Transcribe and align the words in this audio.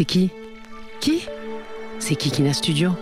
C'est 0.00 0.06
qui 0.06 0.30
Qui 1.02 1.26
C'est 1.98 2.14
Kikina 2.14 2.54
Studio. 2.54 2.92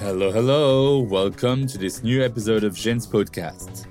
Hello, 0.00 0.32
hello. 0.32 0.98
Welcome 0.98 1.68
to 1.68 1.78
this 1.78 2.02
new 2.02 2.24
episode 2.24 2.64
of 2.64 2.74
Jen's 2.74 3.06
podcast. 3.06 3.86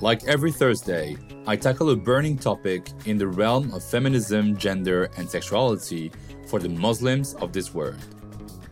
Like 0.00 0.24
every 0.26 0.50
Thursday, 0.50 1.16
I 1.46 1.54
tackle 1.54 1.90
a 1.90 1.94
burning 1.94 2.36
topic 2.36 2.88
in 3.06 3.16
the 3.16 3.28
realm 3.28 3.72
of 3.72 3.84
feminism, 3.84 4.56
gender, 4.56 5.08
and 5.18 5.30
sexuality 5.30 6.10
for 6.48 6.58
the 6.58 6.68
Muslims 6.68 7.34
of 7.34 7.52
this 7.52 7.72
world. 7.72 8.04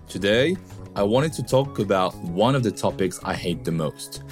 Today, 0.09 0.57
I 0.95 1.03
wanted 1.03 1.33
to 1.35 1.43
talk 1.43 1.79
about 1.79 2.15
one 2.17 2.55
of 2.55 2.63
the 2.63 2.71
topics 2.71 3.19
I 3.25 3.35
hate 3.35 3.65
the 3.65 3.73
most 3.73 4.23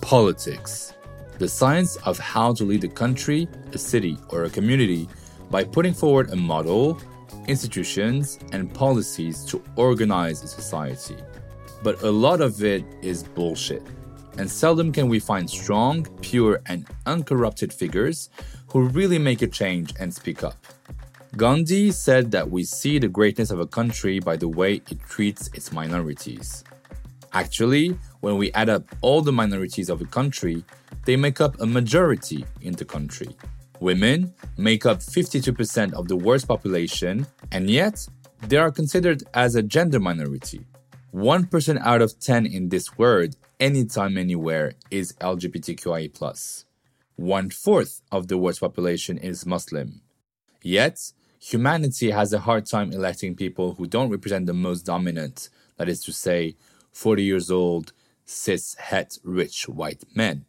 politics. 0.00 0.94
The 1.38 1.48
science 1.48 1.96
of 2.04 2.18
how 2.18 2.52
to 2.54 2.64
lead 2.64 2.84
a 2.84 2.88
country, 2.88 3.48
a 3.72 3.78
city, 3.78 4.18
or 4.30 4.44
a 4.44 4.50
community 4.50 5.08
by 5.50 5.64
putting 5.64 5.94
forward 5.94 6.30
a 6.30 6.36
model, 6.36 7.00
institutions, 7.46 8.38
and 8.52 8.72
policies 8.74 9.44
to 9.46 9.62
organize 9.76 10.42
a 10.42 10.48
society. 10.48 11.16
But 11.82 12.02
a 12.02 12.10
lot 12.10 12.40
of 12.40 12.62
it 12.64 12.84
is 13.02 13.22
bullshit 13.22 13.82
and 14.38 14.50
seldom 14.50 14.92
can 14.92 15.08
we 15.08 15.18
find 15.18 15.48
strong, 15.50 16.04
pure, 16.22 16.62
and 16.66 16.86
uncorrupted 17.06 17.72
figures 17.72 18.30
who 18.68 18.88
really 18.88 19.18
make 19.18 19.42
a 19.42 19.46
change 19.46 19.92
and 19.98 20.12
speak 20.12 20.42
up. 20.42 20.56
Gandhi 21.36 21.92
said 21.92 22.32
that 22.32 22.50
we 22.50 22.64
see 22.64 22.98
the 22.98 23.08
greatness 23.08 23.52
of 23.52 23.60
a 23.60 23.66
country 23.66 24.18
by 24.18 24.36
the 24.36 24.48
way 24.48 24.82
it 24.90 24.98
treats 25.08 25.48
its 25.54 25.72
minorities. 25.72 26.64
Actually, 27.32 27.96
when 28.20 28.36
we 28.36 28.52
add 28.52 28.68
up 28.68 28.82
all 29.00 29.22
the 29.22 29.30
minorities 29.32 29.88
of 29.88 30.00
a 30.00 30.06
country, 30.06 30.64
they 31.04 31.16
make 31.16 31.40
up 31.40 31.60
a 31.60 31.66
majority 31.66 32.44
in 32.62 32.74
the 32.74 32.84
country. 32.84 33.28
Women 33.78 34.34
make 34.56 34.84
up 34.84 34.98
52% 34.98 35.92
of 35.94 36.08
the 36.08 36.16
world's 36.16 36.44
population, 36.44 37.26
and 37.52 37.70
yet 37.70 38.06
they 38.48 38.56
are 38.56 38.72
considered 38.72 39.22
as 39.32 39.54
a 39.54 39.62
gender 39.62 40.00
minority. 40.00 40.66
1% 41.14 41.80
out 41.82 42.02
of 42.02 42.18
10 42.18 42.46
in 42.46 42.68
this 42.68 42.98
world 42.98 43.36
anytime, 43.60 44.18
anywhere 44.18 44.72
is 44.90 45.12
LGBTQIA. 45.20 46.64
One 47.16 47.50
fourth 47.50 48.02
of 48.10 48.26
the 48.26 48.36
world's 48.36 48.58
population 48.58 49.16
is 49.16 49.46
Muslim. 49.46 50.00
Yet, 50.62 51.12
humanity 51.40 52.10
has 52.10 52.32
a 52.32 52.40
hard 52.40 52.66
time 52.66 52.92
electing 52.92 53.34
people 53.34 53.74
who 53.74 53.86
don't 53.86 54.10
represent 54.10 54.46
the 54.46 54.52
most 54.52 54.82
dominant, 54.82 55.48
that 55.76 55.88
is 55.88 56.02
to 56.04 56.12
say, 56.12 56.54
40 56.92 57.22
years 57.22 57.50
old, 57.50 57.92
cis, 58.24 58.74
het, 58.74 59.18
rich 59.24 59.68
white 59.68 60.04
men. 60.14 60.44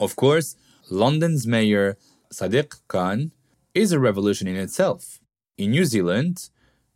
Of 0.00 0.16
course, 0.16 0.56
London's 0.90 1.46
mayor, 1.46 1.96
Sadiq 2.32 2.80
Khan, 2.88 3.32
is 3.74 3.92
a 3.92 4.00
revolution 4.00 4.48
in 4.48 4.56
itself. 4.56 5.20
In 5.58 5.70
New 5.70 5.84
Zealand, 5.84 6.48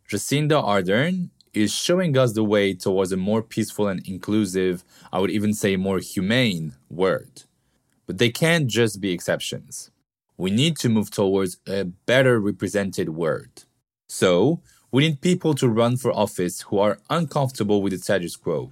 Jacinda 0.09 0.63
Ardern 0.63 1.29
is 1.53 1.73
showing 1.73 2.17
us 2.17 2.33
the 2.33 2.43
way 2.43 2.73
towards 2.73 3.11
a 3.11 3.17
more 3.17 3.41
peaceful 3.41 3.87
and 3.87 4.05
inclusive, 4.07 4.83
I 5.11 5.19
would 5.19 5.31
even 5.31 5.53
say 5.53 5.75
more 5.75 5.99
humane 5.99 6.75
world. 6.89 7.45
But 8.05 8.17
they 8.17 8.29
can't 8.29 8.67
just 8.67 8.99
be 8.99 9.11
exceptions. 9.11 9.91
We 10.39 10.51
need 10.51 10.77
to 10.77 10.87
move 10.87 11.11
towards 11.11 11.57
a 11.67 11.83
better 11.83 12.39
represented 12.39 13.09
world. 13.09 13.65
So, 14.07 14.61
we 14.89 15.05
need 15.05 15.19
people 15.19 15.53
to 15.55 15.67
run 15.67 15.97
for 15.97 16.13
office 16.13 16.61
who 16.61 16.79
are 16.79 16.97
uncomfortable 17.09 17.81
with 17.81 17.91
the 17.91 17.99
status 17.99 18.37
quo. 18.37 18.71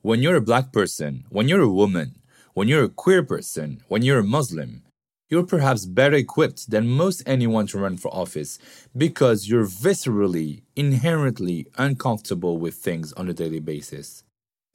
When 0.00 0.22
you're 0.22 0.36
a 0.36 0.40
black 0.50 0.72
person, 0.72 1.24
when 1.28 1.48
you're 1.48 1.60
a 1.60 1.68
woman, 1.68 2.16
when 2.54 2.66
you're 2.66 2.84
a 2.84 2.88
queer 2.88 3.22
person, 3.22 3.82
when 3.88 4.00
you're 4.00 4.20
a 4.20 4.24
Muslim, 4.24 4.84
you're 5.28 5.44
perhaps 5.44 5.84
better 5.84 6.16
equipped 6.16 6.70
than 6.70 6.88
most 6.88 7.22
anyone 7.26 7.66
to 7.66 7.78
run 7.78 7.98
for 7.98 8.08
office 8.14 8.58
because 8.96 9.50
you're 9.50 9.66
viscerally, 9.66 10.62
inherently 10.76 11.66
uncomfortable 11.76 12.56
with 12.56 12.74
things 12.74 13.12
on 13.12 13.28
a 13.28 13.34
daily 13.34 13.60
basis. 13.60 14.24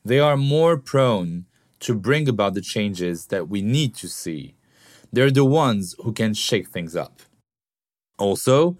They 0.05 0.19
are 0.19 0.37
more 0.37 0.77
prone 0.77 1.47
to 1.79 1.95
bring 1.95 2.29
about 2.29 2.53
the 2.53 2.61
changes 2.61 3.25
that 3.27 3.49
we 3.49 3.63
need 3.63 3.95
to 3.95 4.07
see. 4.07 4.53
They're 5.11 5.31
the 5.31 5.45
ones 5.45 5.95
who 5.99 6.13
can 6.13 6.33
shake 6.33 6.69
things 6.69 6.95
up. 6.95 7.21
Also, 8.17 8.77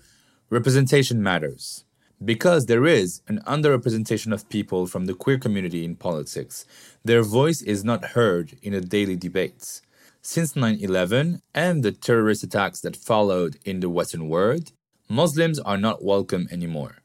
representation 0.50 1.22
matters. 1.22 1.86
Because 2.24 2.68
there 2.68 2.86
is 2.86 3.22
an 3.28 3.42
underrepresentation 3.48 4.32
of 4.32 4.48
people 4.48 4.86
from 4.86 5.06
the 5.06 5.16
queer 5.16 5.40
community 5.40 5.84
in 5.84 5.96
politics, 5.96 6.66
their 7.04 7.24
voice 7.24 7.62
is 7.64 7.84
not 7.84 8.14
heard 8.14 8.58
in 8.62 8.74
the 8.74 8.82
daily 8.82 9.16
debates. 9.16 9.82
Since 10.22 10.56
9 10.56 10.78
11 10.80 11.42
and 11.56 11.84
the 11.84 11.92
terrorist 11.92 12.44
attacks 12.44 12.80
that 12.82 12.96
followed 12.96 13.58
in 13.66 13.80
the 13.80 13.90
Western 13.90 14.30
world, 14.30 14.72
Muslims 15.10 15.58
are 15.60 15.78
not 15.78 16.04
welcome 16.04 16.48
anymore. 16.52 16.98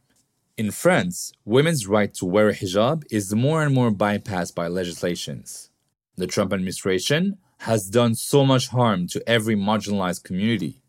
In 0.58 0.70
France, 0.70 1.32
women's 1.44 1.86
right 1.86 2.12
to 2.14 2.26
wear 2.26 2.50
a 2.50 2.54
hijab 2.54 3.04
is 3.10 3.34
more 3.34 3.62
and 3.62 3.74
more 3.74 3.90
bypassed 3.90 4.54
by 4.54 4.68
legislations. 4.68 5.70
The 6.16 6.26
Trump 6.26 6.52
administration 6.52 7.38
has 7.58 7.88
done 7.88 8.14
so 8.14 8.44
much 8.44 8.68
harm 8.68 9.06
to 9.08 9.28
every 9.28 9.56
marginalized 9.56 10.24
community. 10.24 10.82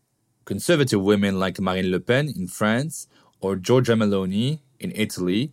Conservative 0.44 1.02
women 1.02 1.38
like 1.38 1.60
Marine 1.60 1.90
Le 1.90 2.00
Pen 2.00 2.28
in 2.28 2.46
France 2.48 3.06
or 3.40 3.56
Giorgia 3.56 3.96
Meloni 3.96 4.60
in 4.80 4.92
Italy 4.94 5.52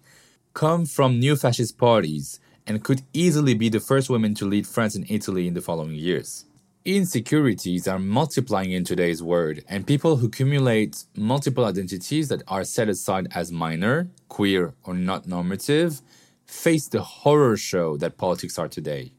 come 0.54 0.86
from 0.86 1.20
new 1.20 1.36
fascist 1.36 1.78
parties 1.78 2.40
and 2.68 2.84
could 2.84 3.02
easily 3.14 3.54
be 3.54 3.70
the 3.70 3.80
first 3.80 4.09
women 4.09 4.34
to 4.36 4.46
lead 4.46 4.66
France 4.66 4.96
and 4.96 5.09
Italy 5.09 5.48
in 5.48 5.54
the 5.54 5.62
following 5.62 5.96
years. 5.96 6.46
Insecurities 6.84 7.88
are 7.88 7.98
multiplying 7.98 8.72
in 8.72 8.84
today's 8.84 9.22
world, 9.24 9.58
and 9.68 9.88
people 9.88 10.18
who 10.18 10.28
accumulate 10.28 11.06
multiple 11.16 11.66
identities 11.66 12.28
that 12.30 12.44
are 12.48 12.64
set 12.64 12.90
aside 12.90 13.28
as 13.34 13.52
minor, 13.52 14.08
queer, 14.30 14.75
or 14.84 14.94
not 14.94 15.28
normative 15.28 16.02
face 16.46 16.88
the 16.88 17.02
horror 17.02 17.58
show 17.58 17.98
that 17.98 18.18
politics 18.18 18.59
are 18.59 18.68
today. 18.68 19.14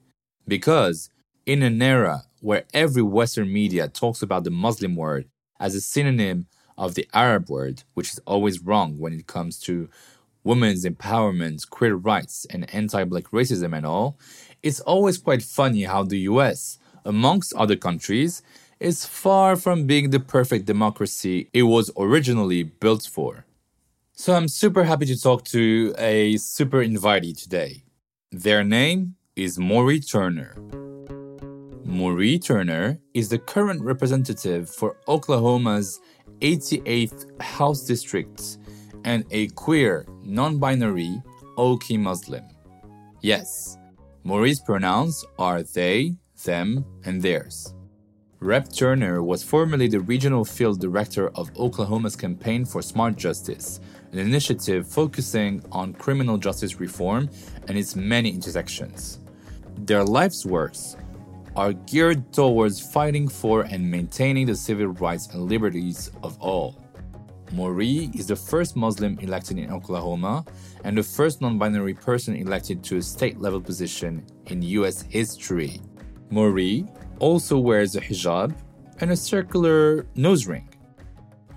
Because, 0.46 1.10
in 1.46 1.62
an 1.62 1.80
era 1.80 2.24
where 2.40 2.64
every 2.74 3.02
Western 3.02 3.52
media 3.52 3.88
talks 3.88 4.20
about 4.20 4.44
the 4.44 4.50
Muslim 4.50 4.94
word 4.94 5.28
as 5.58 5.74
a 5.74 5.80
synonym 5.80 6.46
of 6.76 6.94
the 6.94 7.08
Arab 7.14 7.48
word, 7.48 7.84
which 7.94 8.12
is 8.12 8.20
always 8.26 8.60
wrong 8.60 8.98
when 8.98 9.14
it 9.14 9.26
comes 9.26 9.58
to 9.60 9.88
women's 10.44 10.84
empowerment, 10.84 11.68
queer 11.70 11.94
rights, 11.94 12.46
and 12.50 12.72
anti 12.74 13.04
black 13.04 13.24
racism 13.30 13.74
and 13.74 13.86
all, 13.86 14.18
it's 14.62 14.80
always 14.80 15.16
quite 15.16 15.42
funny 15.42 15.84
how 15.84 16.02
the 16.02 16.18
US 16.20 16.78
amongst 17.06 17.54
other 17.54 17.76
countries, 17.76 18.42
is 18.78 19.06
far 19.06 19.56
from 19.56 19.86
being 19.86 20.10
the 20.10 20.20
perfect 20.20 20.66
democracy 20.66 21.48
it 21.52 21.62
was 21.62 21.90
originally 21.96 22.62
built 22.62 23.08
for. 23.10 23.46
So 24.12 24.34
I'm 24.34 24.48
super 24.48 24.84
happy 24.84 25.06
to 25.06 25.20
talk 25.20 25.44
to 25.46 25.94
a 25.98 26.36
super 26.36 26.78
invitee 26.78 27.40
today. 27.40 27.84
Their 28.30 28.64
name 28.64 29.14
is 29.34 29.58
Mauree 29.58 30.00
Turner. 30.00 30.56
Mauree 31.86 32.36
Turner 32.36 32.98
is 33.14 33.28
the 33.28 33.38
current 33.38 33.80
representative 33.80 34.68
for 34.68 34.96
Oklahoma's 35.06 36.00
88th 36.40 37.40
House 37.40 37.84
District 37.84 38.58
and 39.04 39.24
a 39.30 39.46
queer, 39.50 40.04
non 40.20 40.58
binary 40.58 41.22
Okie 41.56 41.98
Muslim. 41.98 42.42
Yes, 43.20 43.78
Mauree's 44.24 44.58
pronouns 44.58 45.24
are 45.38 45.62
they, 45.62 46.16
them, 46.44 46.84
and 47.04 47.22
theirs. 47.22 47.72
Rep 48.40 48.68
Turner 48.72 49.22
was 49.22 49.44
formerly 49.44 49.86
the 49.86 50.00
regional 50.00 50.44
field 50.44 50.80
director 50.80 51.28
of 51.36 51.56
Oklahoma's 51.56 52.16
Campaign 52.16 52.64
for 52.64 52.82
Smart 52.82 53.14
Justice, 53.14 53.78
an 54.10 54.18
initiative 54.18 54.88
focusing 54.88 55.64
on 55.70 55.94
criminal 55.94 56.36
justice 56.36 56.80
reform 56.80 57.30
and 57.68 57.78
its 57.78 57.94
many 57.94 58.30
intersections. 58.30 59.20
Their 59.78 60.02
life's 60.02 60.44
works 60.44 60.96
are 61.56 61.72
geared 61.72 62.32
towards 62.32 62.80
fighting 62.92 63.26
for 63.26 63.62
and 63.62 63.90
maintaining 63.90 64.46
the 64.46 64.54
civil 64.54 64.88
rights 64.88 65.28
and 65.28 65.48
liberties 65.48 66.10
of 66.22 66.38
all. 66.38 66.76
Mauree 67.52 68.10
is 68.14 68.26
the 68.26 68.36
first 68.36 68.76
Muslim 68.76 69.18
elected 69.20 69.58
in 69.58 69.72
Oklahoma 69.72 70.44
and 70.84 70.98
the 70.98 71.02
first 71.02 71.40
non 71.40 71.58
binary 71.58 71.94
person 71.94 72.36
elected 72.36 72.84
to 72.84 72.98
a 72.98 73.02
state 73.02 73.40
level 73.40 73.60
position 73.60 74.24
in 74.46 74.60
US 74.62 75.02
history. 75.02 75.80
Mauree 76.30 76.84
also 77.20 77.56
wears 77.56 77.96
a 77.96 78.00
hijab 78.00 78.54
and 79.00 79.10
a 79.10 79.16
circular 79.16 80.06
nose 80.14 80.46
ring. 80.46 80.68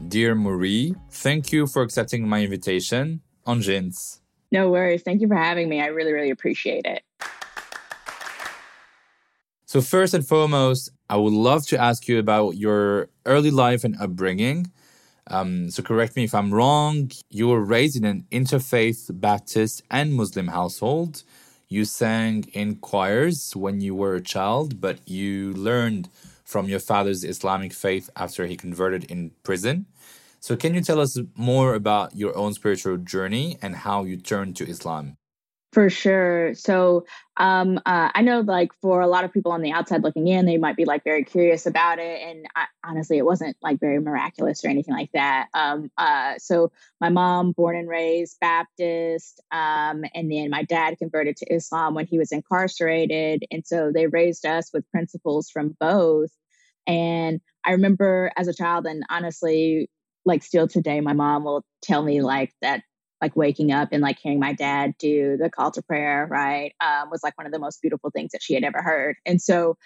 Dear 0.07 0.33
Mauree, 0.33 0.93
thank 1.11 1.51
you 1.51 1.67
for 1.67 1.81
accepting 1.81 2.27
my 2.27 2.41
invitation 2.41 3.21
on 3.45 3.61
Jins. 3.61 4.21
No 4.51 4.69
worries. 4.69 5.01
Thank 5.03 5.21
you 5.21 5.27
for 5.27 5.35
having 5.35 5.67
me. 5.67 5.81
I 5.81 5.87
really, 5.87 6.13
really 6.13 6.29
appreciate 6.29 6.85
it. 6.85 7.03
So, 9.69 9.81
first 9.81 10.15
and 10.15 10.27
foremost, 10.27 10.89
I 11.11 11.17
would 11.17 11.31
love 11.31 11.67
to 11.67 11.77
ask 11.79 12.07
you 12.07 12.17
about 12.17 12.57
your 12.57 13.07
early 13.27 13.51
life 13.51 13.83
and 13.83 13.95
upbringing. 14.01 14.71
Um, 15.27 15.69
so, 15.69 15.83
correct 15.83 16.15
me 16.15 16.23
if 16.23 16.33
I'm 16.33 16.51
wrong. 16.51 17.11
You 17.29 17.49
were 17.49 17.63
raised 17.63 17.95
in 17.95 18.03
an 18.03 18.25
interfaith 18.31 19.11
Baptist 19.21 19.83
and 19.91 20.15
Muslim 20.15 20.47
household. 20.47 21.21
You 21.67 21.85
sang 21.85 22.45
in 22.51 22.77
choirs 22.77 23.55
when 23.55 23.79
you 23.79 23.93
were 23.93 24.15
a 24.15 24.21
child, 24.21 24.81
but 24.81 25.07
you 25.07 25.53
learned 25.53 26.09
from 26.43 26.67
your 26.67 26.79
father's 26.79 27.23
Islamic 27.23 27.71
faith 27.71 28.09
after 28.15 28.47
he 28.47 28.57
converted 28.57 29.03
in 29.03 29.33
prison. 29.43 29.85
So, 30.39 30.55
can 30.55 30.73
you 30.73 30.81
tell 30.81 30.99
us 30.99 31.15
more 31.35 31.75
about 31.75 32.15
your 32.15 32.35
own 32.35 32.55
spiritual 32.55 32.97
journey 32.97 33.59
and 33.61 33.75
how 33.75 34.03
you 34.03 34.17
turned 34.17 34.55
to 34.55 34.67
Islam? 34.67 35.18
For 35.71 35.87
sure. 35.91 36.55
So 36.55 37.05
um, 37.37 37.77
uh, 37.85 38.09
I 38.15 38.23
know, 38.23 38.39
like, 38.39 38.71
for 38.81 39.01
a 39.01 39.07
lot 39.07 39.23
of 39.23 39.31
people 39.31 39.51
on 39.51 39.61
the 39.61 39.71
outside 39.71 40.01
looking 40.01 40.27
in, 40.27 40.47
they 40.47 40.57
might 40.57 40.75
be 40.75 40.83
like 40.83 41.03
very 41.03 41.23
curious 41.23 41.67
about 41.67 41.99
it. 41.99 42.21
And 42.27 42.47
I, 42.55 42.65
honestly, 42.83 43.19
it 43.19 43.25
wasn't 43.25 43.55
like 43.61 43.79
very 43.79 43.99
miraculous 43.99 44.65
or 44.65 44.69
anything 44.69 44.95
like 44.95 45.11
that. 45.13 45.47
Um, 45.53 45.91
uh, 45.95 46.39
so 46.39 46.71
my 46.99 47.09
mom, 47.09 47.51
born 47.51 47.75
and 47.75 47.87
raised 47.87 48.39
Baptist, 48.41 49.41
um, 49.51 50.03
and 50.15 50.31
then 50.31 50.49
my 50.49 50.63
dad 50.63 50.97
converted 50.97 51.37
to 51.37 51.53
Islam 51.53 51.93
when 51.93 52.07
he 52.07 52.17
was 52.17 52.31
incarcerated. 52.31 53.45
And 53.51 53.65
so 53.65 53.91
they 53.93 54.07
raised 54.07 54.47
us 54.47 54.71
with 54.73 54.89
principles 54.89 55.51
from 55.51 55.77
both. 55.79 56.31
And 56.87 57.41
I 57.63 57.73
remember 57.73 58.31
as 58.35 58.47
a 58.47 58.53
child, 58.55 58.87
and 58.87 59.03
honestly, 59.11 59.87
like 60.25 60.41
still 60.41 60.67
today, 60.67 60.99
my 60.99 61.13
mom 61.13 61.43
will 61.43 61.63
tell 61.83 62.01
me 62.03 62.23
like 62.23 62.53
that 62.63 62.81
like 63.21 63.35
waking 63.35 63.71
up 63.71 63.89
and 63.91 64.01
like 64.01 64.19
hearing 64.19 64.39
my 64.39 64.53
dad 64.53 64.95
do 64.97 65.37
the 65.37 65.49
call 65.49 65.71
to 65.71 65.81
prayer, 65.81 66.27
right, 66.29 66.73
um, 66.81 67.09
was 67.09 67.21
like 67.23 67.37
one 67.37 67.45
of 67.45 67.53
the 67.53 67.59
most 67.59 67.81
beautiful 67.81 68.09
things 68.11 68.31
that 68.31 68.41
she 68.41 68.53
had 68.53 68.63
ever 68.63 68.81
heard. 68.81 69.17
And 69.25 69.41
so 69.41 69.77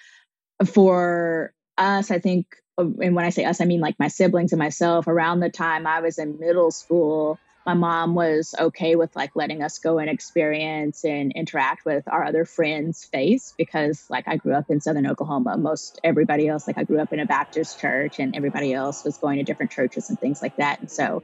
for 0.65 1.53
us, 1.77 2.11
I 2.11 2.19
think, 2.19 2.47
uh, 2.77 2.85
and 3.01 3.15
when 3.15 3.25
I 3.25 3.29
say 3.29 3.45
us, 3.45 3.61
I 3.61 3.65
mean 3.65 3.79
like 3.79 3.99
my 3.99 4.07
siblings 4.07 4.51
and 4.51 4.59
myself, 4.59 5.07
around 5.07 5.39
the 5.39 5.49
time 5.49 5.87
I 5.87 6.01
was 6.01 6.17
in 6.17 6.39
middle 6.39 6.71
school, 6.71 7.39
my 7.65 7.73
mom 7.73 8.13
was 8.13 8.53
okay 8.59 8.95
with 8.95 9.15
like 9.15 9.35
letting 9.35 9.63
us 9.63 9.79
go 9.79 9.97
and 9.97 10.09
experience 10.09 11.05
and 11.05 11.31
interact 11.31 11.85
with 11.85 12.03
our 12.07 12.25
other 12.25 12.45
friends' 12.45 13.05
faith 13.05 13.53
because 13.57 14.05
like 14.09 14.27
I 14.27 14.35
grew 14.35 14.53
up 14.53 14.69
in 14.69 14.81
southern 14.81 15.07
Oklahoma. 15.07 15.57
Most 15.57 15.99
everybody 16.03 16.47
else, 16.47 16.67
like 16.67 16.77
I 16.77 16.83
grew 16.83 16.99
up 16.99 17.13
in 17.13 17.19
a 17.19 17.25
Baptist 17.25 17.79
church 17.79 18.19
and 18.19 18.35
everybody 18.35 18.73
else 18.73 19.05
was 19.05 19.17
going 19.17 19.37
to 19.37 19.43
different 19.43 19.71
churches 19.71 20.09
and 20.09 20.19
things 20.19 20.41
like 20.41 20.57
that. 20.57 20.81
And 20.81 20.91
so 20.91 21.23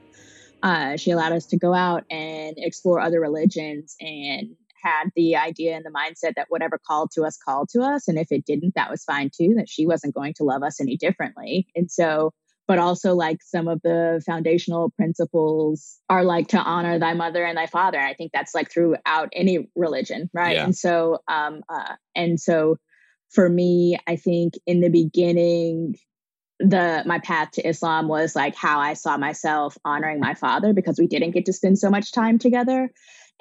uh, 0.63 0.97
she 0.97 1.11
allowed 1.11 1.33
us 1.33 1.45
to 1.47 1.57
go 1.57 1.73
out 1.73 2.03
and 2.09 2.55
explore 2.57 2.99
other 2.99 3.19
religions 3.19 3.95
and 3.99 4.55
had 4.81 5.09
the 5.15 5.35
idea 5.35 5.75
and 5.75 5.85
the 5.85 5.91
mindset 5.91 6.35
that 6.35 6.47
whatever 6.49 6.79
called 6.85 7.11
to 7.11 7.23
us 7.23 7.37
called 7.37 7.69
to 7.69 7.81
us. 7.81 8.07
And 8.07 8.17
if 8.17 8.31
it 8.31 8.45
didn't 8.45 8.75
that 8.75 8.89
was 8.89 9.03
fine 9.03 9.29
too 9.35 9.53
that 9.57 9.69
she 9.69 9.85
wasn't 9.85 10.15
going 10.15 10.33
to 10.35 10.43
love 10.43 10.63
us 10.63 10.79
any 10.79 10.97
differently. 10.97 11.67
And 11.75 11.91
so 11.91 12.31
but 12.67 12.77
also 12.77 13.15
like 13.15 13.41
some 13.41 13.67
of 13.67 13.81
the 13.81 14.21
foundational 14.27 14.91
principles 14.91 15.97
are 16.07 16.23
like 16.23 16.49
to 16.49 16.59
honor 16.59 16.99
thy 16.99 17.15
mother 17.15 17.43
and 17.43 17.57
thy 17.57 17.65
father. 17.65 17.97
And 17.97 18.07
i 18.07 18.13
think 18.13 18.31
that's 18.31 18.53
like 18.53 18.71
throughout 18.71 19.29
any 19.33 19.67
religion 19.75 20.29
right? 20.33 20.55
Yeah. 20.55 20.65
and 20.65 20.75
so 20.75 21.19
um 21.27 21.61
uh, 21.67 21.95
and 22.15 22.39
so 22.39 22.77
for 23.31 23.49
me 23.49 23.97
i 24.07 24.15
think 24.15 24.53
in 24.65 24.81
the 24.81 24.89
beginning 24.89 25.95
the 26.59 27.03
my 27.05 27.19
path 27.19 27.51
to 27.51 27.67
Islam 27.67 28.07
was 28.07 28.35
like 28.35 28.55
how 28.55 28.79
I 28.79 28.93
saw 28.93 29.17
myself 29.17 29.77
honoring 29.85 30.19
my 30.19 30.33
father 30.33 30.73
because 30.73 30.99
we 30.99 31.07
didn't 31.07 31.31
get 31.31 31.45
to 31.45 31.53
spend 31.53 31.79
so 31.79 31.89
much 31.89 32.11
time 32.11 32.37
together. 32.37 32.91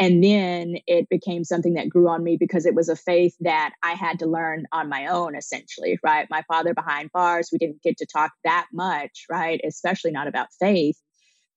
And 0.00 0.22
then 0.22 0.76
it 0.86 1.08
became 1.08 1.42
something 1.42 1.74
that 1.74 1.88
grew 1.88 2.08
on 2.08 2.22
me 2.22 2.36
because 2.38 2.66
it 2.66 2.74
was 2.74 2.88
a 2.88 2.94
faith 2.94 3.34
that 3.40 3.72
I 3.82 3.94
had 3.94 4.20
to 4.20 4.26
learn 4.26 4.66
on 4.70 4.88
my 4.88 5.06
own, 5.06 5.34
essentially, 5.34 5.98
right? 6.04 6.28
My 6.30 6.42
father 6.42 6.72
behind 6.72 7.10
bars, 7.12 7.48
we 7.50 7.58
didn't 7.58 7.82
get 7.82 7.96
to 7.98 8.06
talk 8.06 8.30
that 8.44 8.66
much, 8.72 9.24
right? 9.28 9.60
Especially 9.66 10.12
not 10.12 10.28
about 10.28 10.52
faith. 10.60 10.96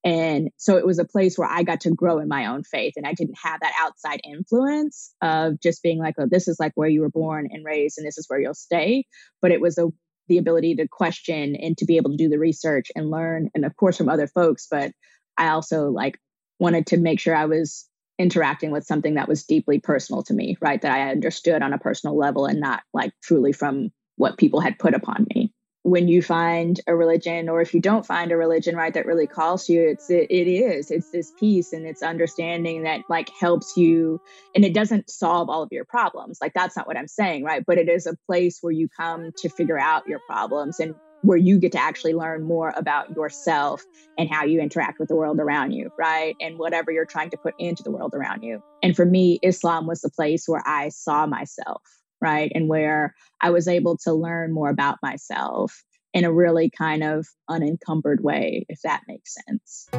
And 0.03 0.49
so 0.57 0.77
it 0.77 0.85
was 0.87 0.97
a 0.97 1.05
place 1.05 1.37
where 1.37 1.47
I 1.47 1.61
got 1.61 1.81
to 1.81 1.91
grow 1.91 2.17
in 2.17 2.27
my 2.27 2.47
own 2.47 2.63
faith. 2.63 2.93
And 2.97 3.05
I 3.05 3.13
didn't 3.13 3.37
have 3.43 3.59
that 3.61 3.73
outside 3.79 4.21
influence 4.23 5.13
of 5.21 5.61
just 5.61 5.83
being 5.83 5.99
like, 5.99 6.15
oh, 6.17 6.25
this 6.25 6.47
is 6.47 6.59
like 6.59 6.71
where 6.73 6.89
you 6.89 7.01
were 7.01 7.09
born 7.09 7.47
and 7.51 7.63
raised, 7.63 7.99
and 7.99 8.07
this 8.07 8.17
is 8.17 8.25
where 8.27 8.39
you'll 8.39 8.55
stay. 8.55 9.05
But 9.43 9.51
it 9.51 9.61
was 9.61 9.77
a 9.77 9.89
the 10.31 10.37
ability 10.37 10.75
to 10.75 10.87
question 10.87 11.57
and 11.57 11.77
to 11.77 11.85
be 11.85 11.97
able 11.97 12.09
to 12.09 12.15
do 12.15 12.29
the 12.29 12.39
research 12.39 12.89
and 12.95 13.11
learn 13.11 13.49
and 13.53 13.65
of 13.65 13.75
course 13.75 13.97
from 13.97 14.07
other 14.07 14.27
folks 14.27 14.65
but 14.71 14.93
i 15.37 15.49
also 15.49 15.89
like 15.89 16.17
wanted 16.57 16.87
to 16.87 16.95
make 16.95 17.19
sure 17.19 17.35
i 17.35 17.45
was 17.45 17.85
interacting 18.17 18.71
with 18.71 18.85
something 18.85 19.15
that 19.15 19.27
was 19.27 19.43
deeply 19.43 19.79
personal 19.79 20.23
to 20.23 20.33
me 20.33 20.57
right? 20.61 20.81
That 20.81 20.93
i 20.93 21.11
understood 21.11 21.61
on 21.61 21.73
a 21.73 21.77
personal 21.77 22.17
level 22.17 22.45
and 22.45 22.61
not 22.61 22.81
like 22.93 23.11
truly 23.21 23.51
from 23.51 23.89
what 24.15 24.37
people 24.37 24.61
had 24.61 24.79
put 24.79 24.93
upon 24.93 25.27
me 25.35 25.53
when 25.83 26.07
you 26.07 26.21
find 26.21 26.79
a 26.85 26.95
religion 26.95 27.49
or 27.49 27.59
if 27.61 27.73
you 27.73 27.79
don't 27.79 28.05
find 28.05 28.31
a 28.31 28.37
religion 28.37 28.75
right 28.75 28.93
that 28.93 29.05
really 29.05 29.25
calls 29.25 29.67
you 29.67 29.89
it's 29.89 30.09
it, 30.09 30.27
it 30.29 30.47
is 30.47 30.91
it's 30.91 31.09
this 31.11 31.31
peace 31.39 31.73
and 31.73 31.87
it's 31.87 32.03
understanding 32.03 32.83
that 32.83 33.01
like 33.09 33.29
helps 33.39 33.75
you 33.75 34.21
and 34.53 34.63
it 34.63 34.73
doesn't 34.73 35.09
solve 35.09 35.49
all 35.49 35.63
of 35.63 35.69
your 35.71 35.85
problems 35.85 36.37
like 36.39 36.53
that's 36.53 36.77
not 36.77 36.85
what 36.85 36.97
i'm 36.97 37.07
saying 37.07 37.43
right 37.43 37.63
but 37.65 37.77
it 37.77 37.89
is 37.89 38.05
a 38.05 38.15
place 38.27 38.59
where 38.61 38.73
you 38.73 38.87
come 38.87 39.31
to 39.37 39.49
figure 39.49 39.79
out 39.79 40.07
your 40.07 40.19
problems 40.27 40.79
and 40.79 40.93
where 41.23 41.37
you 41.37 41.59
get 41.59 41.71
to 41.73 41.79
actually 41.79 42.13
learn 42.13 42.43
more 42.43 42.73
about 42.75 43.15
yourself 43.15 43.83
and 44.17 44.29
how 44.29 44.43
you 44.43 44.59
interact 44.59 44.99
with 44.99 45.07
the 45.07 45.15
world 45.15 45.39
around 45.39 45.71
you, 45.71 45.91
right? 45.97 46.35
And 46.41 46.57
whatever 46.57 46.91
you're 46.91 47.05
trying 47.05 47.29
to 47.29 47.37
put 47.37 47.53
into 47.59 47.83
the 47.83 47.91
world 47.91 48.13
around 48.15 48.41
you. 48.41 48.63
And 48.81 48.95
for 48.95 49.05
me, 49.05 49.39
Islam 49.43 49.85
was 49.85 50.01
the 50.01 50.09
place 50.09 50.45
where 50.47 50.63
I 50.65 50.89
saw 50.89 51.27
myself 51.27 51.83
right? 52.21 52.51
And 52.53 52.67
where 52.67 53.13
I 53.41 53.49
was 53.49 53.67
able 53.67 53.97
to 53.99 54.13
learn 54.13 54.51
more 54.51 54.69
about 54.69 54.97
myself 55.01 55.83
in 56.13 56.25
a 56.25 56.31
really 56.31 56.69
kind 56.69 57.03
of 57.03 57.27
unencumbered 57.47 58.23
way, 58.23 58.65
if 58.69 58.81
that 58.81 59.01
makes 59.07 59.35
sense. 59.45 59.89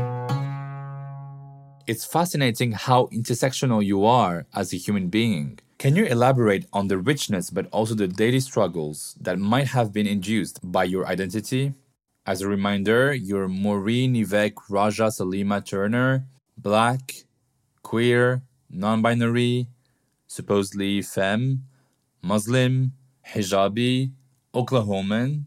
It's 1.86 2.04
fascinating 2.04 2.72
how 2.72 3.06
intersectional 3.06 3.84
you 3.84 4.04
are 4.04 4.46
as 4.54 4.72
a 4.72 4.76
human 4.76 5.08
being. 5.08 5.58
Can 5.78 5.96
you 5.96 6.04
elaborate 6.04 6.66
on 6.72 6.86
the 6.86 6.98
richness 6.98 7.50
but 7.50 7.66
also 7.72 7.94
the 7.94 8.06
daily 8.06 8.38
struggles 8.38 9.16
that 9.20 9.38
might 9.38 9.66
have 9.68 9.92
been 9.92 10.06
induced 10.06 10.60
by 10.62 10.84
your 10.84 11.06
identity? 11.06 11.74
As 12.24 12.40
a 12.40 12.46
reminder, 12.46 13.12
you're 13.12 13.48
Maureen 13.48 14.14
Yvette 14.14 14.54
Raja 14.68 15.08
Salima 15.10 15.64
Turner, 15.64 16.28
black, 16.56 17.24
queer, 17.82 18.42
non 18.70 19.02
binary, 19.02 19.66
supposedly 20.28 21.02
femme, 21.02 21.64
Muslim, 22.22 22.92
hijabi, 23.26 24.12
Oklahoman. 24.54 25.44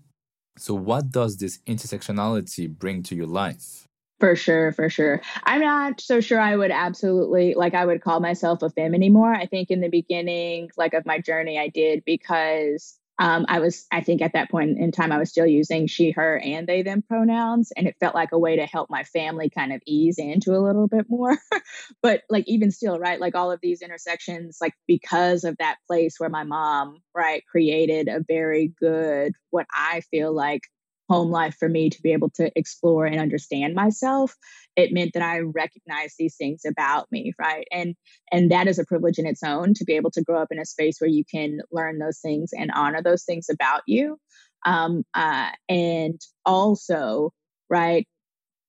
So, 0.57 0.73
what 0.73 1.11
does 1.11 1.37
this 1.37 1.59
intersectionality 1.67 2.69
bring 2.69 3.03
to 3.03 3.15
your 3.15 3.27
life? 3.27 3.85
For 4.19 4.35
sure, 4.35 4.71
for 4.71 4.89
sure. 4.89 5.21
I'm 5.43 5.59
not 5.59 5.99
so 5.99 6.21
sure 6.21 6.39
I 6.39 6.55
would 6.55 6.71
absolutely 6.71 7.53
like 7.53 7.73
I 7.73 7.85
would 7.85 8.01
call 8.01 8.21
myself 8.21 8.61
a 8.61 8.69
femme 8.69 8.95
anymore. 8.95 9.33
I 9.33 9.45
think 9.45 9.69
in 9.69 9.81
the 9.81 9.89
beginning, 9.89 10.69
like 10.77 10.93
of 10.93 11.05
my 11.05 11.19
journey, 11.19 11.59
I 11.59 11.67
did 11.67 12.03
because 12.05 12.97
um, 13.17 13.45
I 13.47 13.59
was, 13.59 13.85
I 13.91 14.01
think 14.01 14.21
at 14.21 14.33
that 14.33 14.51
point 14.51 14.77
in 14.77 14.91
time, 14.91 15.11
I 15.11 15.17
was 15.17 15.29
still 15.29 15.45
using 15.45 15.87
she, 15.87 16.11
her, 16.11 16.37
and 16.37 16.67
they, 16.67 16.81
them 16.81 17.01
pronouns. 17.01 17.71
And 17.75 17.87
it 17.87 17.95
felt 17.99 18.15
like 18.15 18.33
a 18.33 18.39
way 18.39 18.57
to 18.57 18.65
help 18.65 18.89
my 18.89 19.03
family 19.03 19.49
kind 19.49 19.71
of 19.71 19.81
ease 19.85 20.17
into 20.17 20.53
a 20.53 20.59
little 20.59 20.87
bit 20.87 21.05
more. 21.09 21.37
but 22.01 22.23
like, 22.29 22.43
even 22.47 22.71
still, 22.71 22.99
right? 22.99 23.19
Like 23.19 23.35
all 23.35 23.51
of 23.51 23.59
these 23.61 23.81
intersections, 23.81 24.57
like 24.59 24.73
because 24.87 25.45
of 25.45 25.57
that 25.57 25.77
place 25.87 26.15
where 26.19 26.29
my 26.29 26.43
mom, 26.43 26.99
right, 27.13 27.43
created 27.49 28.09
a 28.09 28.23
very 28.27 28.73
good, 28.79 29.33
what 29.49 29.65
I 29.73 30.01
feel 30.11 30.33
like 30.33 30.61
home 31.09 31.29
life 31.29 31.55
for 31.57 31.69
me 31.69 31.89
to 31.89 32.01
be 32.01 32.13
able 32.13 32.31
to 32.31 32.51
explore 32.57 33.05
and 33.05 33.19
understand 33.19 33.75
myself 33.75 34.35
it 34.75 34.91
meant 34.91 35.11
that 35.13 35.23
i 35.23 35.39
recognized 35.39 36.15
these 36.17 36.35
things 36.35 36.61
about 36.65 37.11
me 37.11 37.33
right? 37.39 37.67
And 37.71 37.95
and 38.31 38.51
that 38.51 38.67
is 38.67 38.79
a 38.79 38.85
privilege 38.85 39.17
in 39.17 39.25
its 39.25 39.43
own 39.43 39.73
to 39.75 39.85
be 39.85 39.93
able 39.93 40.11
to 40.11 40.23
grow 40.23 40.41
up 40.41 40.49
in 40.51 40.59
a 40.59 40.65
space 40.65 40.99
where 40.99 41.09
you 41.09 41.23
can 41.25 41.59
learn 41.71 41.99
those 41.99 42.19
things 42.19 42.51
and 42.53 42.71
honor 42.73 43.01
those 43.01 43.23
things 43.23 43.47
about 43.49 43.81
you. 43.87 44.17
Um, 44.65 45.03
uh, 45.13 45.49
and 45.69 46.19
also 46.45 47.31
right 47.69 48.07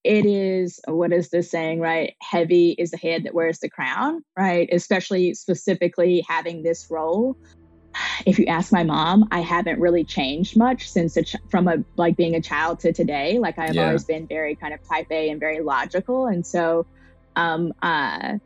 it 0.03 0.25
is 0.25 0.79
what 0.87 1.11
is 1.11 1.29
this 1.29 1.51
saying 1.51 1.79
right? 1.79 2.13
Heavy 2.21 2.71
is 2.71 2.91
the 2.91 2.97
head 2.97 3.23
that 3.25 3.33
wears 3.33 3.59
the 3.59 3.69
crown 3.69 4.21
right? 4.37 4.69
Especially 4.71 5.33
specifically 5.33 6.23
having 6.27 6.63
this 6.63 6.87
role 6.89 7.37
if 8.25 8.39
you 8.39 8.45
ask 8.47 8.71
my 8.71 8.83
mom, 8.83 9.27
I 9.31 9.41
haven't 9.41 9.79
really 9.79 10.03
changed 10.03 10.57
much 10.57 10.89
since 10.89 11.17
ch- 11.23 11.35
from 11.49 11.67
a 11.67 11.83
like 11.95 12.17
being 12.17 12.35
a 12.35 12.41
child 12.41 12.79
to 12.81 12.93
today. 12.93 13.39
Like 13.39 13.59
I've 13.59 13.75
yeah. 13.75 13.87
always 13.87 14.05
been 14.05 14.27
very 14.27 14.55
kind 14.55 14.73
of 14.73 14.87
type 14.87 15.07
A 15.11 15.29
and 15.29 15.39
very 15.39 15.61
logical, 15.61 16.27
and 16.27 16.45
so 16.45 16.85
um, 17.35 17.73
uh, 17.81 18.39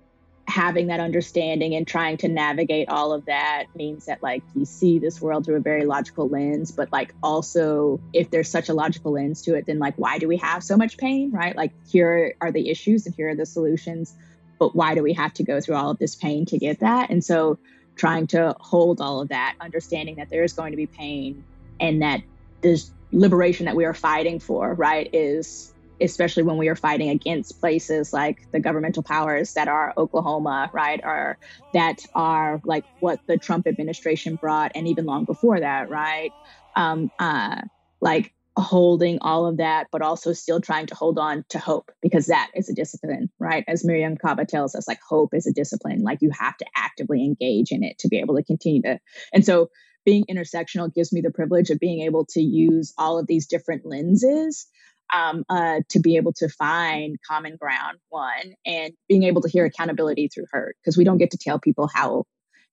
having 0.51 0.87
that 0.87 0.99
understanding 0.99 1.75
and 1.75 1.87
trying 1.87 2.17
to 2.17 2.27
navigate 2.27 2.89
all 2.89 3.13
of 3.13 3.25
that 3.25 3.65
means 3.73 4.05
that 4.05 4.21
like 4.21 4.43
you 4.53 4.65
see 4.65 4.99
this 4.99 5.21
world 5.21 5.45
through 5.45 5.55
a 5.55 5.61
very 5.61 5.85
logical 5.85 6.27
lens 6.27 6.71
but 6.71 6.91
like 6.91 7.13
also 7.23 8.01
if 8.11 8.29
there's 8.31 8.49
such 8.49 8.67
a 8.67 8.73
logical 8.73 9.13
lens 9.13 9.43
to 9.43 9.55
it 9.55 9.65
then 9.65 9.79
like 9.79 9.95
why 9.95 10.17
do 10.17 10.27
we 10.27 10.37
have 10.37 10.61
so 10.61 10.75
much 10.75 10.97
pain 10.97 11.31
right 11.31 11.55
like 11.55 11.71
here 11.89 12.35
are 12.41 12.51
the 12.51 12.69
issues 12.69 13.05
and 13.05 13.15
here 13.15 13.29
are 13.29 13.35
the 13.35 13.45
solutions 13.45 14.13
but 14.59 14.75
why 14.75 14.93
do 14.93 15.01
we 15.01 15.13
have 15.13 15.33
to 15.33 15.43
go 15.43 15.61
through 15.61 15.75
all 15.75 15.91
of 15.91 15.99
this 15.99 16.15
pain 16.15 16.45
to 16.45 16.57
get 16.57 16.81
that 16.81 17.09
and 17.11 17.23
so 17.23 17.57
trying 17.97 18.27
to 18.27 18.55
hold 18.59 19.01
all 19.01 19.21
of 19.21 19.29
that 19.29 19.55
understanding 19.61 20.15
that 20.15 20.29
there 20.29 20.43
is 20.43 20.53
going 20.53 20.71
to 20.71 20.77
be 20.77 20.87
pain 20.87 21.43
and 21.79 22.01
that 22.01 22.21
this 22.61 22.91
liberation 23.11 23.65
that 23.65 23.75
we 23.75 23.85
are 23.85 23.93
fighting 23.93 24.39
for 24.39 24.73
right 24.73 25.09
is 25.13 25.73
especially 26.01 26.43
when 26.43 26.57
we 26.57 26.67
are 26.67 26.75
fighting 26.75 27.09
against 27.09 27.59
places 27.59 28.11
like 28.11 28.39
the 28.51 28.59
governmental 28.59 29.03
powers 29.03 29.53
that 29.53 29.67
are 29.67 29.93
Oklahoma, 29.97 30.69
right, 30.73 30.99
or 31.03 31.37
that 31.73 31.99
are 32.15 32.59
like 32.65 32.85
what 32.99 33.19
the 33.27 33.37
Trump 33.37 33.67
administration 33.67 34.35
brought, 34.35 34.71
and 34.75 34.87
even 34.87 35.05
long 35.05 35.25
before 35.25 35.59
that, 35.59 35.89
right? 35.89 36.33
Um, 36.75 37.11
uh, 37.19 37.61
like 38.01 38.33
holding 38.57 39.17
all 39.21 39.45
of 39.45 39.57
that, 39.57 39.87
but 39.91 40.01
also 40.01 40.33
still 40.33 40.59
trying 40.59 40.85
to 40.87 40.95
hold 40.95 41.17
on 41.17 41.45
to 41.49 41.59
hope 41.59 41.91
because 42.01 42.25
that 42.27 42.49
is 42.53 42.69
a 42.69 42.73
discipline, 42.73 43.29
right? 43.39 43.63
As 43.67 43.83
Mariame 43.83 44.19
Kaba 44.19 44.45
tells 44.45 44.75
us, 44.75 44.87
like 44.87 44.99
hope 45.07 45.33
is 45.33 45.47
a 45.47 45.53
discipline. 45.53 46.01
Like 46.03 46.19
you 46.21 46.31
have 46.37 46.57
to 46.57 46.65
actively 46.75 47.23
engage 47.23 47.71
in 47.71 47.83
it 47.83 47.97
to 47.99 48.09
be 48.09 48.19
able 48.19 48.35
to 48.35 48.43
continue 48.43 48.81
to. 48.81 48.99
And 49.33 49.45
so 49.45 49.69
being 50.05 50.25
intersectional 50.29 50.93
gives 50.93 51.13
me 51.13 51.21
the 51.21 51.31
privilege 51.31 51.69
of 51.69 51.79
being 51.79 52.01
able 52.01 52.25
to 52.31 52.41
use 52.41 52.93
all 52.97 53.19
of 53.19 53.27
these 53.27 53.47
different 53.47 53.85
lenses 53.85 54.67
um, 55.13 55.43
uh, 55.49 55.81
to 55.89 55.99
be 55.99 56.15
able 56.17 56.33
to 56.33 56.49
find 56.49 57.17
common 57.27 57.57
ground 57.57 57.99
one 58.09 58.53
and 58.65 58.93
being 59.07 59.23
able 59.23 59.41
to 59.41 59.49
hear 59.49 59.65
accountability 59.65 60.27
through 60.27 60.45
hurt 60.51 60.75
because 60.81 60.97
we 60.97 61.03
don't 61.03 61.17
get 61.17 61.31
to 61.31 61.37
tell 61.37 61.59
people 61.59 61.89
how 61.93 62.25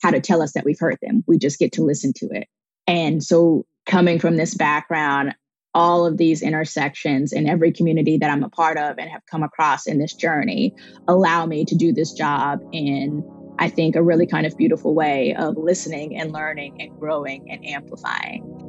how 0.03 0.11
to 0.11 0.21
tell 0.21 0.41
us 0.41 0.53
that 0.53 0.65
we've 0.65 0.79
hurt 0.79 0.99
them 1.03 1.25
we 1.27 1.39
just 1.39 1.59
get 1.59 1.73
to 1.73 1.83
listen 1.83 2.13
to 2.15 2.27
it 2.27 2.47
and 2.87 3.25
so 3.25 3.67
coming 3.87 4.21
from 4.21 4.37
this 4.37 4.55
background 4.55 5.35
all 5.75 6.07
of 6.07 6.17
these 6.17 6.43
intersections 6.43 7.33
in 7.33 7.49
every 7.49 7.73
community 7.73 8.17
that 8.19 8.31
i'm 8.31 8.43
a 8.43 8.49
part 8.49 8.77
of 8.77 8.99
and 8.99 9.11
have 9.11 9.25
come 9.27 9.43
across 9.43 9.87
in 9.87 9.99
this 9.99 10.15
journey 10.15 10.75
allow 11.09 11.47
me 11.47 11.65
to 11.65 11.75
do 11.75 11.93
this 11.93 12.13
job 12.13 12.61
in 12.73 13.23
i 13.59 13.69
think 13.69 13.97
a 13.97 14.03
really 14.03 14.27
kind 14.27 14.47
of 14.47 14.57
beautiful 14.57 14.95
way 14.95 15.35
of 15.39 15.57
listening 15.57 16.17
and 16.19 16.33
learning 16.33 16.81
and 16.81 16.99
growing 16.99 17.51
and 17.51 17.65
amplifying. 17.67 18.69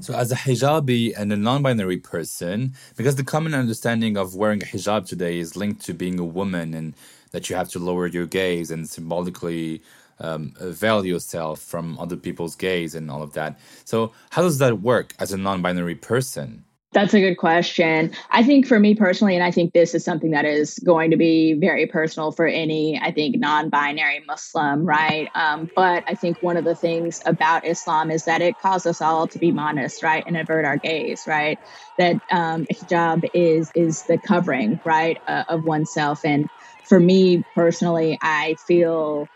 So, 0.00 0.14
as 0.14 0.30
a 0.30 0.36
hijabi 0.36 1.12
and 1.18 1.32
a 1.32 1.36
non 1.36 1.62
binary 1.62 1.96
person, 1.96 2.74
because 2.96 3.16
the 3.16 3.24
common 3.24 3.52
understanding 3.52 4.16
of 4.16 4.36
wearing 4.36 4.62
a 4.62 4.66
hijab 4.66 5.08
today 5.08 5.38
is 5.38 5.56
linked 5.56 5.84
to 5.86 5.92
being 5.92 6.20
a 6.20 6.24
woman 6.24 6.72
and 6.72 6.94
that 7.32 7.50
you 7.50 7.56
have 7.56 7.68
to 7.70 7.80
lower 7.80 8.06
your 8.06 8.26
gaze 8.26 8.70
and 8.70 8.88
symbolically 8.88 9.82
um, 10.20 10.54
veil 10.60 11.04
yourself 11.04 11.60
from 11.60 11.98
other 11.98 12.16
people's 12.16 12.56
gaze 12.56 12.94
and 12.94 13.10
all 13.10 13.22
of 13.22 13.32
that. 13.34 13.58
So, 13.84 14.12
how 14.30 14.42
does 14.42 14.58
that 14.58 14.80
work 14.80 15.14
as 15.18 15.32
a 15.32 15.36
non 15.36 15.62
binary 15.62 15.94
person? 15.94 16.64
That's 16.92 17.12
a 17.12 17.20
good 17.20 17.36
question. 17.36 18.12
I 18.30 18.42
think 18.42 18.66
for 18.66 18.80
me 18.80 18.94
personally, 18.94 19.34
and 19.34 19.44
I 19.44 19.50
think 19.50 19.74
this 19.74 19.94
is 19.94 20.02
something 20.02 20.30
that 20.30 20.46
is 20.46 20.78
going 20.78 21.10
to 21.10 21.18
be 21.18 21.52
very 21.52 21.86
personal 21.86 22.32
for 22.32 22.46
any, 22.46 22.98
I 22.98 23.12
think, 23.12 23.36
non 23.36 23.68
binary 23.68 24.24
Muslim, 24.26 24.86
right? 24.86 25.28
Um, 25.34 25.70
but 25.76 26.04
I 26.06 26.14
think 26.14 26.42
one 26.42 26.56
of 26.56 26.64
the 26.64 26.74
things 26.74 27.20
about 27.26 27.66
Islam 27.66 28.10
is 28.10 28.24
that 28.24 28.40
it 28.40 28.58
calls 28.58 28.86
us 28.86 29.02
all 29.02 29.26
to 29.28 29.38
be 29.38 29.52
modest, 29.52 30.02
right? 30.02 30.24
And 30.26 30.34
avert 30.34 30.64
our 30.64 30.78
gaze, 30.78 31.24
right? 31.26 31.58
That 31.98 32.22
um, 32.30 32.64
hijab 32.64 33.28
is, 33.34 33.70
is 33.74 34.04
the 34.04 34.16
covering, 34.16 34.80
right, 34.82 35.18
uh, 35.28 35.44
of 35.48 35.64
oneself. 35.64 36.24
And 36.24 36.48
for 36.84 36.98
me 36.98 37.44
personally, 37.54 38.18
I 38.22 38.56
feel 38.66 39.28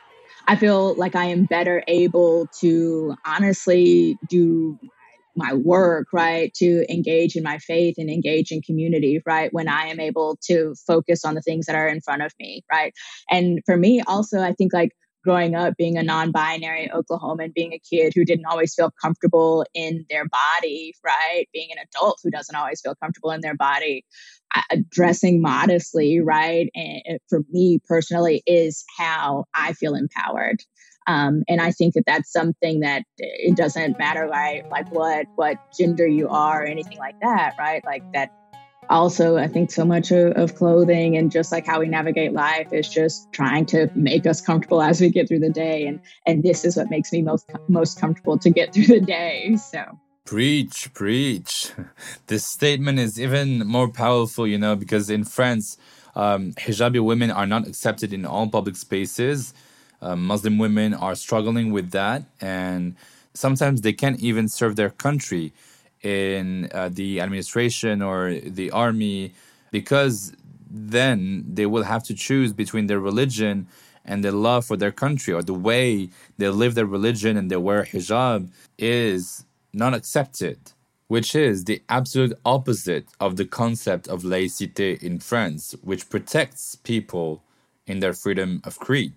I 0.46 0.56
feel 0.56 0.94
like 0.94 1.14
I 1.14 1.26
am 1.26 1.44
better 1.44 1.82
able 1.86 2.46
to 2.60 3.14
honestly 3.24 4.18
do 4.28 4.78
my 5.34 5.54
work, 5.54 6.08
right? 6.12 6.52
To 6.54 6.84
engage 6.92 7.36
in 7.36 7.42
my 7.42 7.58
faith 7.58 7.94
and 7.98 8.10
engage 8.10 8.52
in 8.52 8.60
community, 8.60 9.22
right? 9.24 9.52
When 9.52 9.68
I 9.68 9.86
am 9.86 10.00
able 10.00 10.36
to 10.44 10.74
focus 10.86 11.24
on 11.24 11.34
the 11.34 11.40
things 11.40 11.66
that 11.66 11.76
are 11.76 11.88
in 11.88 12.00
front 12.00 12.22
of 12.22 12.32
me, 12.38 12.64
right? 12.70 12.92
And 13.30 13.60
for 13.64 13.76
me, 13.76 14.02
also, 14.06 14.40
I 14.40 14.52
think 14.52 14.72
like 14.72 14.90
growing 15.24 15.54
up 15.54 15.76
being 15.76 15.96
a 15.96 16.02
non-binary 16.02 16.90
Oklahoman, 16.92 17.54
being 17.54 17.72
a 17.72 17.78
kid 17.78 18.12
who 18.14 18.24
didn't 18.24 18.46
always 18.46 18.74
feel 18.74 18.90
comfortable 19.00 19.64
in 19.72 20.04
their 20.10 20.26
body, 20.26 20.94
right? 21.04 21.46
Being 21.52 21.68
an 21.70 21.78
adult 21.78 22.18
who 22.22 22.30
doesn't 22.30 22.56
always 22.56 22.80
feel 22.80 22.96
comfortable 22.96 23.30
in 23.30 23.40
their 23.40 23.54
body, 23.54 24.04
dressing 24.90 25.40
modestly, 25.40 26.20
right? 26.20 26.70
And 26.74 27.18
for 27.28 27.42
me 27.50 27.80
personally, 27.86 28.42
is 28.46 28.84
how 28.98 29.44
I 29.54 29.72
feel 29.72 29.94
empowered, 29.94 30.62
um, 31.06 31.42
and 31.48 31.60
I 31.60 31.70
think 31.70 31.94
that 31.94 32.04
that's 32.06 32.30
something 32.32 32.80
that 32.80 33.02
it 33.18 33.56
doesn't 33.56 33.98
matter 33.98 34.28
like 34.28 34.70
like 34.70 34.90
what 34.92 35.26
what 35.34 35.56
gender 35.76 36.06
you 36.06 36.28
are 36.28 36.62
or 36.62 36.66
anything 36.66 36.98
like 36.98 37.18
that, 37.20 37.54
right? 37.58 37.84
Like 37.84 38.02
that. 38.12 38.32
Also, 38.90 39.36
I 39.36 39.46
think 39.46 39.70
so 39.70 39.84
much 39.84 40.10
of, 40.10 40.32
of 40.32 40.56
clothing 40.56 41.16
and 41.16 41.30
just 41.30 41.52
like 41.52 41.64
how 41.64 41.80
we 41.80 41.86
navigate 41.86 42.32
life 42.32 42.72
is 42.72 42.88
just 42.88 43.32
trying 43.32 43.64
to 43.66 43.88
make 43.94 44.26
us 44.26 44.40
comfortable 44.40 44.82
as 44.82 45.00
we 45.00 45.08
get 45.08 45.28
through 45.28 45.38
the 45.38 45.50
day, 45.50 45.86
and 45.86 46.00
and 46.26 46.42
this 46.42 46.64
is 46.64 46.76
what 46.76 46.90
makes 46.90 47.12
me 47.12 47.22
most 47.22 47.50
most 47.68 48.00
comfortable 48.00 48.38
to 48.38 48.50
get 48.50 48.74
through 48.74 48.86
the 48.86 49.00
day. 49.00 49.56
So. 49.56 49.98
Preach, 50.24 50.90
preach. 50.94 51.72
This 52.28 52.46
statement 52.46 52.98
is 53.00 53.20
even 53.20 53.66
more 53.66 53.88
powerful, 53.88 54.46
you 54.46 54.56
know, 54.58 54.76
because 54.76 55.10
in 55.10 55.24
France, 55.24 55.76
um, 56.14 56.52
hijabi 56.52 57.04
women 57.04 57.30
are 57.30 57.46
not 57.46 57.66
accepted 57.66 58.12
in 58.12 58.24
all 58.24 58.48
public 58.48 58.76
spaces. 58.76 59.52
Uh, 60.00 60.16
Muslim 60.16 60.58
women 60.58 60.94
are 60.94 61.14
struggling 61.16 61.72
with 61.72 61.90
that, 61.90 62.22
and 62.40 62.96
sometimes 63.34 63.80
they 63.82 63.92
can't 63.92 64.20
even 64.20 64.48
serve 64.48 64.76
their 64.76 64.90
country 64.90 65.52
in 66.02 66.68
uh, 66.72 66.88
the 66.90 67.20
administration 67.20 68.02
or 68.02 68.34
the 68.34 68.70
army 68.70 69.32
because 69.72 70.32
then 70.70 71.44
they 71.46 71.66
will 71.66 71.84
have 71.84 72.02
to 72.04 72.14
choose 72.14 72.52
between 72.52 72.86
their 72.86 73.00
religion 73.00 73.66
and 74.04 74.24
their 74.24 74.32
love 74.32 74.64
for 74.66 74.76
their 74.76 74.92
country 74.92 75.34
or 75.34 75.42
the 75.42 75.54
way 75.54 76.08
they 76.38 76.48
live 76.48 76.74
their 76.74 76.86
religion 76.86 77.36
and 77.36 77.50
they 77.50 77.56
wear 77.56 77.84
hijab 77.84 78.48
is 78.78 79.44
not 79.72 79.94
accepted, 79.94 80.72
which 81.08 81.34
is 81.34 81.64
the 81.64 81.82
absolute 81.88 82.32
opposite 82.44 83.06
of 83.20 83.36
the 83.36 83.44
concept 83.44 84.08
of 84.08 84.22
laïcité 84.22 85.02
in 85.02 85.18
France, 85.18 85.74
which 85.82 86.08
protects 86.08 86.74
people 86.74 87.42
in 87.86 88.00
their 88.00 88.12
freedom 88.12 88.60
of 88.64 88.78
creed. 88.78 89.14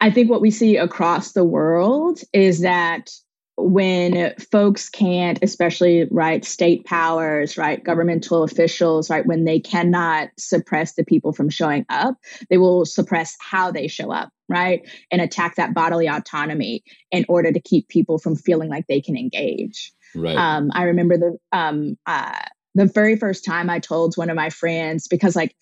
I 0.00 0.10
think 0.10 0.30
what 0.30 0.40
we 0.40 0.50
see 0.50 0.76
across 0.76 1.32
the 1.32 1.44
world 1.44 2.20
is 2.32 2.60
that 2.60 3.10
when 3.58 4.34
folks 4.52 4.88
can't, 4.88 5.40
especially 5.42 6.06
right, 6.12 6.44
state 6.44 6.84
powers, 6.84 7.58
right, 7.58 7.82
governmental 7.82 8.44
officials, 8.44 9.10
right, 9.10 9.26
when 9.26 9.44
they 9.44 9.58
cannot 9.58 10.28
suppress 10.38 10.94
the 10.94 11.04
people 11.04 11.32
from 11.32 11.50
showing 11.50 11.84
up, 11.88 12.16
they 12.50 12.56
will 12.56 12.84
suppress 12.84 13.36
how 13.40 13.72
they 13.72 13.88
show 13.88 14.12
up, 14.12 14.30
right, 14.48 14.88
and 15.10 15.20
attack 15.20 15.56
that 15.56 15.74
bodily 15.74 16.06
autonomy 16.06 16.84
in 17.10 17.24
order 17.28 17.50
to 17.50 17.60
keep 17.60 17.88
people 17.88 18.18
from 18.18 18.36
feeling 18.36 18.68
like 18.68 18.86
they 18.86 19.00
can 19.00 19.16
engage. 19.16 19.92
Right. 20.14 20.36
Um, 20.36 20.70
I 20.72 20.84
remember 20.84 21.18
the 21.18 21.36
um, 21.52 21.96
uh, 22.06 22.38
the 22.74 22.86
very 22.86 23.16
first 23.16 23.44
time 23.44 23.70
I 23.70 23.78
told 23.78 24.16
one 24.16 24.30
of 24.30 24.36
my 24.36 24.50
friends 24.50 25.08
because 25.08 25.34
like 25.34 25.54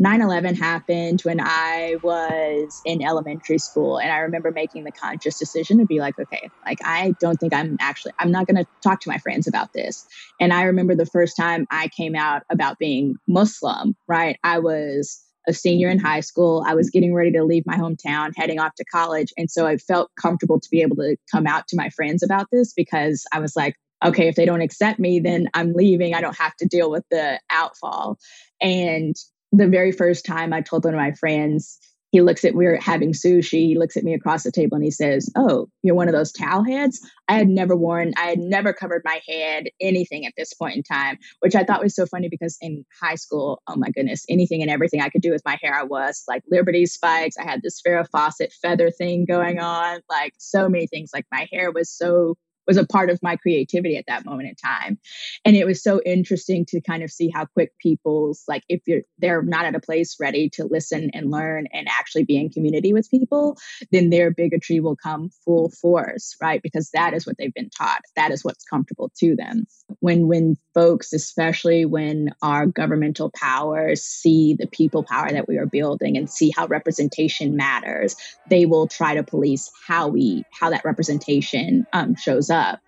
9-11 0.00 0.58
happened 0.58 1.20
when 1.20 1.38
i 1.40 1.96
was 2.02 2.80
in 2.84 3.04
elementary 3.04 3.58
school 3.58 3.98
and 3.98 4.10
i 4.10 4.18
remember 4.18 4.50
making 4.50 4.84
the 4.84 4.90
conscious 4.90 5.38
decision 5.38 5.78
to 5.78 5.84
be 5.84 6.00
like 6.00 6.18
okay 6.18 6.48
like 6.64 6.78
i 6.84 7.14
don't 7.20 7.36
think 7.38 7.54
i'm 7.54 7.76
actually 7.78 8.12
i'm 8.18 8.32
not 8.32 8.46
going 8.46 8.56
to 8.56 8.66
talk 8.82 9.00
to 9.00 9.08
my 9.10 9.18
friends 9.18 9.46
about 9.46 9.72
this. 9.72 10.06
And 10.40 10.52
i 10.52 10.62
remember 10.62 10.94
the 10.94 11.06
first 11.06 11.36
time 11.36 11.66
i 11.70 11.88
came 11.88 12.16
out 12.16 12.42
about 12.50 12.78
being 12.78 13.16
muslim 13.28 13.94
right? 14.08 14.38
I 14.42 14.58
was 14.58 15.22
a 15.48 15.52
senior 15.52 15.88
in 15.88 15.98
high 15.98 16.20
school. 16.20 16.64
I 16.64 16.74
was 16.74 16.90
getting 16.90 17.12
ready 17.12 17.32
to 17.32 17.42
leave 17.42 17.64
my 17.66 17.76
hometown 17.76 18.30
heading 18.36 18.60
off 18.60 18.74
to 18.76 18.84
college 18.84 19.32
and 19.36 19.50
so 19.50 19.66
i 19.66 19.76
felt 19.76 20.10
comfortable 20.20 20.58
to 20.58 20.68
be 20.70 20.82
able 20.82 20.96
to 20.96 21.16
come 21.30 21.46
out 21.46 21.68
to 21.68 21.76
my 21.76 21.90
friends 21.90 22.22
about 22.22 22.46
this 22.50 22.72
because 22.72 23.24
i 23.32 23.38
was 23.38 23.54
like 23.54 23.76
okay 24.04 24.28
if 24.28 24.34
they 24.34 24.44
don't 24.44 24.62
accept 24.62 24.98
me 24.98 25.20
then 25.20 25.48
i'm 25.54 25.72
leaving. 25.72 26.14
I 26.14 26.20
don't 26.20 26.36
have 26.38 26.56
to 26.56 26.66
deal 26.66 26.90
with 26.90 27.04
the 27.10 27.40
outfall. 27.50 28.18
And 28.60 29.14
the 29.52 29.68
very 29.68 29.92
first 29.92 30.24
time 30.24 30.52
I 30.52 30.62
told 30.62 30.84
one 30.84 30.94
of 30.94 31.00
my 31.00 31.12
friends, 31.12 31.78
he 32.12 32.20
looks 32.20 32.44
at 32.44 32.54
we 32.54 32.66
are 32.66 32.76
having 32.76 33.12
sushi 33.12 33.66
he 33.68 33.78
looks 33.78 33.96
at 33.96 34.04
me 34.04 34.12
across 34.12 34.42
the 34.42 34.52
table 34.52 34.74
and 34.74 34.84
he 34.84 34.90
says 34.90 35.30
oh 35.34 35.66
you're 35.82 35.94
one 35.94 36.08
of 36.08 36.14
those 36.14 36.30
towel 36.30 36.62
heads 36.62 37.00
i 37.26 37.32
had 37.32 37.48
never 37.48 37.74
worn 37.74 38.12
i 38.18 38.26
had 38.26 38.38
never 38.38 38.74
covered 38.74 39.00
my 39.04 39.18
head 39.26 39.64
anything 39.80 40.26
at 40.26 40.34
this 40.36 40.52
point 40.52 40.76
in 40.76 40.82
time 40.82 41.16
which 41.40 41.56
i 41.56 41.64
thought 41.64 41.82
was 41.82 41.94
so 41.94 42.04
funny 42.04 42.28
because 42.28 42.58
in 42.60 42.84
high 43.00 43.14
school 43.14 43.62
oh 43.66 43.76
my 43.76 43.88
goodness 43.88 44.26
anything 44.28 44.60
and 44.60 44.70
everything 44.70 45.00
i 45.00 45.08
could 45.08 45.22
do 45.22 45.30
with 45.32 45.42
my 45.46 45.58
hair 45.62 45.74
i 45.74 45.82
was 45.82 46.22
like 46.28 46.42
liberty 46.50 46.84
spikes 46.84 47.38
i 47.38 47.44
had 47.44 47.62
this 47.62 47.80
farrah 47.80 48.06
fawcett 48.12 48.52
feather 48.60 48.90
thing 48.90 49.24
going 49.24 49.58
on 49.58 50.00
like 50.10 50.34
so 50.36 50.68
many 50.68 50.86
things 50.86 51.10
like 51.14 51.24
my 51.32 51.48
hair 51.50 51.72
was 51.72 51.90
so 51.90 52.36
was 52.66 52.76
a 52.76 52.86
part 52.86 53.10
of 53.10 53.22
my 53.22 53.36
creativity 53.36 53.96
at 53.96 54.04
that 54.06 54.24
moment 54.24 54.48
in 54.48 54.54
time. 54.54 54.98
And 55.44 55.56
it 55.56 55.66
was 55.66 55.82
so 55.82 56.00
interesting 56.04 56.64
to 56.66 56.80
kind 56.80 57.02
of 57.02 57.10
see 57.10 57.30
how 57.32 57.46
quick 57.46 57.72
people's 57.78 58.44
like 58.48 58.62
if 58.68 58.82
you're 58.86 59.02
they're 59.18 59.42
not 59.42 59.64
at 59.64 59.74
a 59.74 59.80
place 59.80 60.16
ready 60.20 60.48
to 60.50 60.64
listen 60.64 61.10
and 61.12 61.30
learn 61.30 61.66
and 61.72 61.88
actually 61.88 62.24
be 62.24 62.36
in 62.36 62.50
community 62.50 62.92
with 62.92 63.10
people 63.10 63.56
then 63.90 64.10
their 64.10 64.30
bigotry 64.30 64.80
will 64.80 64.96
come 64.96 65.30
full 65.44 65.70
force 65.70 66.36
right? 66.40 66.62
Because 66.62 66.90
that 66.90 67.14
is 67.14 67.26
what 67.26 67.36
they've 67.38 67.54
been 67.54 67.70
taught. 67.70 68.02
That 68.16 68.30
is 68.30 68.44
what's 68.44 68.64
comfortable 68.64 69.10
to 69.18 69.36
them. 69.36 69.66
When 70.00 70.28
when 70.28 70.56
folks 70.74 71.12
especially 71.12 71.84
when 71.84 72.30
our 72.42 72.66
governmental 72.66 73.30
powers 73.34 74.02
see 74.02 74.54
the 74.54 74.66
people 74.66 75.02
power 75.02 75.30
that 75.30 75.48
we 75.48 75.58
are 75.58 75.66
building 75.66 76.16
and 76.16 76.30
see 76.30 76.52
how 76.56 76.66
representation 76.66 77.56
matters 77.56 78.16
they 78.48 78.66
will 78.66 78.86
try 78.86 79.14
to 79.14 79.22
police 79.22 79.70
how 79.86 80.08
we 80.08 80.44
how 80.52 80.70
that 80.70 80.84
representation 80.84 81.86
um, 81.92 82.14
shows 82.14 82.50
up. 82.52 82.80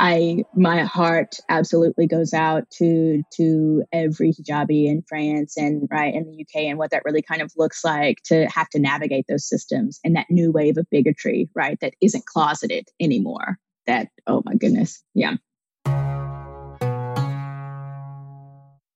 I 0.00 0.44
my 0.54 0.84
heart 0.84 1.36
absolutely 1.48 2.06
goes 2.06 2.32
out 2.32 2.70
to 2.78 3.22
to 3.34 3.82
every 3.92 4.32
hijabi 4.32 4.86
in 4.86 5.02
France 5.02 5.56
and 5.56 5.88
right 5.90 6.14
in 6.14 6.24
the 6.24 6.42
UK 6.42 6.66
and 6.66 6.78
what 6.78 6.90
that 6.90 7.02
really 7.04 7.22
kind 7.22 7.42
of 7.42 7.52
looks 7.56 7.84
like 7.84 8.18
to 8.26 8.46
have 8.46 8.68
to 8.70 8.78
navigate 8.78 9.26
those 9.28 9.48
systems 9.48 9.98
and 10.04 10.14
that 10.14 10.30
new 10.30 10.52
wave 10.52 10.76
of 10.76 10.86
bigotry, 10.90 11.48
right? 11.54 11.78
That 11.80 11.94
isn't 12.00 12.26
closeted 12.26 12.88
anymore. 13.00 13.58
That 13.86 14.08
oh 14.26 14.42
my 14.44 14.54
goodness, 14.54 15.02
yeah. 15.14 15.36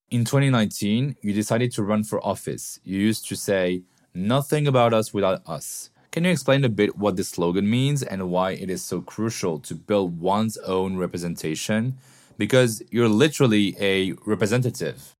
In 0.09 0.25
2019, 0.25 1.15
you 1.23 1.33
decided 1.33 1.71
to 1.71 1.81
run 1.81 2.03
for 2.03 2.23
office. 2.23 2.79
You 2.83 2.99
used 2.99 3.27
to 3.29 3.35
say, 3.35 3.81
nothing 4.13 4.67
about 4.67 4.93
us 4.93 5.11
without 5.11 5.41
us. 5.47 5.89
Can 6.13 6.25
you 6.25 6.29
explain 6.29 6.63
a 6.63 6.69
bit 6.69 6.95
what 6.95 7.15
this 7.15 7.29
slogan 7.29 7.67
means 7.67 8.03
and 8.03 8.29
why 8.29 8.51
it 8.51 8.69
is 8.69 8.83
so 8.83 9.01
crucial 9.01 9.57
to 9.61 9.73
build 9.73 10.19
one's 10.19 10.57
own 10.57 10.95
representation? 10.95 11.97
Because 12.37 12.83
you're 12.91 13.09
literally 13.09 13.75
a 13.79 14.11
representative. 14.23 15.15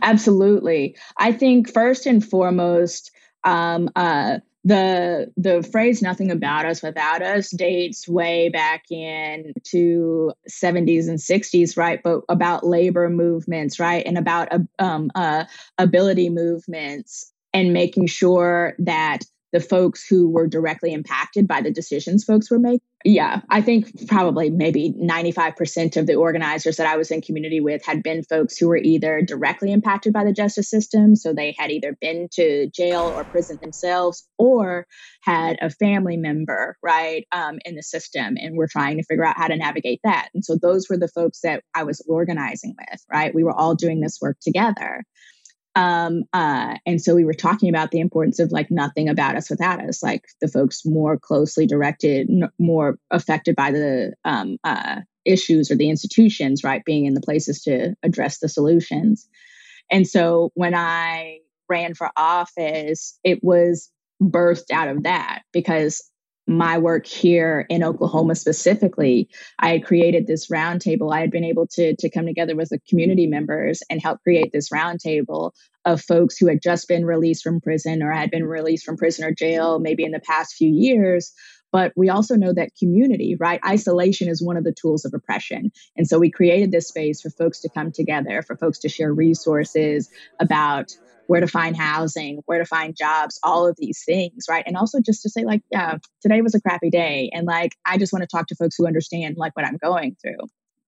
Absolutely. 0.00 0.96
I 1.18 1.30
think 1.32 1.70
first 1.70 2.06
and 2.06 2.24
foremost, 2.24 3.10
um, 3.44 3.90
uh, 3.96 4.38
the 4.64 5.30
the 5.36 5.62
phrase 5.62 6.00
"nothing 6.00 6.30
about 6.30 6.64
us 6.64 6.82
without 6.82 7.20
us" 7.20 7.50
dates 7.50 8.08
way 8.08 8.48
back 8.48 8.84
in 8.90 9.52
to 9.64 10.32
70s 10.48 11.06
and 11.06 11.18
60s, 11.18 11.76
right? 11.76 12.02
But 12.02 12.22
about 12.30 12.66
labor 12.66 13.10
movements, 13.10 13.78
right, 13.78 14.02
and 14.06 14.16
about 14.16 14.48
um, 14.78 15.10
uh, 15.14 15.44
ability 15.76 16.30
movements, 16.30 17.30
and 17.52 17.74
making 17.74 18.06
sure 18.06 18.74
that 18.78 19.24
the 19.54 19.60
folks 19.60 20.04
who 20.04 20.28
were 20.28 20.48
directly 20.48 20.92
impacted 20.92 21.46
by 21.46 21.62
the 21.62 21.70
decisions 21.70 22.24
folks 22.24 22.50
were 22.50 22.58
making. 22.58 22.80
Yeah, 23.04 23.42
I 23.50 23.60
think 23.60 24.08
probably 24.08 24.50
maybe 24.50 24.92
95% 25.00 25.96
of 25.96 26.08
the 26.08 26.16
organizers 26.16 26.78
that 26.78 26.88
I 26.88 26.96
was 26.96 27.12
in 27.12 27.20
community 27.20 27.60
with 27.60 27.84
had 27.84 28.02
been 28.02 28.24
folks 28.24 28.56
who 28.56 28.66
were 28.66 28.78
either 28.78 29.22
directly 29.22 29.70
impacted 29.70 30.12
by 30.12 30.24
the 30.24 30.32
justice 30.32 30.68
system. 30.68 31.14
So 31.14 31.32
they 31.32 31.54
had 31.56 31.70
either 31.70 31.96
been 32.00 32.28
to 32.32 32.68
jail 32.74 33.12
or 33.14 33.26
prison 33.30 33.58
themselves 33.62 34.26
or 34.38 34.88
had 35.20 35.58
a 35.62 35.70
family 35.70 36.16
member, 36.16 36.76
right, 36.82 37.24
um, 37.30 37.58
in 37.64 37.76
the 37.76 37.82
system. 37.82 38.36
And 38.36 38.56
we're 38.56 38.66
trying 38.66 38.96
to 38.96 39.04
figure 39.04 39.24
out 39.24 39.36
how 39.36 39.46
to 39.46 39.56
navigate 39.56 40.00
that. 40.02 40.30
And 40.34 40.44
so 40.44 40.56
those 40.60 40.88
were 40.90 40.98
the 40.98 41.06
folks 41.06 41.42
that 41.42 41.62
I 41.76 41.84
was 41.84 42.04
organizing 42.08 42.74
with, 42.76 43.00
right? 43.08 43.32
We 43.32 43.44
were 43.44 43.54
all 43.54 43.76
doing 43.76 44.00
this 44.00 44.18
work 44.20 44.38
together. 44.42 45.04
Um, 45.76 46.24
uh, 46.32 46.76
and 46.86 47.02
so 47.02 47.14
we 47.14 47.24
were 47.24 47.34
talking 47.34 47.68
about 47.68 47.90
the 47.90 48.00
importance 48.00 48.38
of 48.38 48.52
like 48.52 48.70
nothing 48.70 49.08
about 49.08 49.36
us 49.36 49.50
without 49.50 49.80
us, 49.80 50.02
like 50.02 50.24
the 50.40 50.48
folks 50.48 50.86
more 50.86 51.18
closely 51.18 51.66
directed, 51.66 52.30
n- 52.30 52.50
more 52.58 52.98
affected 53.10 53.56
by 53.56 53.72
the 53.72 54.12
um, 54.24 54.58
uh, 54.62 55.00
issues 55.24 55.70
or 55.70 55.76
the 55.76 55.90
institutions, 55.90 56.62
right, 56.62 56.84
being 56.84 57.06
in 57.06 57.14
the 57.14 57.20
places 57.20 57.62
to 57.62 57.94
address 58.02 58.38
the 58.38 58.48
solutions. 58.48 59.28
And 59.90 60.06
so 60.06 60.50
when 60.54 60.74
I 60.74 61.40
ran 61.68 61.94
for 61.94 62.10
office, 62.16 63.18
it 63.24 63.42
was 63.42 63.90
birthed 64.22 64.70
out 64.72 64.88
of 64.88 65.02
that 65.02 65.42
because 65.52 66.08
my 66.46 66.78
work 66.78 67.06
here 67.06 67.66
in 67.70 67.82
Oklahoma 67.82 68.34
specifically, 68.34 69.28
I 69.58 69.70
had 69.70 69.84
created 69.84 70.26
this 70.26 70.48
roundtable. 70.48 71.14
I 71.14 71.20
had 71.20 71.30
been 71.30 71.44
able 71.44 71.66
to, 71.68 71.96
to 71.96 72.10
come 72.10 72.26
together 72.26 72.54
with 72.54 72.68
the 72.68 72.80
community 72.88 73.26
members 73.26 73.82
and 73.88 74.00
help 74.02 74.22
create 74.22 74.52
this 74.52 74.68
roundtable 74.68 75.52
of 75.84 76.00
folks 76.00 76.36
who 76.36 76.46
had 76.46 76.62
just 76.62 76.88
been 76.88 77.04
released 77.04 77.42
from 77.42 77.60
prison 77.60 78.02
or 78.02 78.10
had 78.10 78.30
been 78.30 78.44
released 78.44 78.84
from 78.84 78.96
prison 78.96 79.24
or 79.24 79.32
jail 79.32 79.78
maybe 79.78 80.04
in 80.04 80.12
the 80.12 80.20
past 80.20 80.54
few 80.54 80.70
years. 80.70 81.32
But 81.74 81.92
we 81.96 82.08
also 82.08 82.36
know 82.36 82.52
that 82.52 82.76
community, 82.78 83.34
right? 83.34 83.58
Isolation 83.66 84.28
is 84.28 84.40
one 84.40 84.56
of 84.56 84.62
the 84.62 84.72
tools 84.72 85.04
of 85.04 85.12
oppression. 85.12 85.72
And 85.96 86.06
so 86.06 86.20
we 86.20 86.30
created 86.30 86.70
this 86.70 86.86
space 86.86 87.20
for 87.20 87.30
folks 87.30 87.58
to 87.62 87.68
come 87.68 87.90
together, 87.90 88.42
for 88.42 88.56
folks 88.56 88.78
to 88.78 88.88
share 88.88 89.12
resources 89.12 90.08
about 90.38 90.92
where 91.26 91.40
to 91.40 91.48
find 91.48 91.76
housing, 91.76 92.42
where 92.46 92.60
to 92.60 92.64
find 92.64 92.94
jobs, 92.96 93.40
all 93.42 93.66
of 93.66 93.74
these 93.76 94.04
things, 94.06 94.44
right? 94.48 94.62
And 94.64 94.76
also 94.76 95.00
just 95.00 95.22
to 95.22 95.30
say, 95.30 95.44
like, 95.44 95.62
yeah, 95.72 95.98
today 96.22 96.42
was 96.42 96.54
a 96.54 96.60
crappy 96.60 96.90
day. 96.90 97.28
And 97.32 97.44
like, 97.44 97.74
I 97.84 97.98
just 97.98 98.12
want 98.12 98.22
to 98.22 98.28
talk 98.28 98.46
to 98.48 98.54
folks 98.54 98.76
who 98.78 98.86
understand 98.86 99.36
like 99.36 99.56
what 99.56 99.66
I'm 99.66 99.78
going 99.78 100.16
through. 100.22 100.46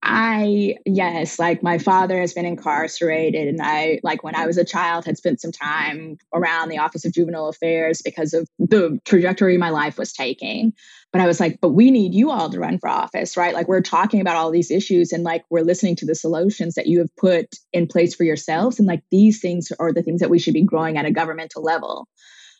I, 0.09 0.77
yes, 0.85 1.37
like 1.37 1.61
my 1.61 1.79
father 1.79 2.21
has 2.21 2.33
been 2.33 2.45
incarcerated. 2.45 3.49
And 3.49 3.59
I, 3.61 3.99
like 4.03 4.23
when 4.23 4.35
I 4.35 4.47
was 4.47 4.57
a 4.57 4.63
child, 4.63 5.03
had 5.03 5.17
spent 5.17 5.41
some 5.41 5.51
time 5.51 6.17
around 6.33 6.69
the 6.69 6.77
Office 6.77 7.03
of 7.03 7.11
Juvenile 7.11 7.49
Affairs 7.49 8.01
because 8.01 8.33
of 8.33 8.47
the 8.57 9.01
trajectory 9.03 9.57
my 9.57 9.69
life 9.69 9.97
was 9.97 10.13
taking. 10.13 10.71
But 11.11 11.19
I 11.19 11.27
was 11.27 11.41
like, 11.41 11.59
but 11.59 11.69
we 11.69 11.91
need 11.91 12.13
you 12.13 12.31
all 12.31 12.49
to 12.49 12.57
run 12.57 12.79
for 12.79 12.87
office, 12.87 13.35
right? 13.35 13.53
Like 13.53 13.67
we're 13.67 13.81
talking 13.81 14.21
about 14.21 14.37
all 14.37 14.49
these 14.49 14.71
issues 14.71 15.11
and 15.11 15.25
like 15.25 15.43
we're 15.49 15.59
listening 15.59 15.97
to 15.97 16.05
the 16.05 16.15
solutions 16.15 16.75
that 16.75 16.87
you 16.87 16.99
have 16.99 17.13
put 17.17 17.55
in 17.73 17.87
place 17.87 18.15
for 18.15 18.23
yourselves. 18.23 18.79
And 18.79 18.87
like 18.87 19.03
these 19.11 19.41
things 19.41 19.73
are 19.77 19.91
the 19.91 20.03
things 20.03 20.21
that 20.21 20.29
we 20.29 20.39
should 20.39 20.53
be 20.53 20.63
growing 20.63 20.97
at 20.97 21.05
a 21.05 21.11
governmental 21.11 21.63
level. 21.63 22.07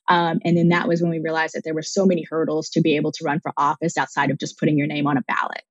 Um, 0.10 0.40
and 0.44 0.58
then 0.58 0.68
that 0.70 0.90
was 0.90 1.02
when 1.02 1.12
we 1.12 1.20
realized 1.20 1.56
that 1.56 1.64
there 1.64 1.74
were 1.74 1.82
so 1.82 2.06
many 2.06 2.26
hurdles 2.30 2.70
to 2.72 2.82
be 2.82 2.98
able 2.98 3.14
to 3.14 3.24
run 3.24 3.40
for 3.40 3.54
office 3.56 3.98
outside 3.98 4.32
of 4.32 4.38
just 4.38 4.60
putting 4.60 4.78
your 4.78 4.88
name 4.88 5.08
on 5.08 5.16
a 5.16 5.22
ballot 5.22 5.62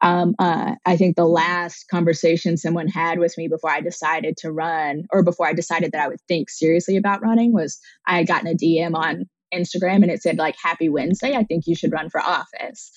um, 0.00 0.34
uh, 0.38 0.74
I 0.84 0.96
think 0.96 1.16
the 1.16 1.26
last 1.26 1.88
conversation 1.88 2.56
someone 2.56 2.88
had 2.88 3.18
with 3.18 3.36
me 3.38 3.48
before 3.48 3.70
I 3.70 3.80
decided 3.80 4.36
to 4.38 4.52
run, 4.52 5.04
or 5.12 5.22
before 5.22 5.46
I 5.46 5.52
decided 5.52 5.92
that 5.92 6.02
I 6.02 6.08
would 6.08 6.20
think 6.28 6.50
seriously 6.50 6.96
about 6.96 7.22
running, 7.22 7.52
was 7.52 7.78
I 8.06 8.18
had 8.18 8.26
gotten 8.26 8.48
a 8.48 8.54
DM 8.54 8.94
on 8.94 9.26
Instagram 9.54 10.02
and 10.02 10.10
it 10.10 10.22
said 10.22 10.36
like 10.36 10.56
Happy 10.62 10.88
Wednesday. 10.88 11.34
I 11.34 11.44
think 11.44 11.66
you 11.66 11.74
should 11.74 11.92
run 11.92 12.10
for 12.10 12.20
office. 12.20 12.90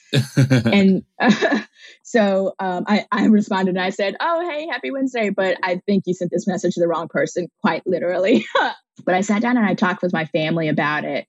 and 0.48 1.04
uh, 1.20 1.60
so 2.04 2.54
um, 2.60 2.86
I, 2.88 3.06
I 3.12 3.26
responded 3.26 3.76
and 3.76 3.84
I 3.84 3.92
said, 3.92 4.16
Oh, 4.20 4.50
hey, 4.50 4.68
Happy 4.68 4.92
Wednesday. 4.92 5.30
But 5.30 5.58
I 5.64 5.82
think 5.86 6.04
you 6.08 6.14
sent 6.14 6.32
this 6.32 6.48
message 6.48 6.74
to 6.74 6.80
the 6.80 6.88
wrong 6.88 7.08
person, 7.08 7.48
quite 7.62 7.86
literally. 7.86 8.46
but 9.06 9.16
I 9.16 9.22
sat 9.22 9.42
down 9.42 9.58
and 9.58 9.66
I 9.66 9.76
talked 9.76 10.02
with 10.02 10.14
my 10.14 10.26
family 10.26 10.68
about 10.68 11.06
it 11.06 11.28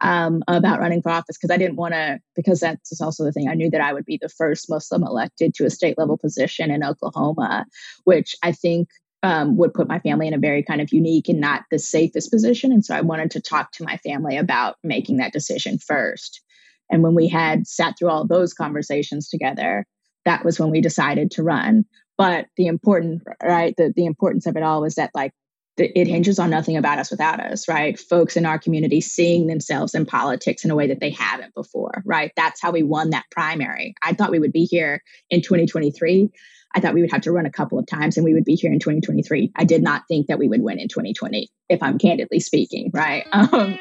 um, 0.00 0.42
about 0.48 0.80
running 0.80 1.02
for 1.02 1.10
office 1.10 1.36
because 1.36 1.54
I 1.54 1.56
didn't 1.56 1.76
want 1.76 1.94
to, 1.94 2.18
because 2.34 2.60
that's 2.60 3.00
also 3.00 3.24
the 3.24 3.32
thing. 3.32 3.48
I 3.48 3.54
knew 3.54 3.70
that 3.70 3.80
I 3.80 3.92
would 3.92 4.04
be 4.04 4.18
the 4.20 4.28
first 4.28 4.68
Muslim 4.68 5.02
elected 5.02 5.54
to 5.54 5.64
a 5.64 5.70
state 5.70 5.98
level 5.98 6.18
position 6.18 6.70
in 6.70 6.84
Oklahoma, 6.84 7.66
which 8.04 8.34
I 8.42 8.52
think 8.52 8.88
um, 9.22 9.56
would 9.56 9.72
put 9.72 9.88
my 9.88 9.98
family 10.00 10.28
in 10.28 10.34
a 10.34 10.38
very 10.38 10.62
kind 10.62 10.80
of 10.80 10.92
unique 10.92 11.28
and 11.28 11.40
not 11.40 11.62
the 11.70 11.78
safest 11.78 12.30
position. 12.30 12.72
And 12.72 12.84
so 12.84 12.94
I 12.94 13.00
wanted 13.00 13.30
to 13.32 13.40
talk 13.40 13.72
to 13.72 13.84
my 13.84 13.96
family 13.98 14.36
about 14.36 14.76
making 14.84 15.16
that 15.16 15.32
decision 15.32 15.78
first. 15.78 16.42
And 16.90 17.02
when 17.02 17.14
we 17.14 17.28
had 17.28 17.66
sat 17.66 17.94
through 17.98 18.10
all 18.10 18.26
those 18.26 18.52
conversations 18.52 19.30
together, 19.30 19.86
that 20.26 20.44
was 20.44 20.60
when 20.60 20.70
we 20.70 20.82
decided 20.82 21.30
to 21.32 21.42
run. 21.42 21.84
But 22.18 22.46
the 22.56 22.66
important, 22.66 23.22
right, 23.42 23.74
the, 23.76 23.92
the 23.96 24.04
importance 24.04 24.46
of 24.46 24.56
it 24.56 24.62
all 24.62 24.82
was 24.82 24.96
that 24.96 25.10
like 25.14 25.32
it 25.76 26.06
hinges 26.06 26.38
on 26.38 26.50
nothing 26.50 26.76
about 26.76 26.98
us 26.98 27.10
without 27.10 27.40
us, 27.40 27.66
right? 27.68 27.98
Folks 27.98 28.36
in 28.36 28.46
our 28.46 28.58
community 28.58 29.00
seeing 29.00 29.46
themselves 29.46 29.94
in 29.94 30.06
politics 30.06 30.64
in 30.64 30.70
a 30.70 30.76
way 30.76 30.86
that 30.86 31.00
they 31.00 31.10
haven't 31.10 31.54
before, 31.54 32.02
right? 32.04 32.32
That's 32.36 32.60
how 32.60 32.70
we 32.70 32.82
won 32.82 33.10
that 33.10 33.24
primary. 33.30 33.94
I 34.02 34.12
thought 34.12 34.30
we 34.30 34.38
would 34.38 34.52
be 34.52 34.64
here 34.64 35.02
in 35.30 35.42
2023. 35.42 36.30
I 36.76 36.80
thought 36.80 36.94
we 36.94 37.00
would 37.00 37.12
have 37.12 37.22
to 37.22 37.32
run 37.32 37.46
a 37.46 37.50
couple 37.50 37.78
of 37.78 37.86
times 37.86 38.16
and 38.16 38.24
we 38.24 38.34
would 38.34 38.44
be 38.44 38.54
here 38.54 38.72
in 38.72 38.78
2023. 38.78 39.52
I 39.56 39.64
did 39.64 39.82
not 39.82 40.02
think 40.08 40.28
that 40.28 40.38
we 40.38 40.48
would 40.48 40.62
win 40.62 40.78
in 40.78 40.88
2020, 40.88 41.48
if 41.68 41.82
I'm 41.82 41.98
candidly 41.98 42.40
speaking, 42.40 42.90
right? 42.92 43.26
Um, 43.32 43.78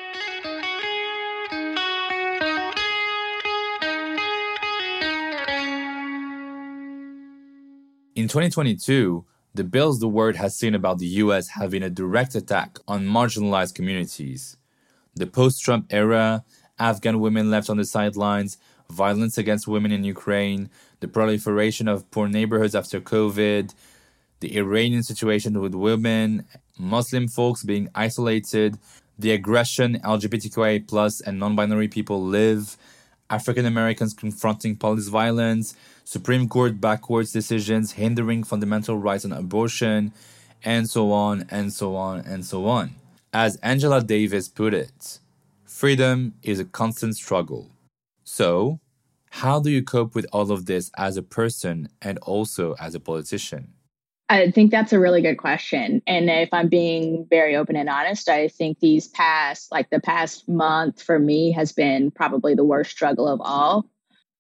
in 8.16 8.28
2022, 8.28 9.26
the 9.54 9.64
bills 9.64 10.00
the 10.00 10.08
world 10.08 10.36
has 10.36 10.58
seen 10.58 10.74
about 10.74 10.98
the 10.98 11.06
US 11.24 11.50
having 11.50 11.84
a 11.84 11.90
direct 11.90 12.34
attack 12.36 12.80
on 12.88 13.06
marginalized 13.06 13.76
communities. 13.76 14.58
the 15.16 15.28
post 15.28 15.64
Trump 15.64 15.86
era, 15.92 16.44
Afghan 16.80 17.20
women 17.20 17.52
left 17.52 17.70
on 17.70 17.78
the 17.78 17.86
sidelines, 17.86 18.58
violence 18.90 19.38
against 19.38 19.68
women 19.68 19.92
in 19.92 20.04
Ukraine, 20.04 20.72
the 21.02 21.08
proliferation 21.08 21.88
of 21.88 22.10
poor 22.10 22.28
neighborhoods 22.28 22.74
after 22.74 23.00
COVID, 23.00 23.74
the 24.40 24.58
Iranian 24.58 25.04
situation 25.04 25.62
with 25.62 25.76
women, 25.76 26.46
Muslim 26.80 27.28
folks 27.28 27.64
being 27.64 27.90
isolated, 27.94 28.80
the 29.20 29.32
aggression 29.32 30.00
LGBTQIA 30.00 30.88
plus 30.88 31.22
and 31.22 31.40
non-binary 31.40 31.90
people 31.90 32.24
live, 32.24 32.76
African 33.34 33.66
Americans 33.66 34.14
confronting 34.14 34.76
police 34.76 35.08
violence, 35.08 35.76
Supreme 36.04 36.48
Court 36.48 36.80
backwards 36.80 37.32
decisions 37.32 37.94
hindering 37.94 38.44
fundamental 38.44 38.96
rights 38.96 39.26
on 39.26 39.32
abortion, 39.32 40.14
and 40.64 40.88
so 40.88 41.12
on 41.12 41.48
and 41.50 41.74
so 41.74 41.96
on 41.96 42.20
and 42.20 42.46
so 42.46 42.68
on. 42.68 42.94
As 43.34 43.56
Angela 43.64 44.04
Davis 44.04 44.48
put 44.48 44.76
it, 44.76 45.18
freedom 45.66 46.36
is 46.44 46.60
a 46.60 46.66
constant 46.66 47.16
struggle. 47.16 47.72
So, 48.24 48.80
how 49.42 49.60
do 49.60 49.72
you 49.72 49.82
cope 49.82 50.14
with 50.14 50.28
all 50.32 50.52
of 50.52 50.68
this 50.68 50.92
as 50.96 51.18
a 51.18 51.24
person 51.24 51.90
and 52.04 52.20
also 52.20 52.76
as 52.80 52.94
a 52.94 53.00
politician? 53.00 53.74
I 54.34 54.50
think 54.50 54.72
that's 54.72 54.92
a 54.92 55.00
really 55.00 55.22
good 55.22 55.38
question. 55.38 56.02
And 56.08 56.28
if 56.28 56.50
I'm 56.52 56.68
being 56.68 57.28
very 57.30 57.56
open 57.56 57.76
and 57.76 57.88
honest, 57.88 58.28
I 58.28 58.48
think 58.48 58.80
these 58.80 59.08
past, 59.08 59.72
like 59.72 59.92
the 59.92 60.00
past 60.00 60.50
month 60.50 61.04
for 61.04 61.20
me, 61.20 61.52
has 61.52 61.72
been 61.72 62.10
probably 62.10 62.56
the 62.56 62.66
worst 62.66 62.90
struggle 62.90 63.28
of 63.28 63.42
all. 63.42 63.86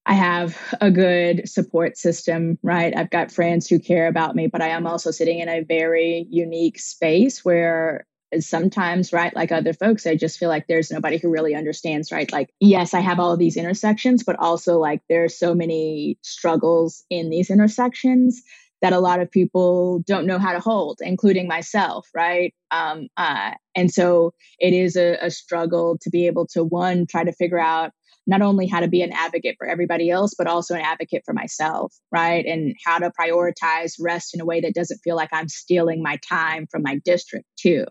I 0.07 0.15
have 0.15 0.57
a 0.81 0.89
good 0.89 1.47
support 1.47 1.95
system, 1.95 2.57
right? 2.63 2.91
I've 2.97 3.11
got 3.11 3.31
friends 3.31 3.67
who 3.67 3.77
care 3.77 4.07
about 4.07 4.35
me, 4.35 4.47
but 4.47 4.63
I 4.63 4.69
am 4.69 4.87
also 4.87 5.11
sitting 5.11 5.37
in 5.37 5.47
a 5.47 5.61
very 5.61 6.25
unique 6.27 6.79
space 6.79 7.45
where 7.45 8.07
sometimes, 8.39 9.13
right, 9.13 9.35
like 9.35 9.51
other 9.51 9.73
folks, 9.73 10.07
I 10.07 10.15
just 10.15 10.39
feel 10.39 10.49
like 10.49 10.65
there's 10.65 10.89
nobody 10.89 11.19
who 11.19 11.29
really 11.29 11.53
understands, 11.53 12.11
right? 12.11 12.31
Like, 12.31 12.49
yes, 12.59 12.95
I 12.95 12.99
have 12.99 13.19
all 13.19 13.37
these 13.37 13.57
intersections, 13.57 14.23
but 14.23 14.37
also 14.39 14.79
like 14.79 15.01
there's 15.07 15.37
so 15.37 15.53
many 15.53 16.17
struggles 16.23 17.03
in 17.11 17.29
these 17.29 17.51
intersections 17.51 18.41
that 18.83 18.93
a 18.93 18.99
lot 18.99 19.21
of 19.21 19.31
people 19.31 20.03
don't 20.05 20.27
know 20.27 20.37
how 20.37 20.51
to 20.51 20.59
hold, 20.59 20.99
including 21.01 21.47
myself, 21.47 22.05
right? 22.13 22.53
Um, 22.69 23.07
uh, 23.15 23.51
and 23.75 23.89
so 23.89 24.33
it 24.59 24.73
is 24.73 24.97
a, 24.97 25.17
a 25.21 25.31
struggle 25.31 25.97
to 26.01 26.09
be 26.09 26.27
able 26.27 26.45
to 26.47 26.65
one 26.65 27.07
try 27.07 27.23
to 27.23 27.31
figure 27.31 27.59
out 27.59 27.91
not 28.27 28.41
only 28.41 28.67
how 28.67 28.81
to 28.81 28.89
be 28.89 29.01
an 29.01 29.13
advocate 29.13 29.55
for 29.57 29.65
everybody 29.67 30.09
else, 30.09 30.33
but 30.37 30.47
also 30.47 30.75
an 30.75 30.81
advocate 30.81 31.23
for 31.25 31.33
myself, 31.33 31.95
right? 32.11 32.45
And 32.45 32.75
how 32.85 32.99
to 32.99 33.09
prioritize 33.17 33.93
rest 34.01 34.35
in 34.35 34.41
a 34.41 34.45
way 34.45 34.59
that 34.61 34.73
doesn't 34.75 34.99
feel 34.99 35.15
like 35.15 35.29
I'm 35.31 35.49
stealing 35.49 36.03
my 36.03 36.19
time 36.27 36.67
from 36.69 36.83
my 36.83 36.99
district 37.05 37.45
too. 37.57 37.85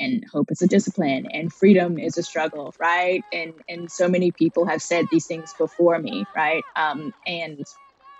And 0.00 0.24
hope 0.32 0.50
is 0.50 0.62
a 0.62 0.66
discipline 0.66 1.28
and 1.32 1.52
freedom 1.52 1.96
is 1.96 2.18
a 2.18 2.24
struggle, 2.24 2.74
right? 2.80 3.22
And 3.32 3.52
and 3.68 3.88
so 3.88 4.08
many 4.08 4.32
people 4.32 4.66
have 4.66 4.82
said 4.82 5.06
these 5.12 5.26
things 5.26 5.54
before 5.56 5.96
me, 6.00 6.24
right? 6.34 6.64
Um, 6.74 7.12
and 7.24 7.64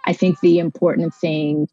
I 0.05 0.13
think 0.13 0.39
the 0.41 0.59
important 0.61 1.15
thing 1.15 1.67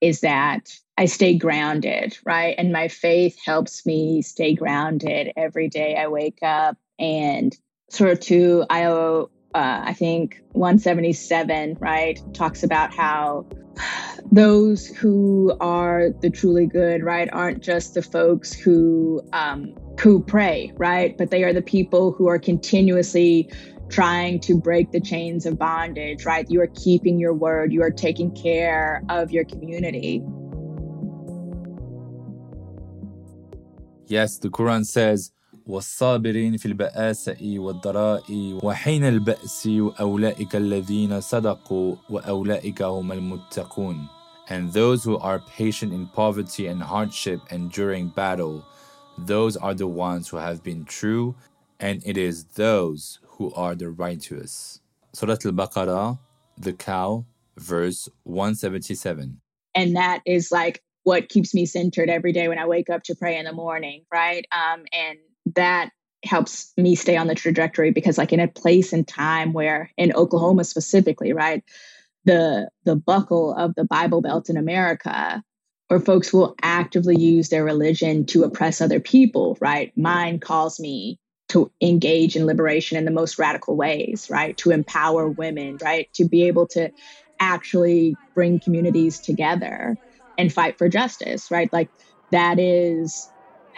is 0.00 0.20
that 0.20 0.78
I 0.96 1.06
stay 1.06 1.36
grounded, 1.36 2.18
right? 2.24 2.54
And 2.58 2.72
my 2.72 2.88
faith 2.88 3.38
helps 3.44 3.86
me 3.86 4.22
stay 4.22 4.54
grounded 4.54 5.32
every 5.36 5.68
day 5.68 5.96
I 5.96 6.08
wake 6.08 6.38
up. 6.42 6.76
And 6.98 7.56
sort 7.90 8.10
of 8.10 8.20
to 8.20 8.64
I 8.68 8.84
uh, 9.54 9.82
I 9.84 9.94
think 9.94 10.42
177, 10.52 11.78
right, 11.80 12.20
talks 12.34 12.62
about 12.62 12.92
how 12.92 13.46
those 14.32 14.86
who 14.86 15.56
are 15.60 16.10
the 16.20 16.30
truly 16.30 16.66
good, 16.66 17.02
right, 17.02 17.28
aren't 17.32 17.62
just 17.62 17.94
the 17.94 18.02
folks 18.02 18.52
who 18.52 19.22
um, 19.32 19.74
who 19.98 20.22
pray, 20.22 20.72
right, 20.76 21.16
but 21.16 21.30
they 21.30 21.44
are 21.44 21.52
the 21.52 21.62
people 21.62 22.12
who 22.12 22.28
are 22.28 22.38
continuously 22.38 23.50
trying 23.89 24.39
to 24.41 24.57
break 24.57 24.91
the 24.91 24.99
chains 24.99 25.45
of 25.45 25.59
bondage, 25.59 26.25
right? 26.25 26.49
You 26.49 26.61
are 26.61 26.71
keeping 26.73 27.19
your 27.19 27.33
word, 27.33 27.71
you 27.71 27.81
are 27.83 27.91
taking 27.91 28.31
care 28.31 29.03
of 29.09 29.31
your 29.31 29.45
community. 29.45 30.23
Yes, 34.07 34.37
the 34.37 34.49
Quran 34.49 34.85
says, 34.85 35.31
والصابرين 35.67 36.57
في 36.57 36.65
البآساء 36.65 37.57
والضراء 37.57 38.59
وحين 38.63 39.03
البأس 39.03 39.69
أولئك 39.99 40.55
الذين 40.55 41.21
صدقوا 41.21 41.95
وأولئك 42.09 42.81
هم 42.81 43.11
المتقون. 43.11 44.07
And 44.49 44.73
those 44.73 45.05
who 45.05 45.17
are 45.19 45.39
patient 45.39 45.93
in 45.93 46.07
poverty 46.07 46.67
and 46.67 46.83
hardship 46.83 47.39
and 47.49 47.71
during 47.71 48.09
battle, 48.09 48.65
those 49.17 49.55
are 49.55 49.73
the 49.73 49.87
ones 49.87 50.27
who 50.27 50.37
have 50.37 50.61
been 50.63 50.83
true, 50.83 51.33
and 51.80 52.02
it 52.04 52.16
is 52.16 52.44
those 52.44 53.20
who 53.26 53.52
are 53.54 53.74
the 53.74 53.90
righteous. 53.90 54.80
Surah 55.12 55.36
Al-Baqarah, 55.44 56.18
the 56.56 56.72
cow, 56.72 57.24
verse 57.56 58.08
177. 58.24 59.40
And 59.74 59.96
that 59.96 60.20
is 60.26 60.50
like 60.50 60.82
what 61.04 61.28
keeps 61.28 61.54
me 61.54 61.66
centered 61.66 62.10
every 62.10 62.32
day 62.32 62.48
when 62.48 62.58
I 62.58 62.66
wake 62.66 62.90
up 62.90 63.02
to 63.04 63.14
pray 63.14 63.38
in 63.38 63.44
the 63.44 63.52
morning, 63.52 64.04
right? 64.12 64.44
Um, 64.52 64.84
and 64.92 65.18
that 65.54 65.90
helps 66.24 66.72
me 66.76 66.94
stay 66.96 67.16
on 67.16 67.28
the 67.28 67.34
trajectory 67.34 67.92
because 67.92 68.18
like 68.18 68.32
in 68.32 68.40
a 68.40 68.48
place 68.48 68.92
and 68.92 69.06
time 69.06 69.52
where 69.52 69.90
in 69.96 70.12
Oklahoma 70.14 70.64
specifically, 70.64 71.32
right? 71.32 71.62
The 72.24 72.68
the 72.84 72.96
buckle 72.96 73.54
of 73.54 73.74
the 73.76 73.84
Bible 73.84 74.20
Belt 74.20 74.50
in 74.50 74.56
America 74.56 75.42
where 75.86 76.00
folks 76.00 76.32
will 76.32 76.54
actively 76.60 77.18
use 77.18 77.48
their 77.48 77.64
religion 77.64 78.26
to 78.26 78.44
oppress 78.44 78.80
other 78.80 79.00
people, 79.00 79.56
right? 79.60 79.96
Mine 79.96 80.38
calls 80.38 80.78
me 80.78 81.18
to 81.48 81.70
engage 81.80 82.36
in 82.36 82.46
liberation 82.46 82.98
in 82.98 83.04
the 83.04 83.10
most 83.10 83.38
radical 83.38 83.76
ways, 83.76 84.26
right? 84.30 84.56
To 84.58 84.70
empower 84.70 85.28
women, 85.28 85.78
right? 85.82 86.08
To 86.14 86.28
be 86.28 86.44
able 86.46 86.66
to 86.68 86.92
actually 87.40 88.18
bring 88.34 88.60
communities 88.60 89.20
together 89.20 89.98
and 90.36 90.52
fight 90.52 90.76
for 90.78 90.88
justice, 90.88 91.50
right? 91.50 91.72
Like 91.72 91.90
that 92.30 92.58
is, 92.58 93.30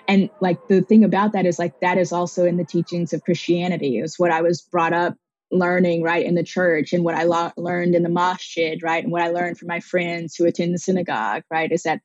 and 0.09 0.31
like 0.41 0.61
the 0.69 0.83
thing 0.83 1.05
about 1.05 1.33
that 1.33 1.47
is 1.47 1.59
like 1.59 1.75
that 1.81 1.99
is 1.99 2.13
also 2.13 2.45
in 2.45 2.57
the 2.57 2.65
teachings 2.65 3.13
of 3.13 3.25
Christianity. 3.25 3.99
It 3.99 4.03
was 4.03 4.19
what 4.19 4.31
I 4.31 4.43
was 4.43 4.61
brought 4.63 4.93
up 4.93 5.15
learning, 5.53 6.03
right, 6.03 6.25
in 6.25 6.35
the 6.35 6.45
church 6.45 6.93
and 6.93 7.05
what 7.05 7.15
I 7.15 7.25
lo- 7.25 7.53
learned 7.57 7.95
in 7.95 8.03
the 8.03 8.09
masjid, 8.09 8.81
right? 8.83 9.03
And 9.03 9.13
what 9.13 9.23
I 9.23 9.31
learned 9.31 9.59
from 9.59 9.69
my 9.69 9.81
friends 9.81 10.35
who 10.35 10.47
attend 10.47 10.75
the 10.75 10.79
synagogue, 10.79 11.43
right? 11.51 11.71
Is 11.71 11.83
that 11.83 12.01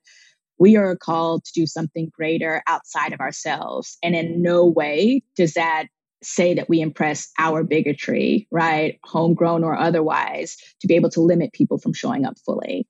we 0.58 0.78
are 0.78 0.96
called 0.96 1.44
to 1.46 1.52
do 1.54 1.68
something 1.68 2.12
greater 2.15 2.63
outside 2.68 3.13
of 3.13 3.20
ourselves. 3.20 3.98
And 4.02 4.15
in 4.15 4.41
no 4.41 4.65
way 4.65 5.22
does 5.36 5.54
that 5.54 5.88
say 6.24 6.54
that 6.54 6.70
we 6.70 6.82
impress 6.82 7.30
our 7.38 7.63
bigotry, 7.63 8.48
right? 8.52 9.00
Homegrown 9.04 9.63
or 9.63 9.78
otherwise, 9.78 10.58
to 10.82 10.88
be 10.88 10.96
able 10.96 11.10
to 11.12 11.22
limit 11.22 11.54
people 11.54 11.78
from 11.78 11.94
showing 11.94 12.26
up 12.26 12.38
fully. 12.46 12.88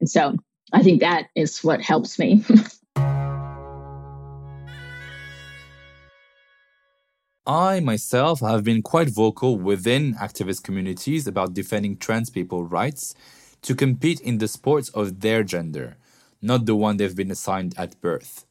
And 0.00 0.10
so 0.10 0.36
I 0.72 0.82
think 0.82 1.00
that 1.00 1.26
is 1.34 1.62
what 1.62 1.80
helps 1.80 2.18
me. 2.18 2.44
I 7.46 7.80
myself 7.80 8.40
have 8.40 8.64
been 8.64 8.80
quite 8.80 9.10
vocal 9.10 9.58
within 9.58 10.14
activist 10.14 10.62
communities 10.62 11.26
about 11.26 11.52
defending 11.52 11.98
trans 11.98 12.30
people 12.30 12.64
rights 12.64 13.14
to 13.60 13.74
compete 13.74 14.18
in 14.20 14.38
the 14.38 14.48
sports 14.48 14.88
of 14.90 15.20
their 15.20 15.42
gender 15.42 15.98
not 16.44 16.66
the 16.66 16.76
one 16.76 16.96
they've 16.96 17.16
been 17.16 17.30
assigned 17.30 17.74
at 17.78 18.00
birth. 18.00 18.44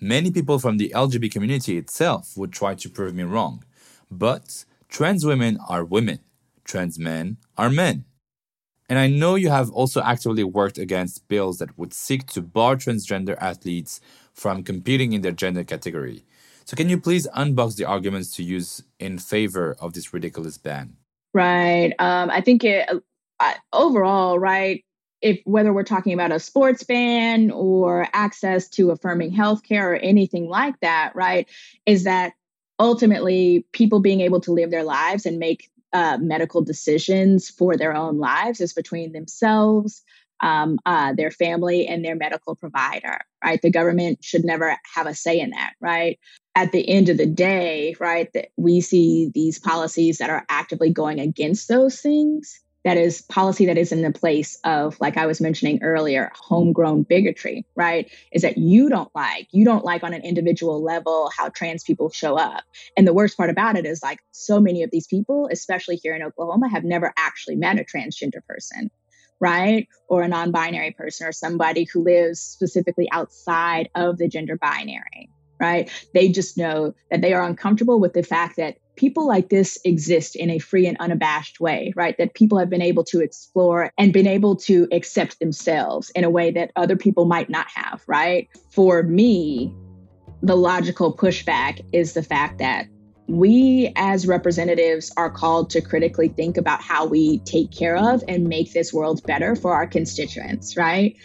Many 0.00 0.30
people 0.30 0.58
from 0.58 0.78
the 0.78 0.92
LGBT 0.94 1.30
community 1.30 1.76
itself 1.76 2.36
would 2.36 2.52
try 2.52 2.74
to 2.74 2.88
prove 2.88 3.14
me 3.14 3.24
wrong, 3.24 3.64
but 4.10 4.64
trans 4.88 5.24
women 5.24 5.58
are 5.68 5.84
women, 5.84 6.20
trans 6.64 6.98
men 6.98 7.36
are 7.56 7.70
men. 7.70 8.04
And 8.88 8.98
I 8.98 9.08
know 9.08 9.34
you 9.34 9.50
have 9.50 9.70
also 9.70 10.00
actively 10.00 10.44
worked 10.44 10.78
against 10.78 11.28
bills 11.28 11.58
that 11.58 11.76
would 11.76 11.92
seek 11.92 12.26
to 12.28 12.40
bar 12.40 12.76
transgender 12.76 13.36
athletes 13.40 14.00
from 14.32 14.62
competing 14.62 15.12
in 15.12 15.22
their 15.22 15.32
gender 15.32 15.64
category. 15.64 16.24
So, 16.64 16.76
can 16.76 16.88
you 16.88 16.98
please 16.98 17.26
unbox 17.28 17.76
the 17.76 17.84
arguments 17.84 18.34
to 18.36 18.42
use 18.42 18.82
in 18.98 19.18
favor 19.18 19.76
of 19.80 19.92
this 19.92 20.12
ridiculous 20.12 20.58
ban? 20.58 20.96
Right. 21.34 21.92
Um, 21.98 22.30
I 22.30 22.40
think 22.40 22.64
it 22.64 22.88
uh, 23.40 23.54
overall, 23.72 24.38
right, 24.38 24.84
if 25.26 25.40
whether 25.44 25.72
we're 25.72 25.82
talking 25.82 26.12
about 26.12 26.30
a 26.30 26.38
sports 26.38 26.84
ban 26.84 27.50
or 27.50 28.06
access 28.12 28.68
to 28.68 28.92
affirming 28.92 29.32
healthcare 29.32 29.82
or 29.82 29.96
anything 29.96 30.48
like 30.48 30.78
that, 30.80 31.16
right, 31.16 31.48
is 31.84 32.04
that 32.04 32.34
ultimately 32.78 33.66
people 33.72 33.98
being 33.98 34.20
able 34.20 34.40
to 34.40 34.52
live 34.52 34.70
their 34.70 34.84
lives 34.84 35.26
and 35.26 35.40
make 35.40 35.68
uh, 35.92 36.16
medical 36.20 36.62
decisions 36.62 37.50
for 37.50 37.76
their 37.76 37.92
own 37.92 38.18
lives 38.18 38.60
is 38.60 38.72
between 38.72 39.10
themselves, 39.10 40.02
um, 40.40 40.78
uh, 40.86 41.12
their 41.14 41.32
family, 41.32 41.88
and 41.88 42.04
their 42.04 42.14
medical 42.14 42.54
provider, 42.54 43.18
right? 43.44 43.60
The 43.60 43.70
government 43.70 44.22
should 44.22 44.44
never 44.44 44.76
have 44.94 45.08
a 45.08 45.14
say 45.14 45.40
in 45.40 45.50
that, 45.50 45.72
right? 45.80 46.20
At 46.54 46.70
the 46.70 46.88
end 46.88 47.08
of 47.08 47.16
the 47.16 47.26
day, 47.26 47.96
right, 47.98 48.32
that 48.34 48.50
we 48.56 48.80
see 48.80 49.32
these 49.34 49.58
policies 49.58 50.18
that 50.18 50.30
are 50.30 50.46
actively 50.48 50.90
going 50.90 51.18
against 51.18 51.66
those 51.66 52.00
things 52.00 52.60
that 52.86 52.96
is 52.96 53.22
policy 53.22 53.66
that 53.66 53.76
is 53.76 53.90
in 53.90 54.02
the 54.02 54.12
place 54.12 54.60
of, 54.62 54.96
like 55.00 55.16
I 55.16 55.26
was 55.26 55.40
mentioning 55.40 55.82
earlier, 55.82 56.30
homegrown 56.36 57.02
bigotry, 57.02 57.66
right? 57.74 58.08
Is 58.30 58.42
that 58.42 58.58
you 58.58 58.88
don't 58.88 59.10
like, 59.12 59.48
you 59.50 59.64
don't 59.64 59.84
like 59.84 60.04
on 60.04 60.14
an 60.14 60.22
individual 60.22 60.80
level 60.80 61.28
how 61.36 61.48
trans 61.48 61.82
people 61.82 62.10
show 62.10 62.38
up. 62.38 62.62
And 62.96 63.04
the 63.04 63.12
worst 63.12 63.36
part 63.36 63.50
about 63.50 63.76
it 63.76 63.86
is 63.86 64.04
like 64.04 64.20
so 64.30 64.60
many 64.60 64.84
of 64.84 64.92
these 64.92 65.08
people, 65.08 65.48
especially 65.50 65.96
here 65.96 66.14
in 66.14 66.22
Oklahoma, 66.22 66.68
have 66.68 66.84
never 66.84 67.12
actually 67.18 67.56
met 67.56 67.80
a 67.80 67.84
transgender 67.84 68.44
person 68.48 68.90
right? 69.38 69.86
Or 70.08 70.22
a 70.22 70.28
non 70.28 70.50
binary 70.50 70.92
person 70.92 71.26
or 71.26 71.32
somebody 71.32 71.84
who 71.84 72.02
lives 72.02 72.40
specifically 72.40 73.06
outside 73.12 73.90
of 73.94 74.16
the 74.16 74.28
gender 74.28 74.56
binary, 74.56 75.28
right? 75.60 75.90
They 76.14 76.28
just 76.28 76.56
know 76.56 76.94
that 77.10 77.20
they 77.20 77.32
are 77.32 77.42
uncomfortable 77.42 78.00
with 78.00 78.12
the 78.12 78.22
fact 78.22 78.56
that 78.56 78.76
people 78.96 79.26
like 79.26 79.50
this 79.50 79.78
exist 79.84 80.36
in 80.36 80.50
a 80.50 80.58
free 80.58 80.86
and 80.86 80.96
unabashed 80.98 81.60
way, 81.60 81.92
right? 81.94 82.16
That 82.18 82.34
people 82.34 82.58
have 82.58 82.70
been 82.70 82.82
able 82.82 83.04
to 83.04 83.20
explore 83.20 83.92
and 83.98 84.12
been 84.12 84.26
able 84.26 84.56
to 84.56 84.88
accept 84.90 85.38
themselves 85.38 86.10
in 86.10 86.24
a 86.24 86.30
way 86.30 86.50
that 86.52 86.72
other 86.76 86.96
people 86.96 87.26
might 87.26 87.50
not 87.50 87.66
have, 87.68 88.02
right? 88.06 88.48
For 88.70 89.02
me, 89.02 89.72
the 90.42 90.56
logical 90.56 91.14
pushback 91.14 91.84
is 91.92 92.14
the 92.14 92.22
fact 92.22 92.58
that 92.58 92.86
we 93.28 93.92
as 93.96 94.26
representatives 94.26 95.12
are 95.16 95.30
called 95.30 95.70
to 95.70 95.80
critically 95.80 96.28
think 96.28 96.56
about 96.56 96.80
how 96.80 97.04
we 97.04 97.38
take 97.40 97.72
care 97.72 97.96
of 97.96 98.22
and 98.28 98.48
make 98.48 98.72
this 98.72 98.92
world 98.92 99.24
better 99.26 99.56
for 99.56 99.74
our 99.74 99.86
constituents, 99.86 100.76
right? 100.76 101.16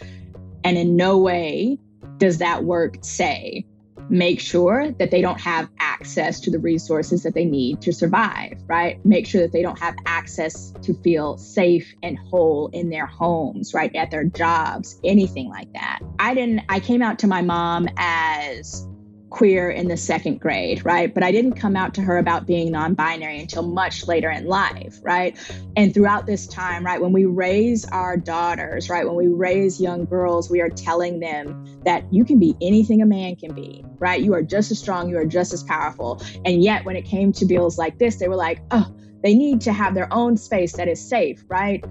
And 0.64 0.76
in 0.76 0.96
no 0.96 1.18
way 1.18 1.78
does 2.18 2.38
that 2.38 2.64
work 2.64 2.96
say 3.02 3.64
make 4.12 4.38
sure 4.40 4.92
that 4.92 5.10
they 5.10 5.22
don't 5.22 5.40
have 5.40 5.68
access 5.80 6.38
to 6.38 6.50
the 6.50 6.58
resources 6.58 7.22
that 7.22 7.32
they 7.32 7.46
need 7.46 7.80
to 7.80 7.92
survive, 7.92 8.62
right? 8.66 9.02
Make 9.06 9.26
sure 9.26 9.40
that 9.40 9.52
they 9.52 9.62
don't 9.62 9.78
have 9.78 9.96
access 10.04 10.70
to 10.82 10.92
feel 10.92 11.38
safe 11.38 11.94
and 12.02 12.18
whole 12.18 12.68
in 12.74 12.90
their 12.90 13.06
homes, 13.06 13.72
right? 13.72 13.94
At 13.96 14.10
their 14.10 14.24
jobs, 14.24 15.00
anything 15.02 15.48
like 15.48 15.72
that. 15.72 16.00
I 16.18 16.34
didn't, 16.34 16.60
I 16.68 16.78
came 16.78 17.00
out 17.00 17.20
to 17.20 17.26
my 17.26 17.40
mom 17.40 17.88
as 17.96 18.86
queer 19.32 19.70
in 19.70 19.88
the 19.88 19.96
second 19.96 20.40
grade, 20.40 20.84
right? 20.84 21.12
But 21.12 21.22
I 21.22 21.32
didn't 21.32 21.54
come 21.54 21.74
out 21.74 21.94
to 21.94 22.02
her 22.02 22.18
about 22.18 22.46
being 22.46 22.70
non 22.70 22.94
binary 22.94 23.40
until 23.40 23.62
much 23.62 24.06
later 24.06 24.30
in 24.30 24.46
life, 24.46 25.00
right? 25.02 25.36
And 25.74 25.92
throughout 25.92 26.26
this 26.26 26.46
time, 26.46 26.84
right, 26.84 27.00
when 27.00 27.12
we 27.12 27.24
raise 27.24 27.84
our 27.86 28.16
daughters, 28.16 28.90
right, 28.90 29.06
when 29.06 29.16
we 29.16 29.28
raise 29.28 29.80
young 29.80 30.04
girls, 30.04 30.50
we 30.50 30.60
are 30.60 30.68
telling 30.68 31.18
them 31.18 31.80
that 31.84 32.04
you 32.12 32.24
can 32.24 32.38
be 32.38 32.54
anything 32.60 33.02
a 33.02 33.06
man 33.06 33.34
can 33.34 33.54
be, 33.54 33.84
right? 33.98 34.20
You 34.20 34.34
are 34.34 34.42
just 34.42 34.70
as 34.70 34.78
strong, 34.78 35.08
you 35.08 35.16
are 35.16 35.26
just 35.26 35.52
as 35.52 35.62
powerful. 35.62 36.22
And 36.44 36.62
yet, 36.62 36.84
when 36.84 36.96
it 36.96 37.06
came 37.06 37.32
to 37.32 37.46
bills 37.46 37.78
like 37.78 37.98
this, 37.98 38.16
they 38.16 38.28
were 38.28 38.36
like, 38.36 38.60
oh, 38.70 38.94
they 39.22 39.34
need 39.34 39.62
to 39.62 39.72
have 39.72 39.94
their 39.94 40.12
own 40.12 40.36
space 40.36 40.74
that 40.74 40.88
is 40.88 41.00
safe, 41.00 41.42
right? 41.48 41.84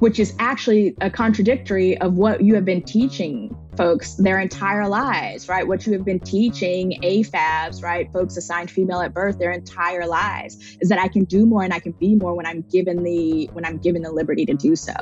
which 0.00 0.18
is 0.18 0.34
actually 0.38 0.96
a 1.02 1.10
contradictory 1.10 1.96
of 1.98 2.14
what 2.14 2.42
you 2.42 2.54
have 2.54 2.64
been 2.64 2.82
teaching 2.82 3.54
folks 3.80 4.14
their 4.16 4.38
entire 4.38 4.86
lives, 4.86 5.48
right? 5.48 5.66
What 5.66 5.86
you 5.86 5.94
have 5.94 6.04
been 6.04 6.20
teaching 6.20 7.00
AFABs, 7.02 7.82
right? 7.82 8.12
Folks 8.12 8.36
assigned 8.36 8.70
female 8.70 9.00
at 9.00 9.14
birth 9.14 9.38
their 9.38 9.52
entire 9.52 10.06
lives 10.06 10.76
is 10.82 10.90
that 10.90 10.98
I 10.98 11.08
can 11.08 11.24
do 11.24 11.46
more 11.46 11.62
and 11.62 11.72
I 11.72 11.78
can 11.78 11.92
be 11.92 12.14
more 12.14 12.34
when 12.34 12.44
I'm 12.44 12.60
given 12.60 13.04
the 13.04 13.48
when 13.54 13.64
I'm 13.64 13.78
given 13.78 14.02
the 14.02 14.12
liberty 14.12 14.44
to 14.44 14.52
do 14.52 14.76
so. 14.76 14.92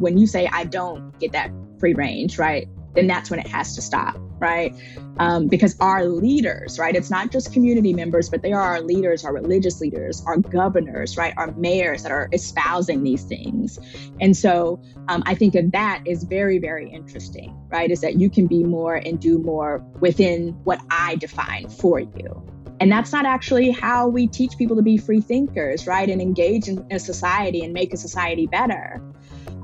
When 0.00 0.18
you 0.18 0.26
say 0.26 0.48
I 0.52 0.64
don't 0.64 1.16
get 1.20 1.30
that 1.32 1.52
free 1.78 1.94
range, 1.94 2.36
right? 2.36 2.68
Then 2.96 3.06
that's 3.06 3.30
when 3.30 3.38
it 3.38 3.46
has 3.48 3.74
to 3.76 3.82
stop 3.82 4.18
right? 4.38 4.74
Um, 5.18 5.48
because 5.48 5.76
our 5.80 6.04
leaders, 6.04 6.78
right? 6.78 6.94
It's 6.94 7.10
not 7.10 7.30
just 7.30 7.52
community 7.52 7.92
members, 7.92 8.28
but 8.28 8.42
they 8.42 8.52
are 8.52 8.60
our 8.60 8.80
leaders, 8.80 9.24
our 9.24 9.32
religious 9.32 9.80
leaders, 9.80 10.22
our 10.26 10.36
governors, 10.36 11.16
right? 11.16 11.32
Our 11.36 11.52
mayors 11.52 12.02
that 12.02 12.12
are 12.12 12.28
espousing 12.32 13.02
these 13.02 13.22
things. 13.24 13.78
And 14.20 14.36
so 14.36 14.80
um, 15.08 15.22
I 15.26 15.34
think 15.34 15.54
that 15.54 15.72
that 15.72 16.02
is 16.06 16.24
very, 16.24 16.58
very 16.58 16.90
interesting, 16.90 17.56
right? 17.68 17.90
Is 17.90 18.00
that 18.02 18.16
you 18.16 18.28
can 18.28 18.46
be 18.46 18.62
more 18.62 18.96
and 18.96 19.18
do 19.18 19.38
more 19.38 19.78
within 20.00 20.50
what 20.64 20.80
I 20.90 21.16
define 21.16 21.68
for 21.68 22.00
you. 22.00 22.42
And 22.78 22.92
that's 22.92 23.10
not 23.10 23.24
actually 23.24 23.70
how 23.70 24.06
we 24.06 24.26
teach 24.26 24.58
people 24.58 24.76
to 24.76 24.82
be 24.82 24.98
free 24.98 25.22
thinkers, 25.22 25.86
right? 25.86 26.10
And 26.10 26.20
engage 26.20 26.68
in 26.68 26.86
a 26.90 26.98
society 26.98 27.64
and 27.64 27.72
make 27.72 27.94
a 27.94 27.96
society 27.96 28.46
better. 28.46 29.00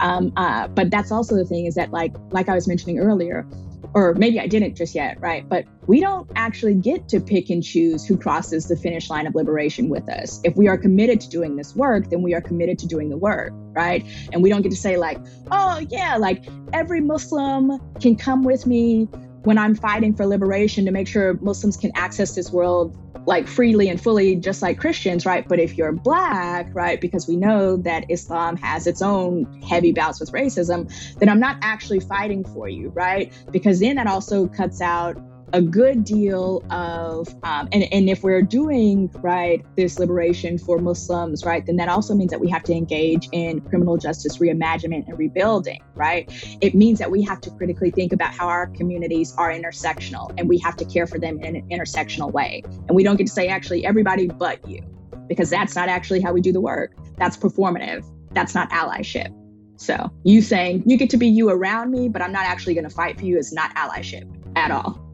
Um, 0.00 0.32
uh, 0.36 0.68
but 0.68 0.90
that's 0.90 1.12
also 1.12 1.34
the 1.36 1.44
thing 1.44 1.66
is 1.66 1.74
that, 1.74 1.90
like, 1.90 2.14
like 2.30 2.48
I 2.48 2.54
was 2.54 2.66
mentioning 2.66 2.98
earlier, 2.98 3.46
or 3.94 4.14
maybe 4.14 4.40
I 4.40 4.46
didn't 4.46 4.74
just 4.74 4.94
yet, 4.94 5.20
right? 5.20 5.46
But 5.48 5.66
we 5.86 6.00
don't 6.00 6.28
actually 6.34 6.74
get 6.74 7.08
to 7.08 7.20
pick 7.20 7.50
and 7.50 7.62
choose 7.62 8.06
who 8.06 8.16
crosses 8.16 8.68
the 8.68 8.76
finish 8.76 9.10
line 9.10 9.26
of 9.26 9.34
liberation 9.34 9.88
with 9.88 10.08
us. 10.08 10.40
If 10.44 10.56
we 10.56 10.66
are 10.68 10.78
committed 10.78 11.20
to 11.20 11.28
doing 11.28 11.56
this 11.56 11.76
work, 11.76 12.08
then 12.08 12.22
we 12.22 12.34
are 12.34 12.40
committed 12.40 12.78
to 12.80 12.86
doing 12.86 13.10
the 13.10 13.18
work, 13.18 13.52
right? 13.72 14.04
And 14.32 14.42
we 14.42 14.48
don't 14.48 14.62
get 14.62 14.70
to 14.70 14.76
say, 14.76 14.96
like, 14.96 15.18
oh, 15.50 15.84
yeah, 15.90 16.16
like 16.16 16.44
every 16.72 17.00
Muslim 17.00 17.78
can 18.00 18.16
come 18.16 18.44
with 18.44 18.66
me 18.66 19.08
when 19.44 19.58
I'm 19.58 19.74
fighting 19.74 20.14
for 20.14 20.26
liberation 20.26 20.84
to 20.84 20.90
make 20.90 21.08
sure 21.08 21.34
Muslims 21.40 21.76
can 21.76 21.92
access 21.94 22.34
this 22.34 22.50
world 22.50 22.96
like 23.26 23.46
freely 23.46 23.88
and 23.88 24.00
fully, 24.00 24.34
just 24.36 24.62
like 24.62 24.78
Christians, 24.78 25.24
right? 25.24 25.46
But 25.46 25.60
if 25.60 25.76
you're 25.76 25.92
black, 25.92 26.68
right, 26.74 27.00
because 27.00 27.28
we 27.28 27.36
know 27.36 27.76
that 27.78 28.04
Islam 28.10 28.56
has 28.56 28.86
its 28.86 29.02
own 29.02 29.60
heavy 29.62 29.92
bouts 29.92 30.20
with 30.20 30.32
racism, 30.32 30.92
then 31.18 31.28
I'm 31.28 31.40
not 31.40 31.56
actually 31.62 32.00
fighting 32.00 32.44
for 32.44 32.68
you, 32.68 32.88
right? 32.90 33.32
Because 33.50 33.80
then 33.80 33.96
that 33.96 34.06
also 34.06 34.48
cuts 34.48 34.80
out 34.80 35.16
a 35.52 35.60
good 35.60 36.04
deal 36.04 36.64
of, 36.70 37.28
um, 37.42 37.68
and, 37.72 37.84
and 37.92 38.08
if 38.08 38.22
we're 38.22 38.42
doing, 38.42 39.10
right, 39.16 39.64
this 39.76 39.98
liberation 39.98 40.58
for 40.58 40.78
Muslims, 40.78 41.44
right, 41.44 41.64
then 41.66 41.76
that 41.76 41.88
also 41.88 42.14
means 42.14 42.30
that 42.30 42.40
we 42.40 42.48
have 42.48 42.62
to 42.64 42.72
engage 42.72 43.28
in 43.32 43.60
criminal 43.60 43.96
justice 43.96 44.38
reimaginment 44.38 45.06
and 45.08 45.18
rebuilding, 45.18 45.82
right? 45.94 46.30
It 46.60 46.74
means 46.74 46.98
that 46.98 47.10
we 47.10 47.22
have 47.22 47.40
to 47.42 47.50
critically 47.50 47.90
think 47.90 48.12
about 48.12 48.32
how 48.32 48.48
our 48.48 48.66
communities 48.68 49.34
are 49.36 49.50
intersectional 49.50 50.32
and 50.38 50.48
we 50.48 50.58
have 50.58 50.76
to 50.76 50.84
care 50.84 51.06
for 51.06 51.18
them 51.18 51.38
in 51.40 51.56
an 51.56 51.68
intersectional 51.68 52.32
way. 52.32 52.62
And 52.88 52.96
we 52.96 53.02
don't 53.02 53.16
get 53.16 53.26
to 53.26 53.32
say, 53.32 53.48
actually, 53.48 53.84
everybody 53.84 54.28
but 54.28 54.66
you, 54.68 54.80
because 55.28 55.50
that's 55.50 55.76
not 55.76 55.88
actually 55.88 56.20
how 56.20 56.32
we 56.32 56.40
do 56.40 56.52
the 56.52 56.60
work. 56.60 56.94
That's 57.18 57.36
performative. 57.36 58.04
That's 58.32 58.54
not 58.54 58.70
allyship. 58.70 59.36
So 59.76 60.10
you 60.24 60.42
saying 60.42 60.84
you 60.86 60.96
get 60.96 61.10
to 61.10 61.16
be 61.16 61.26
you 61.26 61.50
around 61.50 61.90
me, 61.90 62.08
but 62.08 62.22
I'm 62.22 62.32
not 62.32 62.44
actually 62.44 62.74
going 62.74 62.88
to 62.88 62.94
fight 62.94 63.18
for 63.18 63.24
you 63.24 63.36
is 63.36 63.52
not 63.52 63.74
allyship 63.74 64.30
at 64.56 64.70
all. 64.70 65.11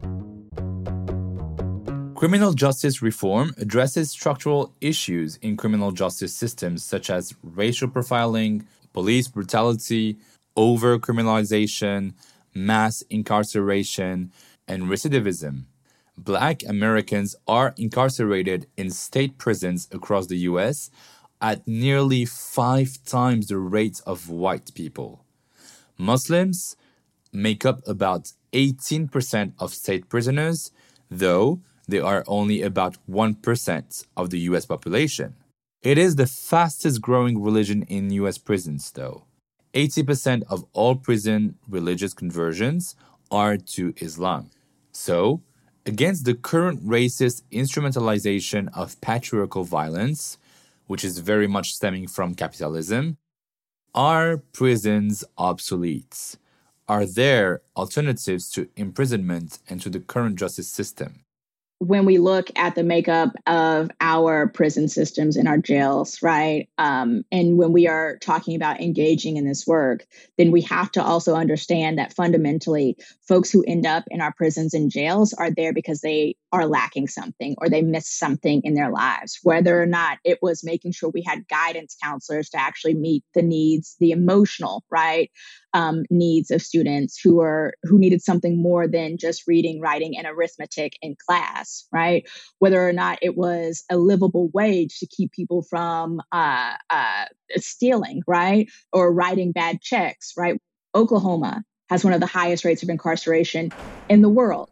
Criminal 2.19 2.51
justice 2.51 3.01
reform 3.01 3.55
addresses 3.57 4.11
structural 4.11 4.73
issues 4.81 5.37
in 5.37 5.55
criminal 5.55 5.93
justice 5.93 6.35
systems 6.35 6.83
such 6.83 7.09
as 7.09 7.33
racial 7.41 7.87
profiling, 7.87 8.65
police 8.91 9.29
brutality, 9.29 10.17
overcriminalization, 10.57 12.11
mass 12.53 13.03
incarceration, 13.03 14.33
and 14.67 14.83
recidivism. 14.83 15.63
Black 16.17 16.61
Americans 16.67 17.37
are 17.47 17.73
incarcerated 17.77 18.67
in 18.75 18.89
state 18.89 19.37
prisons 19.37 19.87
across 19.93 20.27
the 20.27 20.39
US 20.39 20.91
at 21.39 21.65
nearly 21.65 22.25
five 22.25 23.01
times 23.05 23.47
the 23.47 23.57
rate 23.57 24.01
of 24.05 24.29
white 24.29 24.73
people. 24.75 25.23
Muslims 25.97 26.75
make 27.31 27.65
up 27.65 27.79
about 27.87 28.33
18% 28.51 29.53
of 29.57 29.73
state 29.73 30.09
prisoners, 30.09 30.71
though 31.09 31.61
they 31.89 31.99
are 31.99 32.23
only 32.27 32.61
about 32.61 32.97
1% 33.09 34.05
of 34.15 34.29
the 34.29 34.39
US 34.51 34.65
population. 34.65 35.35
It 35.81 35.97
is 35.97 36.15
the 36.15 36.27
fastest 36.27 37.01
growing 37.01 37.41
religion 37.41 37.83
in 37.83 38.11
US 38.11 38.37
prisons, 38.37 38.91
though. 38.91 39.23
80% 39.73 40.43
of 40.49 40.65
all 40.73 40.95
prison 40.95 41.55
religious 41.67 42.13
conversions 42.13 42.95
are 43.31 43.57
to 43.57 43.93
Islam. 43.97 44.49
So, 44.91 45.41
against 45.85 46.25
the 46.25 46.33
current 46.33 46.85
racist 46.85 47.43
instrumentalization 47.51 48.69
of 48.73 48.99
patriarchal 49.01 49.63
violence, 49.63 50.37
which 50.87 51.05
is 51.05 51.19
very 51.19 51.47
much 51.47 51.73
stemming 51.73 52.07
from 52.07 52.35
capitalism, 52.35 53.17
are 53.93 54.37
prisons 54.37 55.23
obsolete? 55.37 56.35
Are 56.87 57.05
there 57.05 57.61
alternatives 57.75 58.49
to 58.51 58.67
imprisonment 58.75 59.59
and 59.69 59.79
to 59.81 59.89
the 59.89 59.99
current 59.99 60.37
justice 60.37 60.67
system? 60.67 61.23
When 61.79 62.03
we 62.05 62.17
look 62.17 62.51
at 62.57 62.75
the 62.75 62.83
makeup 62.83 63.33
of 63.47 63.89
our 64.01 64.49
prison 64.49 64.89
systems 64.89 65.37
and 65.37 65.47
our 65.47 65.57
jails, 65.57 66.21
right? 66.21 66.67
Um, 66.77 67.23
and 67.31 67.57
when 67.57 67.71
we 67.71 67.87
are 67.87 68.17
talking 68.17 68.55
about 68.55 68.81
engaging 68.81 69.37
in 69.37 69.47
this 69.47 69.65
work, 69.65 70.05
then 70.37 70.51
we 70.51 70.61
have 70.61 70.91
to 70.91 71.03
also 71.03 71.35
understand 71.35 71.97
that 71.97 72.13
fundamentally, 72.13 72.97
folks 73.27 73.49
who 73.49 73.63
end 73.65 73.85
up 73.85 74.03
in 74.11 74.19
our 74.19 74.33
prisons 74.33 74.73
and 74.73 74.91
jails 74.91 75.33
are 75.33 75.51
there 75.51 75.73
because 75.73 76.01
they 76.01 76.35
are 76.51 76.65
lacking 76.65 77.07
something 77.07 77.55
or 77.59 77.69
they 77.69 77.81
missed 77.81 78.17
something 78.17 78.61
in 78.63 78.73
their 78.73 78.91
lives, 78.91 79.39
whether 79.43 79.81
or 79.81 79.85
not 79.85 80.17
it 80.23 80.39
was 80.41 80.63
making 80.63 80.91
sure 80.91 81.09
we 81.09 81.21
had 81.21 81.47
guidance 81.47 81.95
counselors 82.01 82.49
to 82.49 82.59
actually 82.59 82.95
meet 82.95 83.23
the 83.33 83.41
needs, 83.41 83.95
the 83.99 84.11
emotional, 84.11 84.83
right? 84.89 85.29
Um, 85.73 86.03
needs 86.09 86.49
of 86.49 86.63
students 86.63 87.19
who 87.23 87.41
are 87.41 87.73
who 87.83 87.99
needed 87.99 88.23
something 88.23 88.59
more 88.59 88.87
than 88.87 89.17
just 89.17 89.43
reading, 89.47 89.79
writing, 89.79 90.17
and 90.17 90.25
arithmetic 90.25 90.97
in 91.01 91.15
class, 91.27 91.87
right? 91.91 92.27
Whether 92.57 92.87
or 92.87 92.93
not 92.93 93.19
it 93.21 93.37
was 93.37 93.83
a 93.91 93.97
livable 93.97 94.49
wage 94.51 94.97
to 94.99 95.07
keep 95.07 95.31
people 95.31 95.61
from 95.61 96.21
uh, 96.31 96.73
uh, 96.89 97.25
stealing, 97.57 98.23
right, 98.27 98.67
or 98.91 99.13
writing 99.13 99.51
bad 99.51 99.81
checks, 99.81 100.33
right? 100.35 100.59
Oklahoma 100.95 101.63
has 101.89 102.03
one 102.03 102.13
of 102.13 102.19
the 102.19 102.25
highest 102.25 102.65
rates 102.65 102.81
of 102.81 102.89
incarceration 102.89 103.71
in 104.07 104.21
the 104.21 104.29
world. 104.29 104.69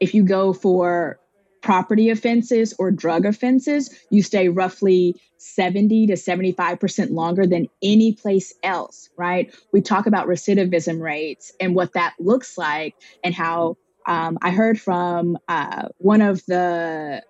If 0.00 0.14
you 0.14 0.24
go 0.24 0.52
for 0.52 1.18
property 1.60 2.10
offenses 2.10 2.74
or 2.78 2.90
drug 2.90 3.26
offenses, 3.26 3.94
you 4.10 4.22
stay 4.22 4.48
roughly 4.48 5.20
70 5.38 6.06
to 6.08 6.14
75% 6.14 7.10
longer 7.10 7.46
than 7.46 7.68
any 7.82 8.12
place 8.12 8.54
else, 8.62 9.08
right? 9.16 9.54
We 9.72 9.80
talk 9.80 10.06
about 10.06 10.28
recidivism 10.28 11.00
rates 11.00 11.52
and 11.60 11.74
what 11.74 11.94
that 11.94 12.14
looks 12.18 12.56
like, 12.58 12.94
and 13.24 13.34
how 13.34 13.76
um, 14.06 14.38
I 14.40 14.50
heard 14.50 14.80
from 14.80 15.36
uh, 15.48 15.88
one 15.98 16.22
of 16.22 16.44
the 16.46 17.22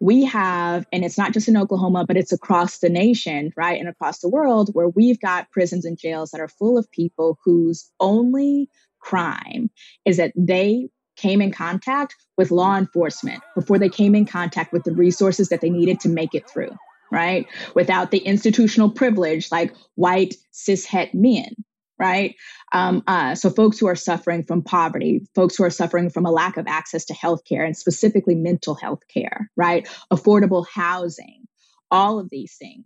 we 0.00 0.24
have, 0.24 0.86
and 0.92 1.04
it's 1.04 1.16
not 1.16 1.32
just 1.32 1.48
in 1.48 1.56
Oklahoma, 1.56 2.04
but 2.06 2.16
it's 2.16 2.32
across 2.32 2.78
the 2.78 2.90
nation, 2.90 3.52
right? 3.56 3.80
And 3.80 3.88
across 3.88 4.18
the 4.18 4.28
world, 4.28 4.70
where 4.72 4.88
we've 4.88 5.20
got 5.20 5.50
prisons 5.50 5.84
and 5.84 5.98
jails 5.98 6.30
that 6.30 6.40
are 6.40 6.48
full 6.48 6.76
of 6.76 6.90
people 6.90 7.38
whose 7.44 7.90
only 8.00 8.68
crime 8.98 9.70
is 10.04 10.16
that 10.18 10.32
they 10.36 10.88
came 11.24 11.40
in 11.40 11.50
contact 11.50 12.14
with 12.36 12.50
law 12.50 12.76
enforcement 12.76 13.42
before 13.54 13.78
they 13.78 13.88
came 13.88 14.14
in 14.14 14.26
contact 14.26 14.74
with 14.74 14.84
the 14.84 14.92
resources 14.92 15.48
that 15.48 15.62
they 15.62 15.70
needed 15.70 15.98
to 16.00 16.08
make 16.10 16.34
it 16.34 16.48
through, 16.50 16.76
right? 17.10 17.46
Without 17.74 18.10
the 18.10 18.18
institutional 18.18 18.90
privilege 18.90 19.50
like 19.50 19.74
white 19.94 20.34
cis 20.50 20.84
het 20.84 21.14
men, 21.14 21.54
right? 21.98 22.34
Um, 22.72 23.02
uh, 23.06 23.34
so, 23.34 23.48
folks 23.48 23.78
who 23.78 23.86
are 23.86 23.96
suffering 23.96 24.44
from 24.44 24.62
poverty, 24.62 25.26
folks 25.34 25.56
who 25.56 25.64
are 25.64 25.70
suffering 25.70 26.10
from 26.10 26.26
a 26.26 26.30
lack 26.30 26.58
of 26.58 26.66
access 26.66 27.06
to 27.06 27.14
healthcare 27.14 27.64
and 27.64 27.74
specifically 27.74 28.34
mental 28.34 28.74
health 28.74 29.00
care, 29.08 29.50
right? 29.56 29.88
Affordable 30.12 30.66
housing, 30.70 31.46
all 31.90 32.18
of 32.18 32.28
these 32.28 32.54
things. 32.58 32.84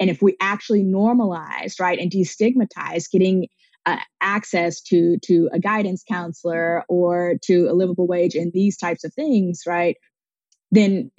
And 0.00 0.08
if 0.08 0.22
we 0.22 0.36
actually 0.40 0.82
normalize, 0.82 1.78
right, 1.78 1.98
and 1.98 2.10
destigmatize 2.10 3.10
getting 3.10 3.48
uh, 3.86 3.98
access 4.20 4.80
to 4.80 5.18
to 5.18 5.48
a 5.52 5.58
guidance 5.58 6.02
counselor 6.08 6.84
or 6.88 7.34
to 7.42 7.68
a 7.68 7.74
livable 7.74 8.06
wage 8.06 8.34
and 8.34 8.52
these 8.52 8.76
types 8.76 9.04
of 9.04 9.12
things, 9.14 9.62
right, 9.66 9.96
then 10.70 11.10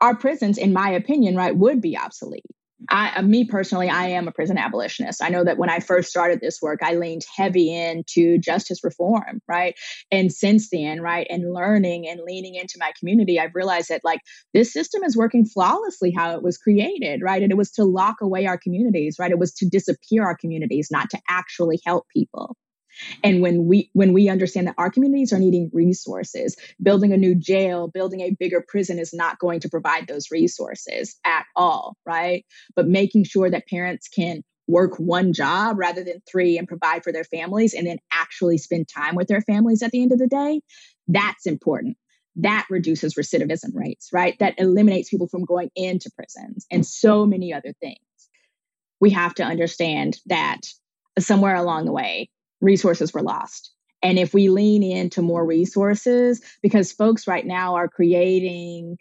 our 0.00 0.14
prisons, 0.14 0.58
in 0.58 0.72
my 0.72 0.90
opinion, 0.90 1.36
right, 1.36 1.56
would 1.56 1.80
be 1.80 1.96
obsolete. 1.96 2.44
I, 2.88 3.12
uh, 3.16 3.22
me 3.22 3.44
personally, 3.44 3.88
I 3.88 4.08
am 4.08 4.26
a 4.26 4.32
prison 4.32 4.58
abolitionist. 4.58 5.22
I 5.22 5.28
know 5.28 5.44
that 5.44 5.58
when 5.58 5.68
I 5.68 5.80
first 5.80 6.10
started 6.10 6.40
this 6.40 6.60
work, 6.62 6.80
I 6.82 6.94
leaned 6.94 7.24
heavy 7.36 7.74
into 7.74 8.38
justice 8.38 8.82
reform, 8.82 9.40
right? 9.46 9.74
And 10.10 10.32
since 10.32 10.70
then, 10.70 11.00
right, 11.00 11.26
and 11.28 11.52
learning 11.52 12.08
and 12.08 12.20
leaning 12.26 12.54
into 12.54 12.76
my 12.78 12.92
community, 12.98 13.38
I've 13.38 13.54
realized 13.54 13.88
that 13.90 14.02
like 14.04 14.20
this 14.54 14.72
system 14.72 15.02
is 15.04 15.16
working 15.16 15.44
flawlessly 15.44 16.10
how 16.10 16.34
it 16.34 16.42
was 16.42 16.56
created, 16.56 17.20
right? 17.22 17.42
And 17.42 17.52
it 17.52 17.58
was 17.58 17.70
to 17.72 17.84
lock 17.84 18.16
away 18.20 18.46
our 18.46 18.58
communities, 18.58 19.16
right? 19.18 19.30
It 19.30 19.38
was 19.38 19.52
to 19.54 19.68
disappear 19.68 20.24
our 20.24 20.36
communities, 20.36 20.88
not 20.90 21.10
to 21.10 21.18
actually 21.28 21.80
help 21.84 22.06
people. 22.14 22.56
And 23.22 23.40
when 23.40 23.66
we 23.66 23.90
when 23.92 24.12
we 24.12 24.28
understand 24.28 24.66
that 24.66 24.74
our 24.78 24.90
communities 24.90 25.32
are 25.32 25.38
needing 25.38 25.70
resources, 25.72 26.56
building 26.82 27.12
a 27.12 27.16
new 27.16 27.34
jail, 27.34 27.88
building 27.88 28.20
a 28.20 28.36
bigger 28.38 28.64
prison 28.66 28.98
is 28.98 29.12
not 29.12 29.38
going 29.38 29.60
to 29.60 29.68
provide 29.68 30.06
those 30.06 30.30
resources 30.30 31.16
at 31.24 31.44
all, 31.56 31.96
right? 32.06 32.44
But 32.74 32.88
making 32.88 33.24
sure 33.24 33.50
that 33.50 33.68
parents 33.68 34.08
can 34.08 34.42
work 34.70 34.96
one 34.98 35.32
job 35.32 35.78
rather 35.78 36.04
than 36.04 36.22
three 36.30 36.56
and 36.56 36.68
provide 36.68 37.02
for 37.02 37.12
their 37.12 37.24
families 37.24 37.74
and 37.74 37.86
then 37.86 37.98
actually 38.12 38.58
spend 38.58 38.88
time 38.88 39.16
with 39.16 39.28
their 39.28 39.40
families 39.42 39.82
at 39.82 39.90
the 39.90 40.02
end 40.02 40.12
of 40.12 40.18
the 40.18 40.28
day, 40.28 40.60
that's 41.08 41.46
important. 41.46 41.96
That 42.36 42.66
reduces 42.70 43.14
recidivism 43.14 43.74
rates, 43.74 44.10
right? 44.12 44.38
That 44.38 44.54
eliminates 44.58 45.10
people 45.10 45.26
from 45.26 45.44
going 45.44 45.70
into 45.74 46.10
prisons 46.14 46.66
and 46.70 46.86
so 46.86 47.26
many 47.26 47.52
other 47.52 47.74
things. 47.80 47.98
We 49.00 49.10
have 49.10 49.34
to 49.34 49.42
understand 49.42 50.18
that 50.26 50.60
somewhere 51.18 51.56
along 51.56 51.86
the 51.86 51.92
way, 51.92 52.30
resources 52.60 53.12
were 53.12 53.22
lost. 53.22 53.72
And 54.02 54.18
if 54.18 54.32
we 54.32 54.48
lean 54.48 54.82
into 54.82 55.22
more 55.22 55.44
resources, 55.44 56.40
because 56.62 56.92
folks 56.92 57.26
right 57.26 57.46
now 57.46 57.74
are 57.74 57.88
creating 57.88 58.96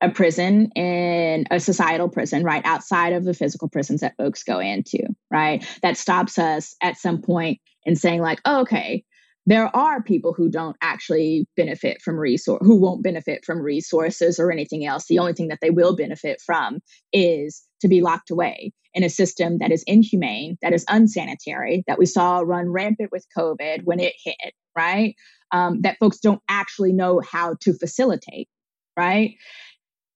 a 0.00 0.10
prison 0.10 0.70
in 0.72 1.46
a 1.50 1.60
societal 1.60 2.08
prison 2.08 2.42
right 2.42 2.64
outside 2.64 3.12
of 3.12 3.24
the 3.24 3.34
physical 3.34 3.68
prisons 3.68 4.00
that 4.00 4.16
folks 4.16 4.42
go 4.42 4.58
into, 4.58 5.02
right? 5.30 5.64
That 5.82 5.96
stops 5.96 6.38
us 6.38 6.74
at 6.82 6.96
some 6.96 7.22
point 7.22 7.60
in 7.84 7.94
saying, 7.94 8.20
like, 8.20 8.40
oh, 8.44 8.62
okay, 8.62 9.04
there 9.46 9.74
are 9.74 10.02
people 10.02 10.32
who 10.32 10.48
don't 10.48 10.76
actually 10.80 11.46
benefit 11.56 12.00
from 12.00 12.16
resource 12.16 12.60
who 12.62 12.76
won't 12.76 13.02
benefit 13.02 13.44
from 13.44 13.60
resources 13.60 14.38
or 14.38 14.52
anything 14.52 14.86
else 14.86 15.06
the 15.06 15.18
only 15.18 15.32
thing 15.32 15.48
that 15.48 15.58
they 15.60 15.70
will 15.70 15.96
benefit 15.96 16.40
from 16.40 16.78
is 17.12 17.62
to 17.82 17.88
be 17.88 18.00
locked 18.00 18.30
away 18.30 18.72
in 18.94 19.04
a 19.04 19.10
system 19.10 19.58
that 19.58 19.70
is 19.70 19.84
inhumane 19.86 20.56
that 20.62 20.72
is 20.72 20.84
unsanitary 20.88 21.84
that 21.86 21.98
we 21.98 22.06
saw 22.06 22.40
run 22.40 22.68
rampant 22.68 23.10
with 23.12 23.26
covid 23.36 23.84
when 23.84 24.00
it 24.00 24.14
hit 24.24 24.54
right? 24.76 25.16
Um, 25.50 25.82
that 25.82 25.98
folks 25.98 26.18
don't 26.18 26.40
actually 26.48 26.92
know 26.92 27.20
how 27.20 27.56
to 27.60 27.74
facilitate 27.74 28.48
right? 28.96 29.36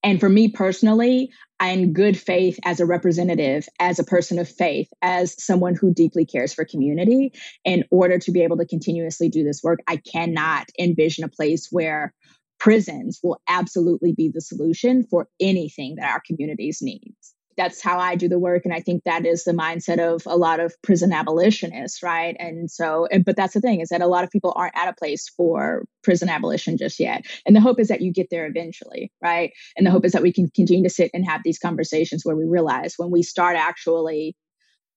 And 0.03 0.19
for 0.19 0.29
me 0.29 0.49
personally, 0.49 1.31
I'm 1.59 1.79
in 1.79 1.93
good 1.93 2.17
faith 2.17 2.59
as 2.63 2.79
a 2.79 2.85
representative, 2.85 3.67
as 3.79 3.97
a 3.97 4.03
person 4.03 4.37
of 4.37 4.47
faith, 4.47 4.87
as 5.01 5.35
someone 5.43 5.75
who 5.75 5.93
deeply 5.93 6.25
cares 6.25 6.53
for 6.53 6.63
community. 6.65 7.33
In 7.65 7.83
order 7.89 8.19
to 8.19 8.31
be 8.31 8.43
able 8.43 8.57
to 8.57 8.65
continuously 8.65 9.27
do 9.27 9.43
this 9.43 9.61
work, 9.63 9.79
I 9.87 9.97
cannot 9.97 10.67
envision 10.79 11.23
a 11.23 11.29
place 11.29 11.69
where 11.71 12.13
prisons 12.59 13.19
will 13.23 13.41
absolutely 13.49 14.13
be 14.13 14.29
the 14.33 14.41
solution 14.41 15.03
for 15.03 15.27
anything 15.39 15.95
that 15.95 16.11
our 16.11 16.21
communities 16.25 16.79
needs 16.81 17.33
that's 17.57 17.81
how 17.81 17.97
I 17.97 18.15
do 18.15 18.29
the 18.29 18.39
work. 18.39 18.65
And 18.65 18.73
I 18.73 18.79
think 18.79 19.03
that 19.03 19.25
is 19.25 19.43
the 19.43 19.51
mindset 19.51 19.99
of 19.99 20.21
a 20.27 20.37
lot 20.37 20.59
of 20.59 20.79
prison 20.83 21.11
abolitionists, 21.11 22.03
right? 22.03 22.35
And 22.39 22.69
so, 22.69 23.07
but 23.25 23.35
that's 23.35 23.55
the 23.55 23.61
thing 23.61 23.81
is 23.81 23.89
that 23.89 24.01
a 24.01 24.07
lot 24.07 24.23
of 24.23 24.29
people 24.29 24.53
aren't 24.55 24.77
at 24.77 24.87
a 24.87 24.93
place 24.93 25.27
for 25.27 25.83
prison 26.03 26.29
abolition 26.29 26.77
just 26.77 26.99
yet. 26.99 27.25
And 27.45 27.55
the 27.55 27.61
hope 27.61 27.79
is 27.79 27.87
that 27.87 28.01
you 28.01 28.13
get 28.13 28.29
there 28.29 28.45
eventually, 28.45 29.11
right? 29.23 29.51
And 29.75 29.85
the 29.87 29.91
hope 29.91 30.05
is 30.05 30.11
that 30.11 30.21
we 30.21 30.31
can 30.31 30.49
continue 30.51 30.83
to 30.83 30.93
sit 30.93 31.11
and 31.13 31.25
have 31.25 31.41
these 31.43 31.59
conversations 31.59 32.23
where 32.23 32.35
we 32.35 32.45
realize 32.45 32.93
when 32.97 33.09
we 33.09 33.23
start 33.23 33.55
actually 33.57 34.35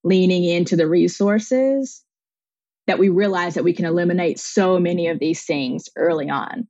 leaning 0.05 0.45
into 0.45 0.77
the 0.77 0.87
resources, 0.87 2.05
that 2.87 2.99
we 2.99 3.09
realize 3.09 3.55
that 3.55 3.65
we 3.65 3.73
can 3.73 3.85
eliminate 3.85 4.39
so 4.39 4.79
many 4.79 5.09
of 5.09 5.19
these 5.19 5.45
things 5.45 5.89
early 5.97 6.29
on. 6.29 6.67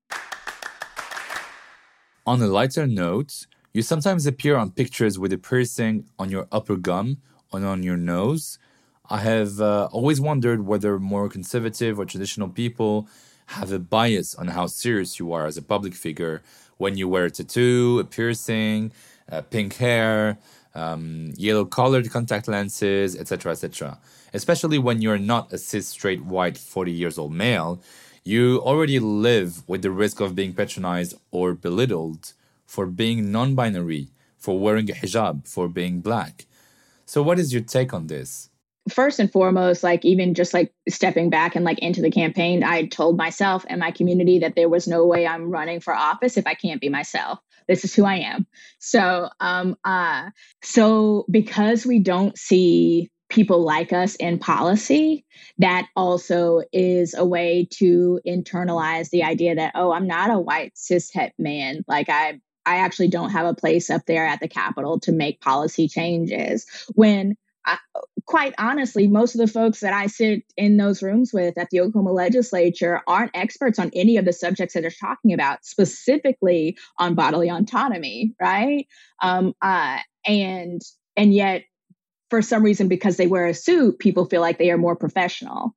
On 2.27 2.43
a 2.43 2.47
lighter 2.47 2.87
note, 2.87 3.47
you 3.73 3.83
sometimes 3.83 4.27
appear 4.27 4.57
on 4.57 4.73
pictures 4.73 5.19
with 5.19 5.33
a 5.33 5.39
piercing 5.39 6.05
on 6.19 6.31
your 6.31 6.49
upper 6.51 6.77
gum 6.77 7.19
and 7.53 7.65
on 7.65 7.83
your 7.83 7.97
nose. 7.97 8.59
I 9.09 9.19
have 9.19 9.61
uh, 9.61 9.89
always 9.93 10.21
wondered 10.21 10.67
whether 10.67 10.99
more 10.99 11.29
conservative 11.29 11.99
or 11.99 12.05
traditional 12.05 12.49
people 12.49 13.09
have 13.47 13.71
a 13.73 13.79
bias 13.79 14.35
on 14.35 14.49
how 14.49 14.67
serious 14.67 15.19
you 15.19 15.33
are 15.33 15.47
as 15.47 15.57
a 15.57 15.63
public 15.63 15.95
figure 15.95 16.43
when 16.79 16.97
you 16.97 17.09
wear 17.09 17.27
a 17.27 17.31
tattoo, 17.31 17.99
a 18.01 18.05
piercing, 18.05 18.93
uh, 19.31 19.43
pink 19.43 19.77
hair, 19.77 20.39
um, 20.75 21.33
yellow 21.37 21.65
colored 21.65 22.11
contact 22.11 22.49
lenses, 22.49 23.17
etc., 23.17 23.53
etc. 23.53 23.99
Especially 24.33 24.79
when 24.79 25.03
you're 25.03 25.19
not 25.19 25.53
a 25.53 25.59
cis 25.59 25.89
straight 25.89 26.25
white 26.25 26.57
40 26.57 26.93
years 26.93 27.19
old 27.19 27.33
male, 27.33 27.81
you 28.25 28.61
already 28.63 28.99
live 28.99 29.69
with 29.69 29.83
the 29.83 29.91
risk 29.91 30.21
of 30.21 30.35
being 30.35 30.55
patronized 30.55 31.15
or 31.31 31.55
belittled 31.55 32.33
for 32.71 32.87
being 32.87 33.33
non 33.33 33.57
binary, 33.57 34.13
for 34.39 34.57
wearing 34.57 34.89
a 34.89 34.95
hijab, 34.95 35.49
for 35.49 35.69
being 35.69 36.01
black. 36.01 36.47
So, 37.05 37.21
what 37.21 37.41
is 37.41 37.53
your 37.53 37.63
take 37.63 37.93
on 37.93 38.07
this? 38.07 38.49
First 38.89 39.19
and 39.19 39.31
foremost, 39.31 39.83
like 39.83 40.05
even 40.05 40.35
just 40.35 40.55
like 40.55 40.73
stepping 40.89 41.31
back 41.31 41.57
and 41.57 41.65
like 41.65 41.81
into 41.81 42.01
the 42.01 42.13
campaign, 42.13 42.63
I 42.63 42.87
told 42.87 43.17
myself 43.17 43.67
and 43.69 43.81
my 43.81 43.91
community 43.91 44.39
that 44.39 44.55
there 44.55 44.69
was 44.69 44.87
no 44.87 45.05
way 45.05 45.27
I'm 45.27 45.51
running 45.51 45.81
for 45.81 45.93
office 45.93 46.37
if 46.37 46.47
I 46.47 46.55
can't 46.55 46.81
be 46.81 46.89
myself. 46.89 47.41
This 47.67 47.85
is 47.85 47.93
who 47.93 48.05
I 48.05 48.19
am. 48.19 48.47
So, 48.79 49.29
um, 49.41 49.77
uh, 49.85 50.31
so 50.63 51.27
because 51.29 51.85
we 51.85 51.99
don't 51.99 52.39
see 52.39 53.11
people 53.29 53.65
like 53.65 53.93
us 53.93 54.15
in 54.15 54.39
policy, 54.39 55.25
that 55.59 55.89
also 55.97 56.63
is 56.73 57.15
a 57.15 57.25
way 57.25 57.67
to 57.79 58.21
internalize 58.25 59.11
the 59.11 59.25
idea 59.25 59.57
that, 59.57 59.73
oh, 59.75 59.91
I'm 59.91 60.07
not 60.07 60.31
a 60.31 60.39
white 60.39 60.79
cis 60.79 61.11
het 61.13 61.33
man. 61.37 61.85
Like 61.89 62.09
I 62.09 62.41
I 62.71 62.77
actually 62.77 63.09
don't 63.09 63.31
have 63.31 63.47
a 63.47 63.55
place 63.55 63.91
up 63.91 64.07
there 64.07 64.25
at 64.25 64.39
the 64.39 64.47
Capitol 64.47 65.01
to 65.01 65.11
make 65.11 65.41
policy 65.41 65.89
changes. 65.89 66.67
When 66.95 67.37
I, 67.67 67.79
quite 68.27 68.55
honestly, 68.59 69.09
most 69.09 69.35
of 69.35 69.41
the 69.41 69.53
folks 69.53 69.81
that 69.81 69.93
I 69.93 70.07
sit 70.07 70.45
in 70.57 70.77
those 70.77 71.03
rooms 71.03 71.33
with 71.33 71.59
at 71.59 71.71
the 71.71 71.81
Oklahoma 71.81 72.13
legislature 72.13 73.01
aren't 73.09 73.33
experts 73.35 73.81
on 73.81 73.91
any 73.93 74.19
of 74.19 74.25
the 74.25 74.33
subjects 74.33 74.75
that 74.75 74.83
they're 74.83 74.93
talking 75.01 75.33
about, 75.33 75.65
specifically 75.65 76.79
on 76.97 77.17
bodily 77.17 77.49
autonomy, 77.49 78.35
right? 78.41 78.87
Um, 79.21 79.53
uh, 79.61 79.99
and 80.25 80.81
and 81.17 81.35
yet, 81.35 81.65
for 82.31 82.41
some 82.41 82.63
reason, 82.63 82.87
because 82.87 83.17
they 83.17 83.27
wear 83.27 83.47
a 83.47 83.55
suit, 83.55 83.99
people 83.99 84.27
feel 84.27 84.41
like 84.41 84.59
they 84.59 84.71
are 84.71 84.79
more 84.79 84.95
professional. 84.95 85.75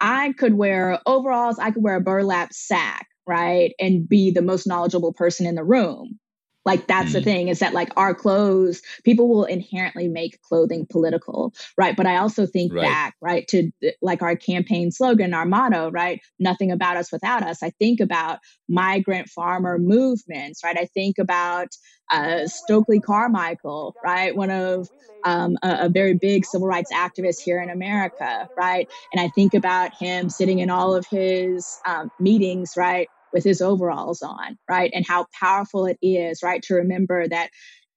I 0.00 0.34
could 0.38 0.54
wear 0.54 1.00
overalls, 1.04 1.58
I 1.58 1.72
could 1.72 1.82
wear 1.82 1.96
a 1.96 2.00
burlap 2.00 2.52
sack, 2.52 3.08
right, 3.26 3.72
and 3.78 4.08
be 4.08 4.30
the 4.30 4.42
most 4.42 4.66
knowledgeable 4.66 5.12
person 5.12 5.46
in 5.46 5.54
the 5.54 5.64
room. 5.64 6.18
Like 6.64 6.86
that's 6.86 7.10
mm 7.10 7.14
the 7.14 7.22
thing 7.22 7.46
is 7.48 7.60
that 7.60 7.72
like 7.72 7.90
our 7.96 8.12
clothes, 8.12 8.82
people 9.04 9.28
will 9.28 9.44
inherently 9.44 10.08
make 10.08 10.42
clothing 10.42 10.84
political, 10.90 11.54
right? 11.78 11.94
But 11.94 12.06
I 12.06 12.16
also 12.16 12.44
think 12.44 12.72
right. 12.74 12.82
back, 12.82 13.14
right, 13.20 13.46
to 13.48 13.70
like 14.02 14.20
our 14.20 14.34
campaign 14.34 14.90
slogan, 14.90 15.32
our 15.32 15.46
motto, 15.46 15.92
right? 15.92 16.20
Nothing 16.40 16.72
about 16.72 16.96
us 16.96 17.12
without 17.12 17.44
us. 17.44 17.62
I 17.62 17.70
think 17.70 18.00
about 18.00 18.40
migrant 18.68 19.28
farmer 19.28 19.78
movements, 19.78 20.64
right? 20.64 20.76
I 20.76 20.86
think 20.86 21.18
about 21.18 21.68
uh, 22.10 22.46
Stokely 22.46 23.00
Carmichael, 23.00 23.94
right? 24.04 24.34
One 24.34 24.50
of 24.50 24.88
um, 25.24 25.56
a, 25.62 25.86
a, 25.86 25.88
very 25.88 26.14
big 26.14 26.44
civil 26.44 26.66
rights 26.66 26.92
activist 26.92 27.40
here 27.40 27.62
in 27.62 27.70
America, 27.70 28.48
right? 28.56 28.88
And 29.12 29.20
I 29.20 29.28
think 29.28 29.54
about 29.54 29.94
him 29.94 30.28
sitting 30.28 30.58
in 30.58 30.68
all 30.68 30.94
of 30.94 31.06
his 31.06 31.78
um, 31.86 32.10
meetings, 32.20 32.74
right? 32.76 33.08
With 33.34 33.44
his 33.44 33.60
overalls 33.60 34.22
on, 34.22 34.56
right? 34.70 34.90
And 34.94 35.06
how 35.06 35.26
powerful 35.38 35.84
it 35.86 35.98
is, 36.00 36.42
right? 36.42 36.62
To 36.62 36.74
remember 36.74 37.28
that 37.28 37.50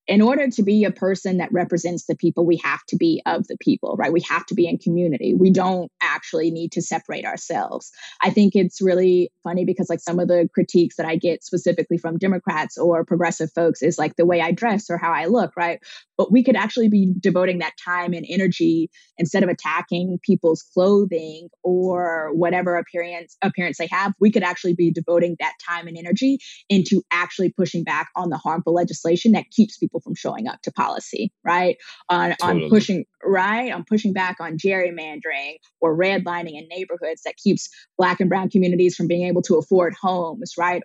in 0.07 0.21
order 0.21 0.49
to 0.49 0.63
be 0.63 0.85
a 0.85 0.91
person 0.91 1.37
that 1.37 1.51
represents 1.51 2.05
the 2.05 2.15
people, 2.15 2.45
we 2.45 2.57
have 2.63 2.83
to 2.85 2.95
be 2.95 3.21
of 3.25 3.47
the 3.47 3.57
people, 3.59 3.95
right? 3.97 4.13
We 4.13 4.21
have 4.21 4.45
to 4.47 4.55
be 4.55 4.67
in 4.67 4.77
community. 4.77 5.33
We 5.33 5.51
don't 5.51 5.91
actually 6.01 6.49
need 6.49 6.71
to 6.73 6.81
separate 6.81 7.25
ourselves. 7.25 7.91
I 8.21 8.29
think 8.29 8.55
it's 8.55 8.81
really 8.81 9.31
funny 9.43 9.65
because, 9.65 9.89
like, 9.89 9.99
some 9.99 10.19
of 10.19 10.27
the 10.27 10.49
critiques 10.53 10.95
that 10.95 11.05
I 11.05 11.17
get 11.17 11.43
specifically 11.43 11.97
from 11.97 12.17
Democrats 12.17 12.77
or 12.77 13.03
progressive 13.03 13.51
folks 13.53 13.81
is 13.81 13.97
like 13.97 14.15
the 14.15 14.25
way 14.25 14.41
I 14.41 14.51
dress 14.51 14.89
or 14.89 14.97
how 14.97 15.11
I 15.11 15.25
look, 15.25 15.51
right? 15.57 15.79
But 16.17 16.31
we 16.31 16.43
could 16.43 16.55
actually 16.55 16.87
be 16.87 17.13
devoting 17.19 17.59
that 17.59 17.73
time 17.83 18.13
and 18.13 18.25
energy 18.27 18.89
instead 19.17 19.43
of 19.43 19.49
attacking 19.49 20.19
people's 20.23 20.63
clothing 20.73 21.49
or 21.63 22.31
whatever 22.33 22.77
appearance 22.77 23.37
appearance 23.41 23.77
they 23.77 23.87
have. 23.91 24.13
We 24.19 24.31
could 24.31 24.43
actually 24.43 24.73
be 24.73 24.91
devoting 24.91 25.35
that 25.39 25.53
time 25.67 25.87
and 25.87 25.97
energy 25.97 26.39
into 26.69 27.03
actually 27.11 27.49
pushing 27.51 27.83
back 27.83 28.09
on 28.15 28.29
the 28.29 28.37
harmful 28.37 28.73
legislation 28.73 29.33
that 29.33 29.49
keeps 29.51 29.77
people 29.77 29.96
people 29.97 30.01
from 30.09 30.15
showing 30.15 30.47
up 30.47 30.61
to 30.63 30.71
policy, 30.71 31.31
right? 31.43 31.77
On, 32.09 32.35
totally. 32.39 32.63
on 32.63 32.69
pushing, 32.69 33.05
right? 33.23 33.71
On 33.71 33.83
pushing 33.87 34.13
back 34.13 34.37
on 34.39 34.57
gerrymandering 34.57 35.55
or 35.81 35.97
redlining 35.97 36.57
in 36.57 36.67
neighborhoods 36.69 37.23
that 37.23 37.35
keeps 37.37 37.69
Black 37.97 38.19
and 38.19 38.29
Brown 38.29 38.49
communities 38.49 38.95
from 38.95 39.07
being 39.07 39.27
able 39.27 39.41
to 39.43 39.55
afford 39.55 39.93
homes, 39.99 40.53
right? 40.57 40.81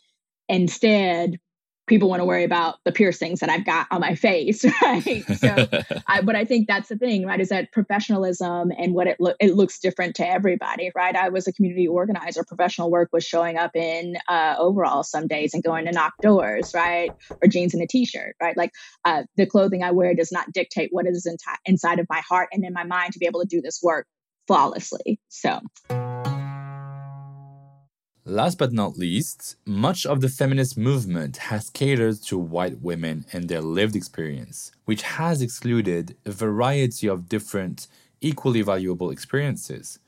Instead, 0.49 1.39
people 1.87 2.09
want 2.09 2.21
to 2.21 2.25
worry 2.25 2.45
about 2.45 2.77
the 2.85 2.93
piercings 2.93 3.41
that 3.41 3.51
I've 3.51 3.65
got 3.65 3.87
on 3.91 4.01
my 4.01 4.15
face, 4.15 4.65
right? 4.83 5.25
So, 5.37 5.69
I, 6.07 6.23
but 6.23 6.37
I 6.37 6.45
think 6.45 6.69
that's 6.69 6.89
the 6.89 6.97
thing, 6.97 7.27
right? 7.27 7.41
Is 7.41 7.49
that 7.49 7.73
professionalism 7.73 8.73
and 8.79 8.95
what 8.95 9.07
it 9.07 9.17
it 9.41 9.55
looks 9.55 9.79
different 9.79 10.17
to 10.17 10.29
everybody, 10.29 10.91
right? 10.95 11.15
I 11.15 11.29
was 11.29 11.47
a 11.47 11.53
community 11.53 11.89
organizer. 11.89 12.45
Professional 12.45 12.91
work 12.91 13.11
was 13.13 13.25
showing 13.25 13.57
up 13.57 13.75
in 13.75 14.17
uh, 14.29 14.57
overalls 14.59 15.11
some 15.11 15.27
days 15.27 15.55
and 15.55 15.63
going 15.63 15.87
to 15.87 15.93
knock 15.93 16.15
doors, 16.23 16.73
right? 16.75 17.11
Or 17.43 17.49
jeans 17.49 17.75
and 17.75 17.83
a 17.83 17.87
t-shirt, 17.87 18.37
right? 18.41 18.57
Like 18.57 18.71
uh, 19.05 19.25
the 19.37 19.47
clothing 19.47 19.83
I 19.83 19.91
wear 19.91 20.15
does 20.15 20.33
not 20.33 20.53
dictate 20.53 20.91
what 20.93 21.07
is 21.07 21.27
enti- 21.27 21.57
inside 21.65 21.99
of 21.99 22.07
my 22.09 22.23
heart 22.29 22.49
and 22.53 22.65
in 22.65 22.73
my 22.73 22.85
mind 22.85 23.13
to 23.15 23.19
be 23.19 23.27
able 23.27 23.41
to 23.41 23.47
do 23.47 23.61
this 23.61 23.81
work 23.83 24.07
flawlessly. 24.47 25.21
So. 25.29 25.61
Last 28.25 28.57
but 28.57 28.73
not 28.73 28.97
least, 28.97 29.57
much 29.67 30.07
of 30.07 30.21
the 30.21 30.29
feminist 30.29 30.79
movement 30.79 31.39
has 31.51 31.69
catered 31.69 32.23
to 32.27 32.39
white 32.39 32.81
women 32.81 33.27
and 33.33 33.49
their 33.49 33.61
lived 33.61 33.97
experience, 33.97 34.71
which 34.85 35.03
has 35.03 35.43
excluded 35.43 36.17
a 36.25 36.31
variety 36.31 37.09
of 37.09 37.29
different, 37.29 37.89
equally 38.21 38.63
valuable 38.63 39.11
experiences. 39.11 39.99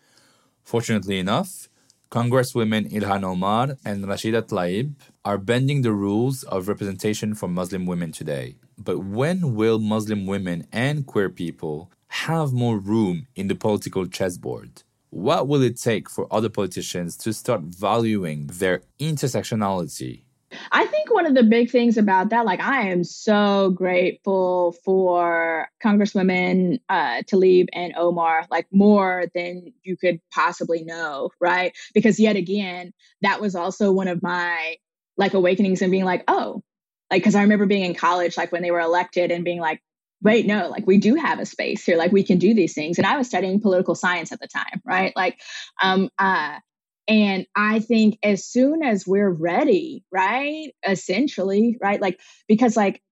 Fortunately 0.63 1.19
enough, 1.19 1.69
Congresswomen 2.09 2.89
Ilhan 2.93 3.25
Omar 3.25 3.79
and 3.85 4.05
Rashida 4.05 4.43
Tlaib 4.43 4.95
are 5.25 5.37
bending 5.37 5.83
the 5.83 5.91
rules 5.91 6.45
of 6.45 6.69
representation 6.69 7.35
for 7.35 7.49
Muslim 7.49 7.85
women 7.85 8.13
today. 8.13 8.55
But 8.79 9.01
when 9.01 9.57
will 9.57 9.81
Muslim 9.81 10.25
women 10.25 10.69
and 10.71 11.05
queer 11.05 11.31
people 11.31 11.91
have 12.07 12.53
more 12.53 12.79
room 12.79 13.27
in 13.35 13.49
the 13.49 13.57
political 13.57 14.07
chessboard? 14.07 14.85
What 15.15 15.47
will 15.47 15.63
it 15.63 15.81
take 15.81 16.11
for 16.11 16.27
other 16.33 16.49
politicians 16.49 17.17
to 17.19 17.33
start 17.33 17.61
valuing 17.61 18.49
their 18.49 18.83
intersectionality? 18.99 20.25
I 20.73 20.87
think 20.87 21.15
one 21.15 21.25
of 21.25 21.37
the 21.37 21.45
big 21.45 21.71
things 21.71 21.97
about 21.97 22.31
that, 22.31 22.45
like 22.45 22.59
I 22.59 22.89
am 22.91 23.05
so 23.05 23.71
grateful 23.71 24.75
for 24.85 25.69
Congresswomen 25.81 26.81
uh, 26.89 27.23
Tlaib 27.31 27.69
and 27.73 27.95
Omar, 27.97 28.47
like 28.51 28.67
more 28.73 29.27
than 29.37 29.73
you 29.85 29.97
could 29.97 30.19
possibly 30.33 30.83
know, 30.83 31.31
right? 31.41 31.77
Because 31.95 32.19
yet 32.19 32.35
again, 32.35 32.93
that 33.23 33.41
was 33.41 33.55
also 33.55 33.93
one 33.93 34.09
of 34.09 34.21
my 34.21 34.79
like 35.17 35.35
awakenings 35.35 35.81
and 35.81 35.93
being 35.93 36.05
like, 36.05 36.25
oh, 36.27 36.61
like 37.09 37.23
because 37.23 37.37
I 37.37 37.43
remember 37.43 37.67
being 37.67 37.85
in 37.85 37.95
college, 37.95 38.37
like 38.37 38.51
when 38.51 38.63
they 38.63 38.73
were 38.73 38.81
elected 38.81 39.31
and 39.31 39.45
being 39.45 39.61
like, 39.61 39.81
wait, 40.25 40.47
no, 40.47 40.69
like 40.69 40.87
we 40.87 40.97
do 40.97 41.15
have 41.15 41.39
a 41.39 41.47
space 41.47 41.85
here, 41.85 41.99
like 41.99 42.11
we 42.11 42.25
can 42.25 42.39
do 42.39 42.55
these 42.55 42.73
things. 42.73 42.99
And 42.99 43.07
I 43.07 43.19
was 43.19 43.29
studying 43.29 43.61
political 43.61 43.95
science 43.95 44.33
at 44.33 44.41
the 44.41 44.49
time, 44.49 44.81
right? 44.85 45.13
Like, 45.15 45.39
um, 45.83 46.09
uh, 46.19 46.59
and 47.07 47.47
I 47.55 47.81
think 47.81 48.19
as 48.23 48.47
soon 48.47 48.83
as 48.83 49.07
we're 49.07 49.31
ready, 49.31 50.03
right, 50.11 50.71
essentially, 50.89 51.77
right, 51.81 52.01
like, 52.01 52.19
because 52.49 52.77
like, 52.77 53.03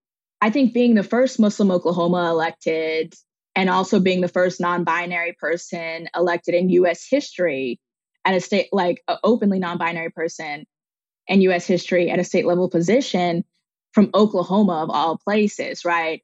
I 0.41 0.49
think 0.51 0.73
being 0.73 0.95
the 0.95 1.03
first 1.03 1.39
Muslim 1.39 1.71
Oklahoma 1.71 2.31
elected 2.31 3.15
and 3.55 3.69
also 3.69 4.01
being 4.01 4.23
the 4.23 4.29
first 4.29 4.61
non 4.61 4.83
binary 4.83 5.35
person 5.39 6.09
elected 6.17 6.55
in 6.55 6.71
US 6.71 7.07
history 7.09 7.79
at 8.25 8.35
a 8.35 8.41
state, 8.41 8.69
like, 8.73 9.03
an 9.07 9.19
openly 9.23 9.59
non 9.59 9.77
binary 9.77 10.11
person 10.11 10.65
in 11.29 11.43
US 11.43 11.67
history 11.67 12.11
at 12.11 12.19
a 12.19 12.25
state 12.25 12.47
level 12.47 12.71
position 12.71 13.45
from 13.93 14.09
Oklahoma, 14.15 14.83
of 14.85 14.91
all 14.91 15.19
places, 15.19 15.85
right? 15.85 16.23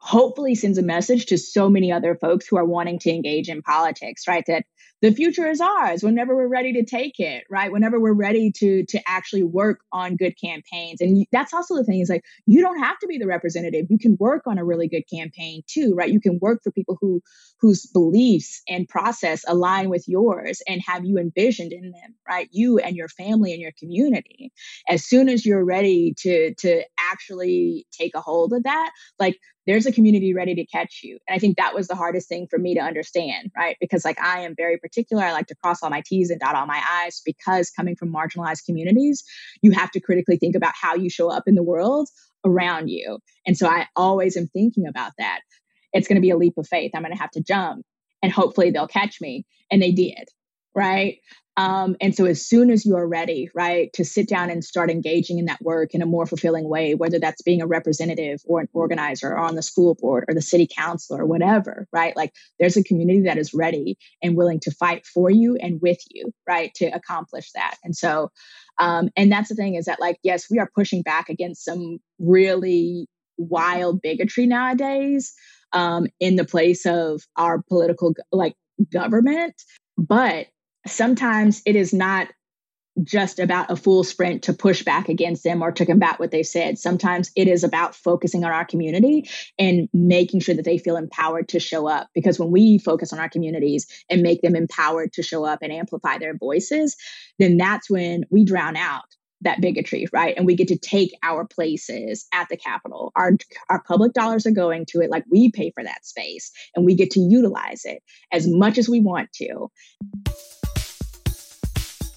Hopefully 0.00 0.54
sends 0.54 0.78
a 0.78 0.82
message 0.82 1.26
to 1.26 1.36
so 1.36 1.68
many 1.68 1.92
other 1.92 2.14
folks 2.14 2.46
who 2.46 2.56
are 2.56 2.64
wanting 2.64 2.98
to 2.98 3.10
engage 3.10 3.48
in 3.48 3.60
politics, 3.60 4.26
right? 4.26 4.44
That 4.46 4.64
the 5.02 5.12
future 5.12 5.46
is 5.46 5.60
ours 5.60 6.02
whenever 6.02 6.34
we're 6.34 6.48
ready 6.48 6.72
to 6.74 6.84
take 6.84 7.20
it 7.20 7.44
right? 7.50 7.70
Whenever 7.70 8.00
we're 8.00 8.12
ready 8.12 8.50
to 8.52 8.84
to 8.86 9.00
actually 9.06 9.42
work 9.42 9.80
on 9.92 10.16
good 10.16 10.34
campaigns. 10.42 11.00
And 11.00 11.26
that's 11.32 11.52
also 11.52 11.76
the 11.76 11.84
thing 11.84 12.00
is 12.00 12.08
like 12.08 12.24
you 12.46 12.60
don't 12.60 12.78
have 12.78 12.98
to 13.00 13.06
be 13.06 13.18
the 13.18 13.26
representative. 13.26 13.86
You 13.90 13.98
can 13.98 14.16
work 14.18 14.46
on 14.46 14.58
a 14.58 14.64
really 14.64 14.88
good 14.88 15.04
campaign 15.12 15.62
too 15.66 15.94
right? 15.94 16.10
You 16.10 16.20
can 16.20 16.38
work 16.40 16.62
for 16.62 16.70
people 16.70 16.96
who 17.00 17.22
whose 17.60 17.86
beliefs 17.86 18.62
and 18.68 18.88
process 18.88 19.44
align 19.46 19.90
with 19.90 20.08
yours 20.08 20.62
and 20.66 20.80
have 20.86 21.04
you 21.04 21.18
envisioned 21.18 21.72
in 21.72 21.90
them 21.90 22.14
right? 22.28 22.48
You 22.52 22.78
and 22.78 22.96
your 22.96 23.08
family 23.08 23.52
and 23.52 23.60
your 23.60 23.72
community. 23.78 24.52
As 24.88 25.04
soon 25.04 25.28
as 25.28 25.44
you're 25.44 25.64
ready 25.64 26.14
to 26.18 26.54
to 26.54 26.82
actually 27.12 27.86
take 27.92 28.14
a 28.14 28.20
hold 28.20 28.52
of 28.52 28.62
that 28.64 28.90
like 29.18 29.38
there's 29.66 29.86
a 29.86 29.92
community 29.92 30.34
ready 30.34 30.54
to 30.54 30.66
catch 30.66 31.00
you. 31.02 31.18
And 31.28 31.36
i 31.36 31.38
think 31.38 31.56
that 31.56 31.74
was 31.74 31.88
the 31.88 31.94
hardest 31.94 32.28
thing 32.28 32.46
for 32.48 32.58
me 32.58 32.74
to 32.74 32.80
understand 32.80 33.50
right? 33.56 33.76
Because 33.80 34.04
like 34.04 34.20
i 34.20 34.40
am 34.40 34.54
very 34.56 34.78
particular, 34.78 35.22
I 35.22 35.32
like 35.32 35.46
to 35.48 35.56
cross 35.56 35.82
all 35.82 35.90
my 35.90 36.02
T's 36.04 36.30
and 36.30 36.40
dot 36.40 36.54
all 36.54 36.66
my 36.66 36.82
I's 37.04 37.20
because 37.24 37.70
coming 37.70 37.96
from 37.96 38.12
marginalized 38.12 38.64
communities, 38.64 39.22
you 39.62 39.72
have 39.72 39.90
to 39.92 40.00
critically 40.00 40.36
think 40.36 40.54
about 40.54 40.72
how 40.80 40.94
you 40.94 41.10
show 41.10 41.30
up 41.30 41.44
in 41.46 41.54
the 41.54 41.62
world 41.62 42.08
around 42.44 42.88
you. 42.88 43.18
And 43.46 43.56
so 43.56 43.68
I 43.68 43.86
always 43.96 44.36
am 44.36 44.48
thinking 44.48 44.86
about 44.86 45.12
that. 45.18 45.40
It's 45.92 46.08
going 46.08 46.16
to 46.16 46.22
be 46.22 46.30
a 46.30 46.36
leap 46.36 46.56
of 46.58 46.66
faith. 46.66 46.92
I'm 46.94 47.02
going 47.02 47.14
to 47.14 47.20
have 47.20 47.30
to 47.32 47.42
jump 47.42 47.84
and 48.22 48.32
hopefully 48.32 48.70
they'll 48.70 48.86
catch 48.86 49.20
me. 49.20 49.44
And 49.70 49.80
they 49.80 49.92
did. 49.92 50.28
Right. 50.74 51.18
Um, 51.56 51.96
and 52.00 52.14
so, 52.14 52.24
as 52.26 52.46
soon 52.46 52.70
as 52.70 52.86
you 52.86 52.96
are 52.96 53.06
ready, 53.06 53.50
right, 53.54 53.92
to 53.94 54.04
sit 54.04 54.28
down 54.28 54.50
and 54.50 54.64
start 54.64 54.90
engaging 54.90 55.38
in 55.38 55.46
that 55.46 55.60
work 55.60 55.94
in 55.94 56.00
a 56.00 56.06
more 56.06 56.24
fulfilling 56.24 56.68
way, 56.68 56.94
whether 56.94 57.18
that's 57.18 57.42
being 57.42 57.60
a 57.60 57.66
representative 57.66 58.40
or 58.46 58.60
an 58.60 58.68
organizer 58.72 59.32
or 59.32 59.38
on 59.38 59.56
the 59.56 59.62
school 59.62 59.96
board 59.96 60.24
or 60.28 60.34
the 60.34 60.40
city 60.40 60.66
council 60.66 61.16
or 61.16 61.26
whatever, 61.26 61.86
right, 61.92 62.16
like 62.16 62.32
there's 62.58 62.76
a 62.76 62.84
community 62.84 63.22
that 63.22 63.36
is 63.36 63.52
ready 63.52 63.98
and 64.22 64.36
willing 64.36 64.60
to 64.60 64.70
fight 64.70 65.04
for 65.04 65.28
you 65.28 65.56
and 65.56 65.82
with 65.82 65.98
you, 66.08 66.32
right, 66.48 66.72
to 66.76 66.86
accomplish 66.86 67.50
that. 67.52 67.76
And 67.84 67.96
so, 67.96 68.30
um, 68.78 69.10
and 69.16 69.30
that's 69.30 69.48
the 69.48 69.56
thing 69.56 69.74
is 69.74 69.86
that, 69.86 70.00
like, 70.00 70.18
yes, 70.22 70.46
we 70.50 70.58
are 70.60 70.70
pushing 70.74 71.02
back 71.02 71.28
against 71.28 71.64
some 71.64 71.98
really 72.18 73.06
wild 73.36 74.00
bigotry 74.00 74.46
nowadays 74.46 75.34
um, 75.72 76.06
in 76.18 76.36
the 76.36 76.44
place 76.44 76.86
of 76.86 77.22
our 77.36 77.62
political, 77.62 78.14
like, 78.32 78.54
government. 78.92 79.54
But 79.98 80.46
sometimes 80.86 81.62
it 81.66 81.76
is 81.76 81.92
not 81.92 82.28
just 83.02 83.38
about 83.38 83.70
a 83.70 83.76
full 83.76 84.04
sprint 84.04 84.42
to 84.42 84.52
push 84.52 84.82
back 84.82 85.08
against 85.08 85.44
them 85.44 85.62
or 85.62 85.70
to 85.72 85.86
combat 85.86 86.18
what 86.18 86.32
they 86.32 86.42
said. 86.42 86.78
Sometimes 86.78 87.30
it 87.36 87.48
is 87.48 87.64
about 87.64 87.94
focusing 87.94 88.44
on 88.44 88.50
our 88.50 88.64
community 88.64 89.28
and 89.58 89.88
making 89.92 90.40
sure 90.40 90.54
that 90.54 90.64
they 90.64 90.78
feel 90.78 90.96
empowered 90.96 91.48
to 91.48 91.60
show 91.60 91.86
up. 91.86 92.08
Because 92.14 92.38
when 92.38 92.50
we 92.50 92.78
focus 92.78 93.12
on 93.12 93.18
our 93.18 93.28
communities 93.28 93.86
and 94.08 94.22
make 94.22 94.42
them 94.42 94.56
empowered 94.56 95.12
to 95.14 95.22
show 95.22 95.44
up 95.44 95.60
and 95.62 95.72
amplify 95.72 96.18
their 96.18 96.36
voices, 96.36 96.96
then 97.38 97.56
that's 97.56 97.88
when 97.88 98.24
we 98.30 98.44
drown 98.44 98.76
out 98.76 99.04
that 99.42 99.60
bigotry, 99.60 100.06
right? 100.12 100.34
And 100.36 100.46
we 100.46 100.54
get 100.54 100.68
to 100.68 100.78
take 100.78 101.16
our 101.22 101.46
places 101.46 102.26
at 102.32 102.48
the 102.48 102.56
Capitol. 102.56 103.12
Our 103.16 103.32
our 103.68 103.82
public 103.82 104.12
dollars 104.12 104.46
are 104.46 104.50
going 104.50 104.86
to 104.86 105.00
it, 105.00 105.10
like 105.10 105.24
we 105.30 105.50
pay 105.50 105.70
for 105.70 105.82
that 105.82 106.04
space, 106.06 106.50
and 106.74 106.84
we 106.84 106.94
get 106.94 107.10
to 107.12 107.20
utilize 107.20 107.84
it 107.84 108.02
as 108.32 108.46
much 108.46 108.78
as 108.78 108.88
we 108.88 109.00
want 109.00 109.32
to. 109.34 109.70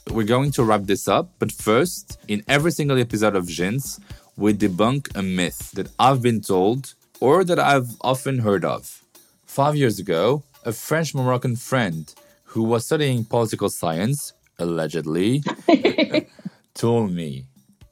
We're 0.10 0.24
going 0.28 0.52
to 0.52 0.64
wrap 0.64 0.84
this 0.84 1.08
up, 1.08 1.32
but 1.40 1.52
first, 1.52 2.20
in 2.28 2.44
every 2.48 2.72
single 2.72 3.00
episode 3.00 3.36
of 3.36 3.46
Jins, 3.46 4.00
we 4.36 4.54
debunk 4.54 5.16
a 5.16 5.24
myth 5.24 5.72
that 5.72 5.92
I've 5.98 6.22
been 6.22 6.42
told 6.42 6.94
or 7.20 7.44
that 7.44 7.58
I've 7.58 7.96
often 8.02 8.40
heard 8.40 8.64
of. 8.66 9.04
Five 9.46 9.76
years 9.76 9.98
ago, 9.98 10.44
a 10.66 10.72
French 10.72 11.16
Moroccan 11.16 11.56
friend 11.56 12.14
who 12.46 12.64
was 12.64 12.86
studying 12.86 13.26
political 13.26 13.70
science, 13.70 14.34
allegedly, 14.60 15.42
told 16.74 17.12
me. 17.12 17.46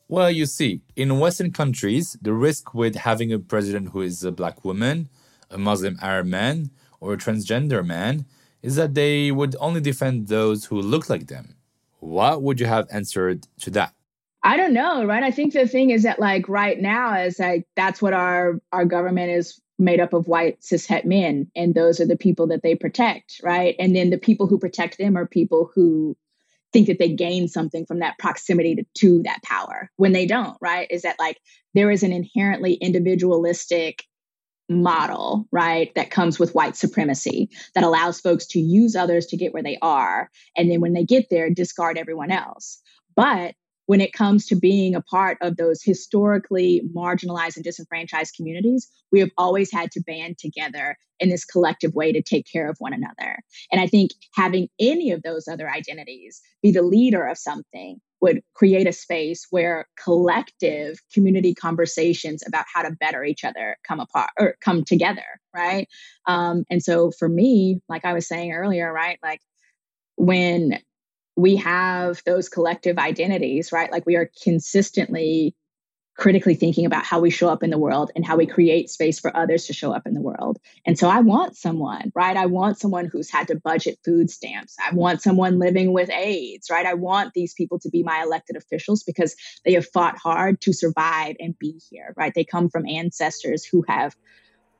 Well, 0.07 0.29
you 0.29 0.45
see, 0.45 0.82
in 0.95 1.19
Western 1.19 1.51
countries, 1.51 2.17
the 2.21 2.34
risk 2.34 2.73
with 2.73 2.95
having 2.95 3.32
a 3.32 3.39
president 3.39 3.89
who 3.89 4.01
is 4.01 4.23
a 4.23 4.32
black 4.32 4.65
woman, 4.65 5.07
a 5.49 5.57
Muslim 5.57 5.97
Arab 6.01 6.27
man, 6.27 6.71
or 6.99 7.13
a 7.13 7.17
transgender 7.17 7.86
man 7.86 8.25
is 8.61 8.75
that 8.75 8.93
they 8.93 9.32
would 9.32 9.55
only 9.59 9.82
defend 9.82 10.27
those 10.27 10.65
who 10.65 10.82
look 10.82 11.09
like 11.09 11.27
them. 11.27 11.55
What 11.99 12.41
would 12.41 12.59
you 12.59 12.67
have 12.67 12.88
answered 12.91 13.47
to 13.61 13.71
that? 13.71 13.93
I 14.43 14.57
don't 14.57 14.73
know, 14.73 15.05
right? 15.05 15.23
I 15.23 15.32
think 15.32 15.53
the 15.53 15.67
thing 15.67 15.91
is 15.91 16.03
that 16.03 16.19
like 16.19 16.49
right 16.49 16.79
now 16.79 17.15
is 17.21 17.39
like 17.39 17.67
that's 17.75 18.01
what 18.01 18.13
our 18.13 18.59
our 18.71 18.86
government 18.86 19.32
is 19.32 19.61
made 19.77 19.99
up 19.99 20.13
of 20.13 20.27
white 20.27 20.61
cishet 20.61 21.05
men 21.05 21.49
and 21.55 21.73
those 21.73 21.99
are 21.99 22.05
the 22.05 22.17
people 22.17 22.47
that 22.47 22.63
they 22.63 22.75
protect, 22.75 23.39
right? 23.43 23.75
And 23.79 23.95
then 23.95 24.09
the 24.09 24.17
people 24.17 24.47
who 24.47 24.57
protect 24.57 24.97
them 24.97 25.15
are 25.15 25.27
people 25.27 25.71
who 25.73 26.17
think 26.74 26.88
that 26.88 26.99
they 26.99 27.13
gain 27.13 27.47
something 27.47 27.86
from 27.86 27.99
that 27.99 28.17
proximity 28.17 28.76
to, 28.76 28.86
to 28.95 29.24
that 29.24 29.43
power 29.43 29.89
when 29.97 30.11
they 30.11 30.26
don't, 30.26 30.57
right? 30.61 30.88
Is 30.89 31.01
that 31.03 31.19
like 31.19 31.39
there 31.74 31.91
is 31.91 32.03
an 32.03 32.11
inherently 32.11 32.74
individualistic 32.76 34.03
model, 34.69 35.47
right, 35.51 35.93
that 35.95 36.11
comes 36.11 36.39
with 36.39 36.55
white 36.55 36.76
supremacy 36.76 37.49
that 37.76 37.84
allows 37.84 38.22
folks 38.22 38.45
to 38.47 38.59
use 38.59 38.95
others 38.95 39.26
to 39.28 39.38
get 39.38 39.53
where 39.53 39.63
they 39.63 39.78
are. 39.82 40.30
And 40.55 40.72
then 40.72 40.82
when 40.82 40.93
they 40.93 41.03
get 41.03 41.30
there, 41.30 41.49
discard 41.49 41.97
everyone 41.97 42.32
else. 42.32 42.82
But 43.15 43.55
when 43.92 44.00
it 44.00 44.14
comes 44.14 44.46
to 44.46 44.56
being 44.56 44.96
a 44.96 45.02
part 45.02 45.38
of 45.42 45.58
those 45.58 45.84
historically 45.84 46.82
marginalized 46.96 47.58
and 47.58 47.66
disenfranchised 47.66 48.34
communities, 48.38 48.89
we 49.12 49.20
have 49.20 49.32
always 49.38 49.70
had 49.70 49.92
to 49.92 50.00
band 50.00 50.38
together 50.38 50.96
in 51.20 51.28
this 51.28 51.44
collective 51.44 51.94
way 51.94 52.14
to 52.14 52.22
take 52.22 52.46
care 52.50 52.70
of 52.70 52.78
one 52.80 52.94
another. 52.94 53.39
And 53.70 53.82
I 53.82 53.88
think 53.88 54.12
having 54.34 54.70
any 54.80 55.12
of 55.12 55.24
those 55.24 55.46
other 55.46 55.70
identities 55.70 56.39
be 56.64 56.72
the 56.72 56.84
leader 56.84 57.28
of 57.28 57.38
something 57.38 58.00
would 58.22 58.42
create 58.54 58.88
a 58.88 58.94
space 58.94 59.46
where 59.50 59.89
collective 60.02 60.98
community 61.14 61.54
conversations 61.54 62.44
about 62.48 62.64
how 62.74 62.84
to 62.84 62.96
better 62.98 63.26
each 63.26 63.44
other 63.44 63.76
come 63.86 64.00
apart 64.00 64.30
or 64.39 64.56
come 64.64 64.86
together, 64.86 65.26
right? 65.54 65.89
Um, 66.28 66.64
and 66.70 66.82
so 66.82 67.12
for 67.12 67.28
me, 67.28 67.82
like 67.89 68.06
I 68.06 68.14
was 68.14 68.26
saying 68.26 68.54
earlier, 68.54 68.94
right, 68.94 69.20
like 69.22 69.42
when 70.16 70.80
we 71.36 71.55
have 71.57 72.21
those 72.25 72.49
collective 72.49 72.97
identities, 72.97 73.71
right? 73.71 73.91
Like 73.91 74.05
we 74.05 74.15
are 74.15 74.29
consistently 74.43 75.55
critically 76.17 76.55
thinking 76.55 76.86
about 76.86 77.05
how 77.05 77.19
we 77.19 77.29
show 77.29 77.49
up 77.49 77.63
in 77.63 77.69
the 77.69 77.77
world 77.77 78.11
and 78.15 78.25
how 78.25 78.36
we 78.36 78.45
create 78.45 78.89
space 78.89 79.19
for 79.19 79.36
others 79.36 79.65
to 79.65 79.73
show 79.73 79.91
up 79.91 80.05
in 80.05 80.13
the 80.13 80.21
world. 80.21 80.59
And 80.86 80.99
so 80.99 81.09
I 81.09 81.21
want 81.21 81.55
someone, 81.55 82.11
right? 82.13 82.36
I 82.36 82.45
want 82.45 82.77
someone 82.77 83.05
who's 83.05 83.32
had 83.32 83.47
to 83.47 83.55
budget 83.55 83.97
food 84.03 84.29
stamps. 84.29 84.75
I 84.86 84.93
want 84.93 85.21
someone 85.21 85.57
living 85.57 85.93
with 85.93 86.11
AIDS, 86.11 86.69
right? 86.69 86.86
I 86.86 86.93
want 86.93 87.34
these 87.34 87.53
people 87.53 87.79
to 87.79 87.89
be 87.89 88.03
my 88.03 88.21
elected 88.21 88.55
officials 88.55 89.03
because 89.03 89.36
they 89.65 89.73
have 89.73 89.88
fought 89.88 90.17
hard 90.17 90.61
to 90.61 90.73
survive 90.73 91.38
and 91.39 91.57
be 91.57 91.79
here, 91.89 92.13
right? 92.15 92.34
They 92.36 92.43
come 92.43 92.69
from 92.69 92.88
ancestors 92.88 93.65
who 93.65 93.84
have 93.88 94.15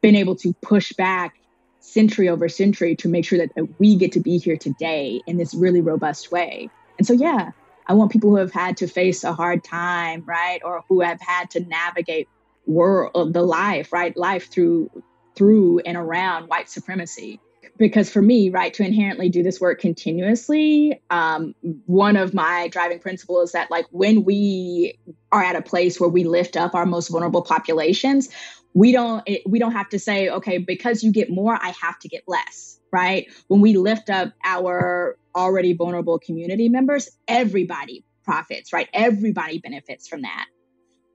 been 0.01 0.15
able 0.15 0.35
to 0.35 0.53
push 0.61 0.93
back 0.93 1.35
century 1.82 2.29
over 2.29 2.47
century 2.47 2.95
to 2.95 3.09
make 3.09 3.25
sure 3.25 3.39
that, 3.39 3.53
that 3.55 3.67
we 3.79 3.95
get 3.95 4.13
to 4.13 4.19
be 4.19 4.38
here 4.38 4.57
today 4.57 5.21
in 5.27 5.38
this 5.38 5.53
really 5.53 5.82
robust 5.82 6.32
way. 6.32 6.69
And 6.97 7.05
so, 7.05 7.13
yeah, 7.13 7.51
I 7.88 7.93
want 7.93 8.11
people 8.11 8.29
who 8.29 8.38
have 8.38 8.53
had 8.53 8.77
to 8.77 8.88
face 8.88 9.23
a 9.23 9.34
hard 9.34 9.63
time, 9.63 10.23
right, 10.25 10.61
or 10.63 10.84
who 10.88 11.01
have 11.01 11.19
had 11.19 11.51
to 11.51 11.59
navigate 11.59 12.29
world 12.65 13.34
the 13.34 13.41
life, 13.41 13.91
right, 13.91 14.15
life 14.15 14.49
through 14.51 14.89
through 15.36 15.79
and 15.79 15.97
around 15.97 16.47
white 16.47 16.69
supremacy. 16.69 17.39
Because 17.82 18.11
for 18.11 18.21
me, 18.21 18.49
right, 18.49 18.73
to 18.75 18.86
inherently 18.86 19.27
do 19.27 19.41
this 19.41 19.59
work 19.59 19.82
continuously, 19.82 21.01
um, 21.09 21.55
one 21.88 22.15
of 22.15 22.34
my 22.34 22.67
driving 22.67 22.99
principles 22.99 23.49
is 23.49 23.53
that, 23.53 23.71
like, 23.71 23.86
when 23.89 24.23
we 24.23 24.99
are 25.32 25.43
at 25.43 25.55
a 25.55 25.61
place 25.63 25.99
where 25.99 26.09
we 26.09 26.23
lift 26.23 26.55
up 26.55 26.75
our 26.75 26.86
most 26.86 27.09
vulnerable 27.09 27.41
populations, 27.41 28.29
we 28.73 28.91
don't 28.91 29.23
it, 29.25 29.41
we 29.45 29.59
don't 29.59 29.73
have 29.73 29.89
to 29.89 29.99
say 29.99 30.29
okay 30.29 30.57
because 30.57 31.03
you 31.03 31.11
get 31.11 31.29
more 31.29 31.59
i 31.61 31.73
have 31.82 31.99
to 31.99 32.07
get 32.07 32.23
less 32.25 32.79
right? 32.91 33.32
When 33.47 33.61
we 33.61 33.77
lift 33.77 34.09
up 34.09 34.34
our 34.43 35.17
already 35.36 35.73
vulnerable 35.73 36.19
community 36.19 36.69
members 36.69 37.09
everybody 37.27 38.03
profits 38.23 38.73
right? 38.73 38.88
Everybody 38.93 39.59
benefits 39.59 40.07
from 40.07 40.21
that. 40.21 40.45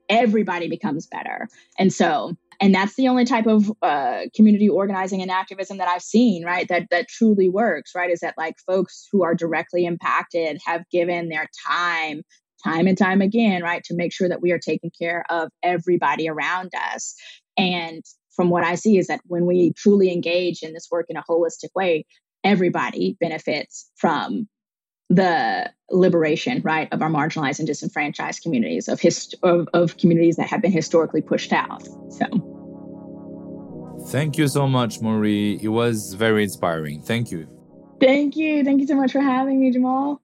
Everybody 0.09 0.67
becomes 0.67 1.07
better. 1.07 1.47
And 1.77 1.91
so 1.93 2.35
and 2.59 2.73
that's 2.73 2.95
the 2.95 3.07
only 3.07 3.23
type 3.23 3.45
of 3.45 3.71
uh, 3.81 4.21
community 4.35 4.67
organizing 4.67 5.21
and 5.21 5.31
activism 5.31 5.77
that 5.77 5.87
i've 5.87 6.01
seen 6.01 6.43
right 6.43 6.67
that 6.67 6.87
that 6.91 7.07
truly 7.07 7.49
works 7.49 7.93
right 7.95 8.11
is 8.11 8.19
that 8.19 8.35
like 8.37 8.55
folks 8.65 9.07
who 9.11 9.23
are 9.23 9.35
directly 9.35 9.85
impacted 9.85 10.59
have 10.65 10.83
given 10.91 11.29
their 11.29 11.47
time 11.67 12.21
time 12.63 12.87
and 12.87 12.97
time 12.97 13.21
again, 13.21 13.63
right, 13.63 13.83
to 13.83 13.95
make 13.95 14.13
sure 14.13 14.29
that 14.29 14.41
we 14.41 14.51
are 14.51 14.59
taking 14.59 14.91
care 14.99 15.23
of 15.29 15.49
everybody 15.63 16.27
around 16.27 16.71
us. 16.93 17.15
And 17.57 18.03
from 18.35 18.49
what 18.49 18.63
I 18.63 18.75
see 18.75 18.97
is 18.97 19.07
that 19.07 19.21
when 19.25 19.45
we 19.45 19.73
truly 19.73 20.11
engage 20.11 20.61
in 20.61 20.73
this 20.73 20.87
work 20.91 21.07
in 21.09 21.17
a 21.17 21.23
holistic 21.27 21.69
way, 21.75 22.05
everybody 22.43 23.17
benefits 23.19 23.89
from 23.95 24.47
the 25.09 25.71
liberation, 25.89 26.61
right, 26.63 26.87
of 26.91 27.01
our 27.01 27.09
marginalized 27.09 27.59
and 27.59 27.67
disenfranchised 27.67 28.41
communities, 28.41 28.87
of, 28.87 28.99
hist- 28.99 29.35
of, 29.43 29.67
of 29.73 29.97
communities 29.97 30.35
that 30.35 30.47
have 30.47 30.61
been 30.61 30.71
historically 30.71 31.21
pushed 31.21 31.53
out. 31.53 31.83
So. 32.09 32.25
Thank 34.09 34.37
you 34.37 34.47
so 34.47 34.67
much, 34.67 35.01
Mauree. 35.01 35.59
It 35.61 35.69
was 35.69 36.13
very 36.13 36.43
inspiring. 36.43 37.01
Thank 37.01 37.31
you. 37.31 37.47
Thank 37.99 38.35
you. 38.35 38.63
Thank 38.63 38.81
you 38.81 38.87
so 38.87 38.95
much 38.95 39.11
for 39.11 39.21
having 39.21 39.59
me, 39.59 39.71
Jamal. 39.71 40.21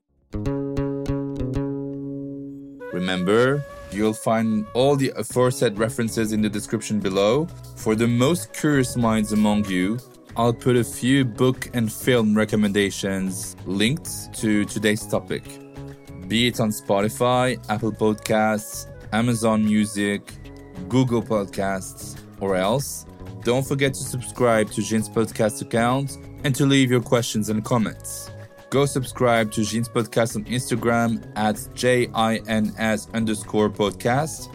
Remember, 2.93 3.65
You'll 3.93 4.13
find 4.13 4.65
all 4.73 4.95
the 4.95 5.13
aforesaid 5.15 5.77
references 5.77 6.33
in 6.33 6.41
the 6.41 6.49
description 6.49 6.99
below. 6.99 7.45
For 7.75 7.93
the 7.93 8.07
most 8.07 8.51
curious 8.51 8.97
minds 8.97 9.33
among 9.33 9.65
you, 9.65 9.99
I'll 10.35 10.53
put 10.53 10.75
a 10.75 10.83
few 10.83 11.25
book 11.25 11.69
and 11.75 11.93
film 11.93 12.35
recommendations 12.35 13.55
linked 13.65 14.33
to 14.35 14.65
today's 14.65 15.05
topic, 15.05 15.43
be 16.27 16.47
it 16.47 16.59
on 16.59 16.69
Spotify, 16.69 17.63
Apple 17.69 17.91
Podcasts, 17.91 18.87
Amazon 19.13 19.63
Music, 19.63 20.33
Google 20.89 21.21
Podcasts, 21.21 22.19
or 22.39 22.55
else. 22.55 23.05
Don't 23.43 23.65
forget 23.67 23.93
to 23.93 24.03
subscribe 24.03 24.71
to 24.71 24.81
Jin's 24.81 25.07
podcast 25.07 25.61
account 25.61 26.17
and 26.43 26.55
to 26.55 26.65
leave 26.65 26.89
your 26.89 27.01
questions 27.01 27.49
and 27.49 27.63
comments. 27.63 28.31
Go 28.71 28.87
subscribe 28.87 29.51
to 29.51 29.63
Jin's 29.63 29.87
podcast 29.87 30.35
on 30.35 30.45
Instagram 30.45 31.31
at 31.35 31.59
J-I-N-S 31.75 33.07
underscore 33.13 33.69
podcast. 33.69 34.49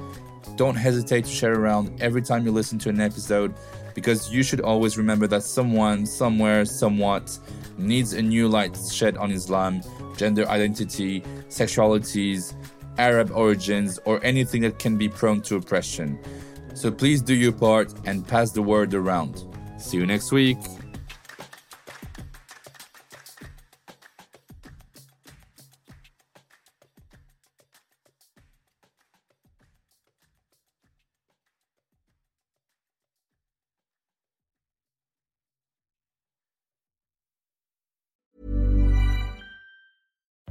Don't 0.57 0.75
hesitate 0.75 1.25
to 1.27 1.31
share 1.31 1.55
around 1.55 2.03
every 2.03 2.21
time 2.21 2.45
you 2.45 2.51
listen 2.51 2.81
to 2.81 2.89
an 2.89 3.01
episode 3.01 3.55
because 3.99 4.33
you 4.33 4.45
should 4.45 4.61
always 4.61 4.97
remember 4.97 5.27
that 5.27 5.43
someone, 5.43 6.07
somewhere, 6.07 6.65
somewhat 6.65 7.37
needs 7.77 8.13
a 8.13 8.23
new 8.23 8.47
light 8.47 8.79
shed 8.93 9.17
on 9.17 9.33
Islam, 9.33 9.83
gender 10.17 10.49
identity, 10.49 11.21
sexualities, 11.49 12.55
Arab 12.97 13.33
origins, 13.33 13.99
or 14.05 14.25
anything 14.25 14.63
that 14.63 14.79
can 14.79 14.97
be 14.97 15.09
prone 15.09 15.41
to 15.43 15.57
oppression. 15.57 16.17
So 16.75 16.93
please 16.93 17.21
do 17.21 17.35
your 17.35 17.51
part 17.51 17.93
and 18.05 18.25
pass 18.25 18.53
the 18.53 18.63
word 18.63 18.95
around. 18.95 19.43
See 19.81 19.97
you 19.97 20.07
next 20.07 20.31
week. 20.31 20.59